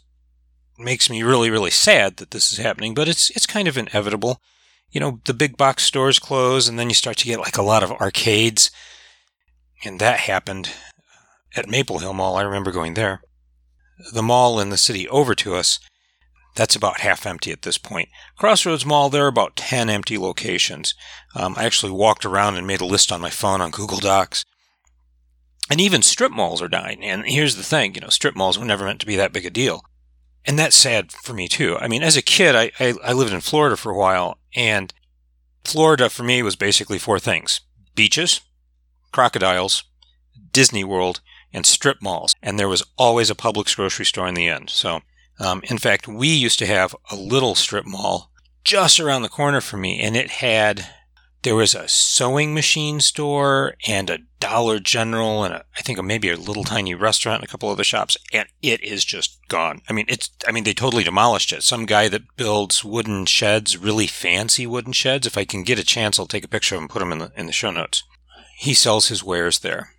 makes 0.79 1.09
me 1.09 1.23
really, 1.23 1.49
really 1.49 1.71
sad 1.71 2.17
that 2.17 2.31
this 2.31 2.51
is 2.51 2.59
happening. 2.59 2.93
But 2.93 3.09
it's 3.09 3.29
it's 3.31 3.45
kind 3.45 3.67
of 3.67 3.77
inevitable 3.77 4.41
you 4.89 4.99
know, 4.99 5.19
the 5.25 5.33
big 5.33 5.57
box 5.57 5.83
stores 5.83 6.19
close 6.19 6.67
and 6.67 6.79
then 6.79 6.89
you 6.89 6.95
start 6.95 7.17
to 7.17 7.25
get 7.25 7.39
like 7.39 7.57
a 7.57 7.63
lot 7.63 7.83
of 7.83 7.91
arcades. 7.91 8.71
And 9.83 9.99
that 9.99 10.21
happened 10.21 10.71
at 11.55 11.69
Maple 11.69 11.99
Hill 11.99 12.13
Mall. 12.13 12.37
I 12.37 12.41
remember 12.41 12.71
going 12.71 12.93
there. 12.93 13.21
The 14.13 14.23
mall 14.23 14.59
in 14.59 14.69
the 14.69 14.77
city 14.77 15.07
over 15.09 15.33
to 15.35 15.55
us, 15.55 15.79
that's 16.55 16.75
about 16.75 17.01
half 17.01 17.25
empty 17.25 17.51
at 17.51 17.61
this 17.61 17.77
point. 17.77 18.09
Crossroads 18.37 18.85
Mall, 18.85 19.09
there 19.09 19.25
are 19.25 19.29
about 19.29 19.55
10 19.55 19.89
empty 19.89 20.17
locations. 20.17 20.93
Um, 21.35 21.55
I 21.57 21.65
actually 21.65 21.91
walked 21.91 22.25
around 22.25 22.55
and 22.55 22.65
made 22.65 22.81
a 22.81 22.85
list 22.85 23.11
on 23.11 23.21
my 23.21 23.29
phone 23.29 23.61
on 23.61 23.71
Google 23.71 23.99
Docs. 23.99 24.43
And 25.69 25.81
even 25.81 26.01
strip 26.01 26.31
malls 26.31 26.61
are 26.61 26.67
dying. 26.67 27.03
And 27.03 27.25
here's 27.25 27.55
the 27.55 27.63
thing, 27.63 27.93
you 27.93 28.01
know, 28.01 28.09
strip 28.09 28.35
malls 28.35 28.57
were 28.57 28.65
never 28.65 28.85
meant 28.85 29.01
to 29.01 29.05
be 29.05 29.15
that 29.17 29.33
big 29.33 29.45
a 29.45 29.49
deal. 29.49 29.83
And 30.47 30.57
that's 30.57 30.75
sad 30.75 31.11
for 31.11 31.33
me 31.33 31.49
too. 31.49 31.77
I 31.77 31.89
mean, 31.89 32.01
as 32.01 32.15
a 32.15 32.21
kid, 32.21 32.55
I, 32.55 32.71
I, 32.79 32.95
I 33.03 33.13
lived 33.13 33.33
in 33.33 33.41
Florida 33.41 33.75
for 33.75 33.91
a 33.91 33.97
while 33.97 34.39
and 34.55 34.93
Florida 35.65 36.09
for 36.09 36.23
me 36.23 36.41
was 36.41 36.55
basically 36.55 36.97
four 36.97 37.19
things 37.19 37.59
beaches, 37.93 38.41
crocodiles, 39.11 39.83
Disney 40.51 40.83
World, 40.83 41.19
and 41.53 41.65
strip 41.65 42.01
malls. 42.01 42.33
And 42.41 42.57
there 42.57 42.69
was 42.69 42.83
always 42.97 43.29
a 43.29 43.35
Publix 43.35 43.75
grocery 43.75 44.05
store 44.05 44.27
in 44.27 44.35
the 44.35 44.47
end. 44.47 44.69
So, 44.69 45.01
um, 45.39 45.61
in 45.65 45.77
fact, 45.77 46.07
we 46.07 46.29
used 46.29 46.59
to 46.59 46.65
have 46.65 46.95
a 47.11 47.15
little 47.15 47.55
strip 47.55 47.85
mall 47.85 48.31
just 48.63 48.99
around 48.99 49.21
the 49.21 49.29
corner 49.29 49.61
from 49.61 49.81
me, 49.81 49.99
and 49.99 50.15
it 50.15 50.29
had 50.29 50.87
there 51.47 51.55
was 51.55 51.73
a 51.73 51.87
sewing 51.87 52.53
machine 52.53 52.99
store 52.99 53.75
and 53.87 54.09
a 54.09 54.19
Dollar 54.41 54.79
General 54.79 55.45
and 55.45 55.53
a, 55.53 55.63
I 55.77 55.81
think 55.81 56.03
maybe 56.03 56.29
a 56.29 56.35
little 56.35 56.65
tiny 56.65 56.93
restaurant 56.93 57.39
and 57.39 57.47
a 57.47 57.49
couple 57.49 57.69
other 57.69 57.85
shops, 57.85 58.17
and 58.33 58.49
it 58.61 58.83
is 58.83 59.05
just 59.05 59.39
gone. 59.47 59.81
I 59.87 59.93
mean, 59.93 60.07
it's 60.09 60.29
I 60.45 60.51
mean 60.51 60.65
they 60.65 60.73
totally 60.73 61.05
demolished 61.05 61.53
it. 61.53 61.63
Some 61.63 61.85
guy 61.85 62.09
that 62.09 62.35
builds 62.35 62.83
wooden 62.83 63.25
sheds, 63.27 63.77
really 63.77 64.07
fancy 64.07 64.67
wooden 64.67 64.91
sheds. 64.91 65.25
If 65.25 65.37
I 65.37 65.45
can 65.45 65.63
get 65.63 65.79
a 65.79 65.85
chance, 65.85 66.19
I'll 66.19 66.25
take 66.25 66.43
a 66.43 66.49
picture 66.49 66.75
of 66.75 66.79
him 66.79 66.83
and 66.83 66.89
put 66.89 66.99
them 66.99 67.13
in 67.13 67.19
the 67.19 67.31
in 67.37 67.45
the 67.45 67.53
show 67.53 67.71
notes. 67.71 68.03
He 68.57 68.73
sells 68.73 69.07
his 69.07 69.23
wares 69.23 69.59
there. 69.59 69.91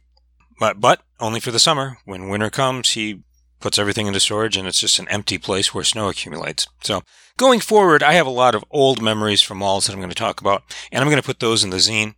But 0.61 0.82
but 0.82 1.01
only 1.18 1.40
for 1.40 1.51
the 1.51 1.59
summer. 1.59 1.96
When 2.05 2.28
winter 2.28 2.51
comes, 2.51 2.90
he 2.90 3.22
puts 3.61 3.78
everything 3.78 4.06
into 4.06 4.20
storage 4.20 4.56
and 4.56 4.68
it's 4.68 4.80
just 4.80 4.98
an 4.98 5.09
empty 5.09 5.38
place 5.38 5.74
where 5.74 5.84
snow 5.84 6.09
accumulates. 6.09 6.66
So 6.82 7.02
going 7.36 7.61
forward, 7.61 8.02
I 8.02 8.12
have 8.12 8.26
a 8.26 8.30
lot 8.30 8.54
of 8.54 8.64
old 8.70 9.02
memories 9.02 9.42
from 9.42 9.59
malls 9.59 9.86
that 9.86 9.92
I'm 9.92 10.00
going 10.00 10.11
to 10.11 10.14
talk 10.14 10.40
about, 10.40 10.62
and 10.92 11.02
I'm 11.02 11.09
going 11.09 11.20
to 11.20 11.26
put 11.26 11.40
those 11.40 11.64
in 11.64 11.70
the 11.70 11.76
zine. 11.78 12.14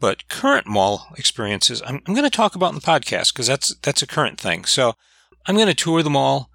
But 0.00 0.28
current 0.28 0.66
mall 0.66 1.06
experiences, 1.16 1.80
I'm, 1.86 2.02
I'm 2.06 2.14
going 2.14 2.28
to 2.28 2.36
talk 2.36 2.54
about 2.54 2.70
in 2.70 2.74
the 2.74 2.80
podcast 2.80 3.32
because 3.32 3.46
that's 3.46 3.74
that's 3.76 4.02
a 4.02 4.06
current 4.06 4.38
thing. 4.38 4.64
So 4.64 4.94
I'm 5.46 5.54
going 5.54 5.68
to 5.68 5.74
tour 5.74 6.02
the 6.02 6.10
mall 6.10 6.50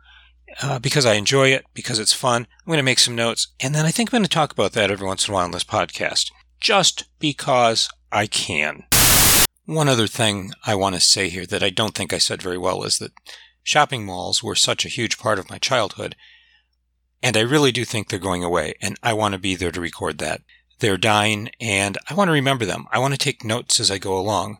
uh, 0.61 0.77
because 0.79 1.05
I 1.05 1.13
enjoy 1.13 1.49
it, 1.49 1.65
because 1.73 1.99
it's 1.99 2.13
fun. 2.13 2.47
I'm 2.59 2.67
going 2.67 2.77
to 2.77 2.83
make 2.83 2.99
some 2.99 3.15
notes, 3.15 3.47
and 3.59 3.73
then 3.73 3.85
I 3.85 3.91
think 3.91 4.09
I'm 4.09 4.19
going 4.19 4.23
to 4.23 4.29
talk 4.29 4.51
about 4.51 4.73
that 4.73 4.91
every 4.91 5.07
once 5.07 5.27
in 5.27 5.31
a 5.31 5.35
while 5.35 5.45
on 5.45 5.51
this 5.51 5.63
podcast, 5.63 6.31
just 6.59 7.05
because 7.19 7.89
I 8.11 8.27
can. 8.27 8.83
One 9.65 9.87
other 9.87 10.07
thing 10.07 10.51
I 10.65 10.75
want 10.75 10.95
to 10.95 11.01
say 11.01 11.29
here 11.29 11.45
that 11.45 11.63
I 11.63 11.69
don't 11.69 11.93
think 11.93 12.11
I 12.11 12.17
said 12.17 12.41
very 12.41 12.57
well 12.57 12.83
is 12.83 12.97
that 12.97 13.11
shopping 13.69 14.03
malls 14.03 14.41
were 14.41 14.55
such 14.55 14.83
a 14.83 14.89
huge 14.89 15.19
part 15.19 15.37
of 15.37 15.47
my 15.47 15.59
childhood, 15.59 16.15
and 17.21 17.37
I 17.37 17.41
really 17.41 17.71
do 17.71 17.85
think 17.85 18.09
they're 18.09 18.17
going 18.17 18.43
away, 18.43 18.73
and 18.81 18.97
I 19.03 19.13
want 19.13 19.33
to 19.33 19.39
be 19.39 19.53
there 19.53 19.71
to 19.71 19.79
record 19.79 20.17
that. 20.17 20.41
They're 20.79 20.97
dying, 20.97 21.51
and 21.61 21.95
I 22.09 22.15
want 22.15 22.29
to 22.29 22.33
remember 22.33 22.65
them. 22.65 22.87
I 22.91 22.97
want 22.97 23.13
to 23.13 23.19
take 23.19 23.43
notes 23.43 23.79
as 23.79 23.91
I 23.91 23.99
go 23.99 24.17
along. 24.17 24.57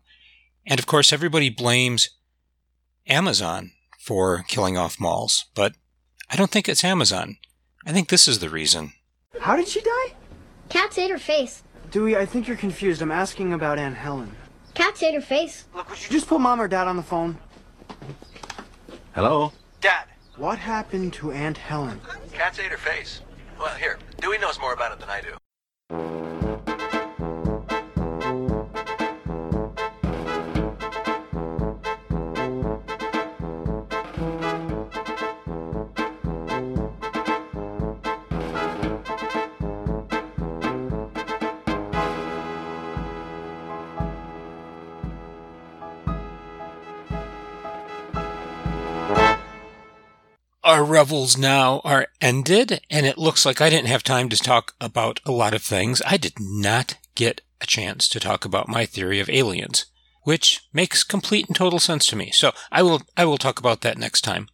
And 0.64 0.80
of 0.80 0.86
course, 0.86 1.12
everybody 1.12 1.50
blames 1.50 2.12
Amazon 3.08 3.72
for 3.98 4.46
killing 4.48 4.78
off 4.78 5.00
malls, 5.00 5.46
but 5.56 5.74
I 6.30 6.36
don't 6.36 6.52
think 6.52 6.70
it's 6.70 6.84
Amazon. 6.84 7.38
I 7.88 7.92
think 7.92 8.10
this 8.10 8.28
is 8.28 8.38
the 8.38 8.50
reason. 8.50 8.94
How 9.40 9.56
did 9.56 9.68
she 9.68 9.82
die? 9.82 10.14
Cats 10.70 11.00
ate 11.00 11.10
her 11.10 11.18
face. 11.18 11.64
Dewey, 11.90 12.16
I 12.16 12.28
think 12.28 12.48
you're 12.48 12.58
confused. 12.58 13.02
I'm 13.02 13.12
asking 13.12 13.54
about 13.54 13.80
Aunt 13.80 13.96
Helen. 13.96 14.36
Cats 14.76 15.02
ate 15.02 15.16
her 15.16 15.22
face. 15.22 15.66
Look, 15.74 15.90
would 15.90 16.00
you 16.00 16.12
just 16.12 16.28
put 16.28 16.40
mom 16.40 16.62
or 16.62 16.68
dad 16.68 16.88
on 16.88 16.96
the 16.96 17.02
phone? 17.02 17.40
Hello? 19.22 19.52
Dad, 19.82 20.06
what 20.38 20.58
happened 20.58 21.12
to 21.16 21.34
Aunt 21.34 21.58
Helen? 21.58 22.00
Cats 22.32 22.58
ate 22.58 22.72
her 22.72 22.78
face. 22.78 23.20
Well, 23.60 23.76
here, 23.76 24.00
Dewey 24.22 24.38
knows 24.38 24.58
more 24.58 24.72
about 24.72 24.94
it 24.94 25.00
than 25.02 25.10
I 25.10 25.20
do. 25.20 26.39
Our 50.80 50.86
revels 50.86 51.38
now 51.38 51.82
are 51.84 52.08
ended, 52.22 52.80
and 52.90 53.06
it 53.06 53.18
looks 53.18 53.46
like 53.46 53.60
I 53.60 53.70
didn't 53.70 53.90
have 53.90 54.02
time 54.02 54.30
to 54.30 54.38
talk 54.38 54.76
about 54.80 55.20
a 55.26 55.32
lot 55.34 55.54
of 55.54 55.62
things. 55.62 56.02
I 56.08 56.16
did 56.16 56.36
not 56.40 56.96
get 57.16 57.42
a 57.60 57.66
chance 57.66 58.08
to 58.08 58.18
talk 58.18 58.46
about 58.46 58.70
my 58.70 58.86
theory 58.86 59.20
of 59.20 59.30
aliens, 59.30 59.88
which 60.24 60.62
makes 60.72 61.04
complete 61.04 61.48
and 61.48 61.56
total 61.56 61.80
sense 61.80 62.08
to 62.08 62.16
me. 62.16 62.32
So 62.32 62.54
I 62.72 62.82
will 62.82 63.02
I 63.18 63.26
will 63.26 63.38
talk 63.38 63.60
about 63.60 63.82
that 63.82 63.98
next 63.98 64.22
time. 64.22 64.48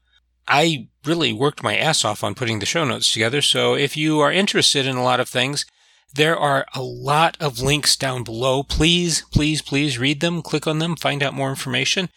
I 0.48 0.88
really 1.06 1.32
worked 1.32 1.62
my 1.62 1.78
ass 1.78 2.04
off 2.04 2.24
on 2.24 2.34
putting 2.34 2.58
the 2.58 2.66
show 2.66 2.86
notes 2.86 3.14
together, 3.14 3.44
so 3.44 3.76
if 3.76 3.96
you 3.96 4.20
are 4.20 4.32
interested 4.32 4.88
in 4.88 4.96
a 4.96 5.04
lot 5.04 5.20
of 5.20 5.30
things, 5.30 5.64
there 6.12 6.36
are 6.36 6.66
a 6.74 6.82
lot 6.82 7.38
of 7.40 7.60
links 7.60 7.96
down 7.96 8.24
below. 8.24 8.64
Please, 8.64 9.26
please, 9.32 9.62
please 9.62 10.00
read 10.00 10.22
them, 10.22 10.42
click 10.42 10.66
on 10.66 10.80
them, 10.80 10.96
find 10.96 11.22
out 11.22 11.36
more 11.36 11.52
information. 11.52 12.10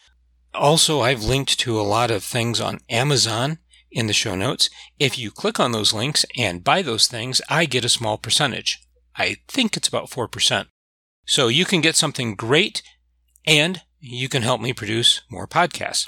Also, 0.54 1.02
I've 1.02 1.24
linked 1.24 1.60
to 1.60 1.78
a 1.78 1.82
lot 1.82 2.10
of 2.10 2.24
things 2.24 2.58
on 2.58 2.80
Amazon 2.88 3.58
in 3.90 4.06
the 4.06 4.12
show 4.12 4.34
notes. 4.34 4.70
If 4.98 5.18
you 5.18 5.30
click 5.30 5.58
on 5.58 5.72
those 5.72 5.92
links 5.92 6.24
and 6.36 6.64
buy 6.64 6.82
those 6.82 7.06
things, 7.06 7.40
I 7.48 7.64
get 7.64 7.84
a 7.84 7.88
small 7.88 8.18
percentage. 8.18 8.78
I 9.16 9.36
think 9.48 9.76
it's 9.76 9.88
about 9.88 10.10
4%. 10.10 10.66
So 11.26 11.48
you 11.48 11.64
can 11.64 11.80
get 11.80 11.96
something 11.96 12.34
great 12.34 12.82
and 13.46 13.82
you 14.00 14.28
can 14.28 14.42
help 14.42 14.60
me 14.60 14.72
produce 14.72 15.22
more 15.30 15.46
podcasts. 15.46 16.06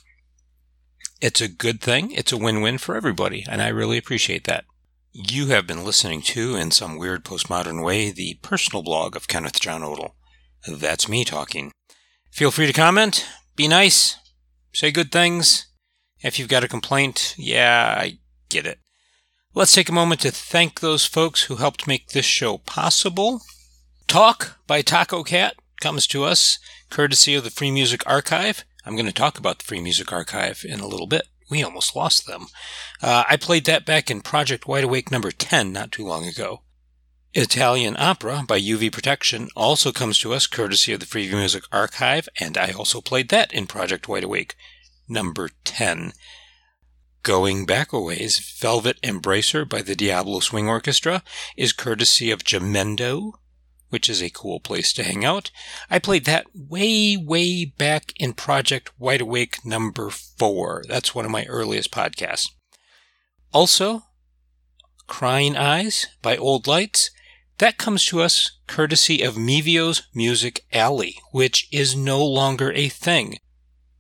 It's 1.21 1.41
a 1.41 1.49
good 1.49 1.81
thing. 1.81 2.13
It's 2.13 2.33
a 2.33 2.39
win-win 2.39 2.79
for 2.79 2.97
everybody, 2.97 3.45
and 3.49 3.61
I 3.61 3.69
really 3.69 3.99
appreciate 3.99 4.45
that. 4.45 4.65
You 5.13 5.49
have 5.49 5.67
been 5.67 5.85
listening 5.85 6.23
to, 6.23 6.57
in 6.57 6.71
some 6.71 6.97
weird 6.97 7.25
postmodern 7.25 7.85
way, 7.85 8.11
the 8.11 8.39
personal 8.43 8.83
blog 8.83 9.17
of 9.17 9.29
Kenneth 9.29 9.61
John 9.61 9.83
Odell. 9.83 10.15
That's 10.67 11.09
me 11.09 11.25
talking. 11.25 11.73
Feel 12.31 12.51
free 12.51 12.67
to 12.67 12.73
comment, 12.73 13.27
be 13.57 13.69
nice, 13.69 14.17
say 14.73 14.91
good 14.91 15.13
things. 15.13 15.67
If 16.23 16.39
you've 16.39 16.49
got 16.49 16.65
a 16.65 16.69
complaint, 16.69 17.35
yeah, 17.39 17.97
I 17.99 18.19
get 18.49 18.67
it. 18.67 18.79
Let's 19.55 19.75
take 19.75 19.89
a 19.89 19.93
moment 19.93 20.21
to 20.21 20.31
thank 20.31 20.81
those 20.81 21.07
folks 21.07 21.45
who 21.45 21.57
helped 21.57 21.87
make 21.87 22.09
this 22.09 22.27
show 22.27 22.59
possible. 22.59 23.41
Talk 24.07 24.59
by 24.67 24.83
Tacocat 24.83 25.53
comes 25.81 26.07
to 26.09 26.25
us 26.25 26.59
courtesy 26.91 27.35
of 27.35 27.45
the 27.45 27.51
Free 27.51 27.71
Music 27.71 28.03
Archive. 28.07 28.65
I'm 28.85 28.95
going 28.95 29.07
to 29.07 29.13
talk 29.13 29.39
about 29.39 29.59
the 29.59 29.65
Free 29.65 29.81
Music 29.81 30.13
Archive 30.13 30.65
in 30.69 30.81
a 30.81 30.87
little 30.87 31.07
bit. 31.07 31.27
We 31.51 31.63
almost 31.63 31.97
lost 31.97 32.27
them. 32.27 32.47
Uh, 33.03 33.25
I 33.29 33.37
played 33.37 33.65
that 33.65 33.87
back 33.87 34.11
in 34.11 34.21
Project 34.21 34.69
Wide 34.69 34.85
Awake 34.85 35.11
number 35.11 35.31
10 35.31 35.73
not 35.73 35.91
too 35.91 36.07
long 36.07 36.27
ago. 36.27 36.63
Italian 37.33 37.97
Opera 37.99 38.45
by 38.47 38.61
UV 38.61 38.93
Protection 38.93 39.49
also 39.57 39.91
comes 39.91 40.19
to 40.19 40.35
us 40.35 40.47
courtesy 40.47 40.93
of 40.93 41.01
the 41.01 41.07
Free 41.07 41.29
Music 41.33 41.65
Archive, 41.73 42.29
and 42.39 42.59
I 42.59 42.73
also 42.73 43.01
played 43.01 43.31
that 43.31 43.53
in 43.53 43.67
Project 43.67 44.07
Wide 44.07 44.25
Awake 44.25 44.55
number 45.11 45.51
10. 45.65 46.13
Going 47.23 47.67
Back 47.67 47.93
a 47.93 48.01
Ways, 48.01 48.39
Velvet 48.59 49.01
Embracer 49.03 49.69
by 49.69 49.83
the 49.83 49.95
Diablo 49.95 50.41
Swing 50.41 50.69
Orchestra 50.69 51.23
is 51.57 51.75
courtesy 51.75 52.31
of 52.31 52.45
Jamendo, 52.45 53.33
which 53.91 54.09
is 54.09 54.23
a 54.23 54.31
cool 54.31 54.61
place 54.61 54.93
to 54.95 55.03
hang 55.03 55.25
out. 55.25 55.51
I 55.91 55.99
played 55.99 56.25
that 56.25 56.47
way, 56.55 57.19
way 57.19 57.67
back 57.67 58.15
in 58.17 58.33
Project 58.33 58.93
Wide 58.99 59.21
Awake 59.21 59.65
number 59.67 60.09
4. 60.09 60.85
That's 60.89 61.15
one 61.15 61.27
of 61.27 61.31
my 61.31 61.45
earliest 61.45 61.91
podcasts. 61.91 62.47
Also, 63.53 64.05
Crying 65.07 65.57
Eyes 65.57 66.07
by 66.23 66.37
Old 66.37 66.67
Lights. 66.67 67.11
That 67.59 67.77
comes 67.77 68.07
to 68.07 68.23
us 68.23 68.59
courtesy 68.67 69.23
of 69.23 69.35
Mevio's 69.35 70.05
Music 70.15 70.65
Alley, 70.73 71.17
which 71.33 71.69
is 71.71 71.95
no 71.95 72.25
longer 72.25 72.73
a 72.73 72.89
thing. 72.89 73.37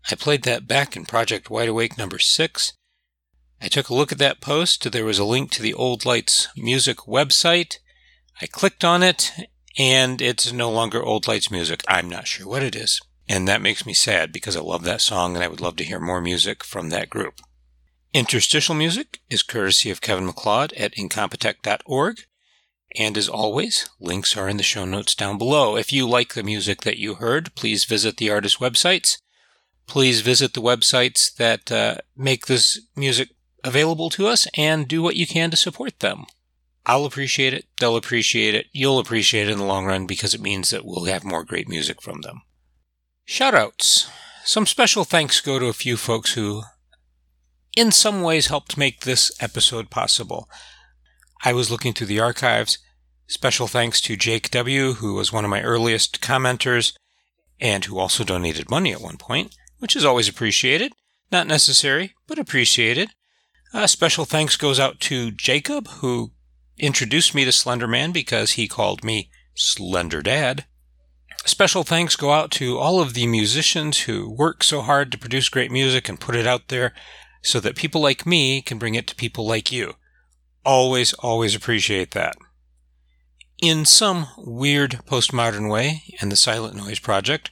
I 0.09 0.15
played 0.15 0.43
that 0.45 0.69
back 0.69 0.97
in 0.97 1.05
Project 1.05 1.51
Wide 1.51 1.69
Awake 1.69 1.99
number 1.99 2.19
6. 2.19 2.73
I 3.61 3.69
took 3.69 3.89
a 3.89 3.95
look 3.95 4.13
at 4.13 4.19
that 4.19 4.41
post. 4.41 4.91
There 4.91 5.05
was 5.05 5.19
a 5.19 5.25
link 5.25 5.51
to 5.53 5.63
the 5.63 5.75
Old 5.75 6.07
Lights 6.07 6.49
music 6.57 6.99
website. 6.99 7.79
I 8.41 8.47
clicked 8.47 8.85
on 8.85 9.03
it, 9.03 9.33
and 9.77 10.23
it's 10.23 10.53
no 10.53 10.71
longer 10.71 11.03
Old 11.03 11.29
Lights 11.29 11.51
music. 11.51 11.83
I'm 11.87 12.09
not 12.09 12.27
sure 12.27 12.49
what 12.49 12.63
it 12.63 12.75
is. 12.75 13.01
And 13.29 13.47
that 13.47 13.63
makes 13.63 13.87
me 13.87 13.95
sad 13.95 14.33
because 14.33 14.57
I 14.57 14.61
love 14.61 14.83
that 14.85 15.01
song 15.01 15.37
and 15.37 15.45
I 15.45 15.49
would 15.49 15.61
love 15.61 15.77
to 15.77 15.85
hear 15.85 16.01
more 16.01 16.21
music 16.21 16.65
from 16.65 16.89
that 16.91 17.11
group. 17.11 17.41
Interstitial 18.13 18.75
music 18.75 19.21
is 19.29 19.45
courtesy 19.45 19.89
of 19.89 20.01
Kevin 20.01 20.27
MacLeod 20.27 20.73
at 20.73 20.95
incompetech.org. 20.97 22.23
And 22.97 23.17
as 23.17 23.29
always, 23.29 23.89
links 24.01 24.37
are 24.37 24.49
in 24.49 24.57
the 24.57 24.65
show 24.65 24.85
notes 24.85 25.15
down 25.15 25.39
below. 25.39 25.77
If 25.77 25.93
you 25.93 26.09
like 26.09 26.35
the 26.35 26.43
music 26.43 26.81
that 26.81 26.99
you 26.99 27.15
heard, 27.15 27.55
please 27.55 27.85
visit 27.85 28.17
the 28.17 28.31
artist 28.31 28.59
websites. 28.59 29.19
Please 29.91 30.21
visit 30.21 30.55
the 30.55 30.63
websites 30.63 31.35
that 31.35 31.73
uh, 31.73 31.97
make 32.17 32.47
this 32.47 32.81
music 32.95 33.31
available 33.65 34.09
to 34.11 34.29
us 34.29 34.47
and 34.57 34.87
do 34.87 35.03
what 35.03 35.17
you 35.17 35.27
can 35.27 35.51
to 35.51 35.57
support 35.57 35.99
them. 35.99 36.27
I'll 36.87 37.05
appreciate 37.05 37.53
it. 37.53 37.65
They'll 37.81 37.97
appreciate 37.97 38.55
it. 38.55 38.67
You'll 38.71 39.01
appreciate 39.01 39.49
it 39.49 39.51
in 39.51 39.59
the 39.59 39.65
long 39.65 39.87
run 39.87 40.07
because 40.07 40.33
it 40.33 40.41
means 40.41 40.71
that 40.71 40.85
we'll 40.85 41.07
have 41.07 41.25
more 41.25 41.43
great 41.43 41.69
music 41.69 42.01
from 42.01 42.21
them. 42.21 42.43
Shoutouts. 43.27 44.09
Some 44.45 44.65
special 44.65 45.03
thanks 45.03 45.41
go 45.41 45.59
to 45.59 45.67
a 45.67 45.73
few 45.73 45.97
folks 45.97 46.35
who, 46.35 46.63
in 47.77 47.91
some 47.91 48.23
ways, 48.23 48.47
helped 48.47 48.79
make 48.79 49.01
this 49.01 49.33
episode 49.41 49.91
possible. 49.91 50.49
I 51.45 51.53
was 51.53 51.69
looking 51.69 51.95
through 51.95 52.07
the 52.07 52.21
archives. 52.21 52.79
Special 53.27 53.67
thanks 53.67 54.01
to 54.03 54.17
Jake 54.17 54.53
W., 54.53 54.93
who 54.93 55.15
was 55.15 55.33
one 55.33 55.45
of 55.45 55.51
my 55.51 55.63
earliest 55.63 56.21
commenters 56.21 56.95
and 57.61 57.85
who 57.87 57.99
also 57.99 58.23
donated 58.23 58.71
money 58.71 58.93
at 58.93 59.01
one 59.01 59.17
point, 59.17 59.57
which 59.81 59.97
is 59.97 60.05
always 60.05 60.29
appreciated. 60.29 60.93
Not 61.33 61.47
necessary, 61.47 62.15
but 62.27 62.39
appreciated. 62.39 63.11
Uh, 63.75 63.87
special 63.87 64.25
thanks 64.25 64.57
goes 64.57 64.81
out 64.81 65.01
to 65.01 65.31
Jacob, 65.31 65.89
who 65.99 66.33
introduced 66.79 67.35
me 67.35 67.45
to 67.45 67.53
Slender 67.53 67.87
Man 67.87 68.13
because 68.13 68.53
he 68.53 68.67
called 68.67 69.05
me 69.05 69.31
Slender 69.55 70.23
Dad. 70.23 70.65
Special 71.45 71.85
thanks 71.85 72.17
go 72.17 72.33
out 72.33 72.51
to 72.53 72.79
all 72.79 73.01
of 73.01 73.15
the 73.15 73.27
musicians 73.27 74.01
who 74.01 74.31
work 74.31 74.63
so 74.63 74.83
hard 74.83 75.11
to 75.13 75.19
produce 75.19 75.49
great 75.49 75.71
music 75.71 76.09
and 76.09 76.21
put 76.21 76.37
it 76.37 76.47
out 76.47 76.69
there 76.69 76.93
so 77.43 77.61
that 77.61 77.77
people 77.77 78.01
like 78.01 78.27
me 78.27 78.61
can 78.61 78.79
bring 78.79 78.95
it 78.95 79.07
to 79.07 79.15
people 79.15 79.47
like 79.47 79.73
you. 79.73 79.95
Always, 80.65 81.15
always 81.15 81.55
appreciate 81.55 82.11
that. 82.11 82.37
In 83.63 83.85
some 83.85 84.27
weird 84.37 85.01
postmodern 85.07 85.71
way, 85.71 86.03
in 86.21 86.29
the 86.29 86.37
Silent 86.37 86.75
Noise 86.75 86.99
Project, 86.99 87.51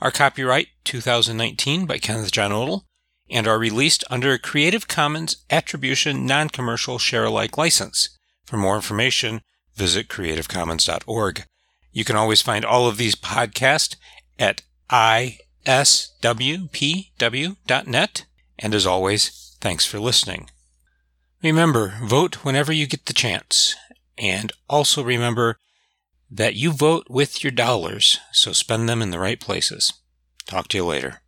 are 0.00 0.10
copyright 0.10 0.68
2019 0.84 1.86
by 1.86 1.98
Kenneth 1.98 2.32
John 2.32 2.52
Odell 2.52 2.84
and 3.30 3.46
are 3.46 3.58
released 3.58 4.04
under 4.10 4.32
a 4.32 4.38
Creative 4.38 4.86
Commons 4.86 5.36
Attribution 5.50 6.26
Non-Commercial 6.26 6.98
Share-alike 6.98 7.56
license. 7.56 8.10
For 8.44 8.56
more 8.56 8.76
information, 8.76 9.40
visit 9.74 10.08
creativecommons.org. 10.08 11.44
You 11.92 12.04
can 12.04 12.16
always 12.16 12.42
find 12.42 12.64
all 12.64 12.86
of 12.88 12.96
these 12.96 13.14
podcasts 13.14 13.96
at 14.38 14.62
iswpw.net. 14.90 15.84
And 18.58 18.74
as 18.74 18.86
always, 18.86 19.56
thanks 19.60 19.86
for 19.86 19.98
listening. 19.98 20.50
Remember, 21.42 21.94
vote 22.02 22.44
whenever 22.44 22.72
you 22.72 22.86
get 22.86 23.06
the 23.06 23.12
chance. 23.12 23.74
And 24.16 24.52
also 24.68 25.02
remember 25.02 25.58
that 26.34 26.56
you 26.56 26.72
vote 26.72 27.06
with 27.08 27.44
your 27.44 27.52
dollars, 27.52 28.18
so 28.32 28.52
spend 28.52 28.88
them 28.88 29.00
in 29.00 29.10
the 29.10 29.20
right 29.20 29.38
places. 29.38 29.92
Talk 30.46 30.66
to 30.68 30.78
you 30.78 30.84
later. 30.84 31.23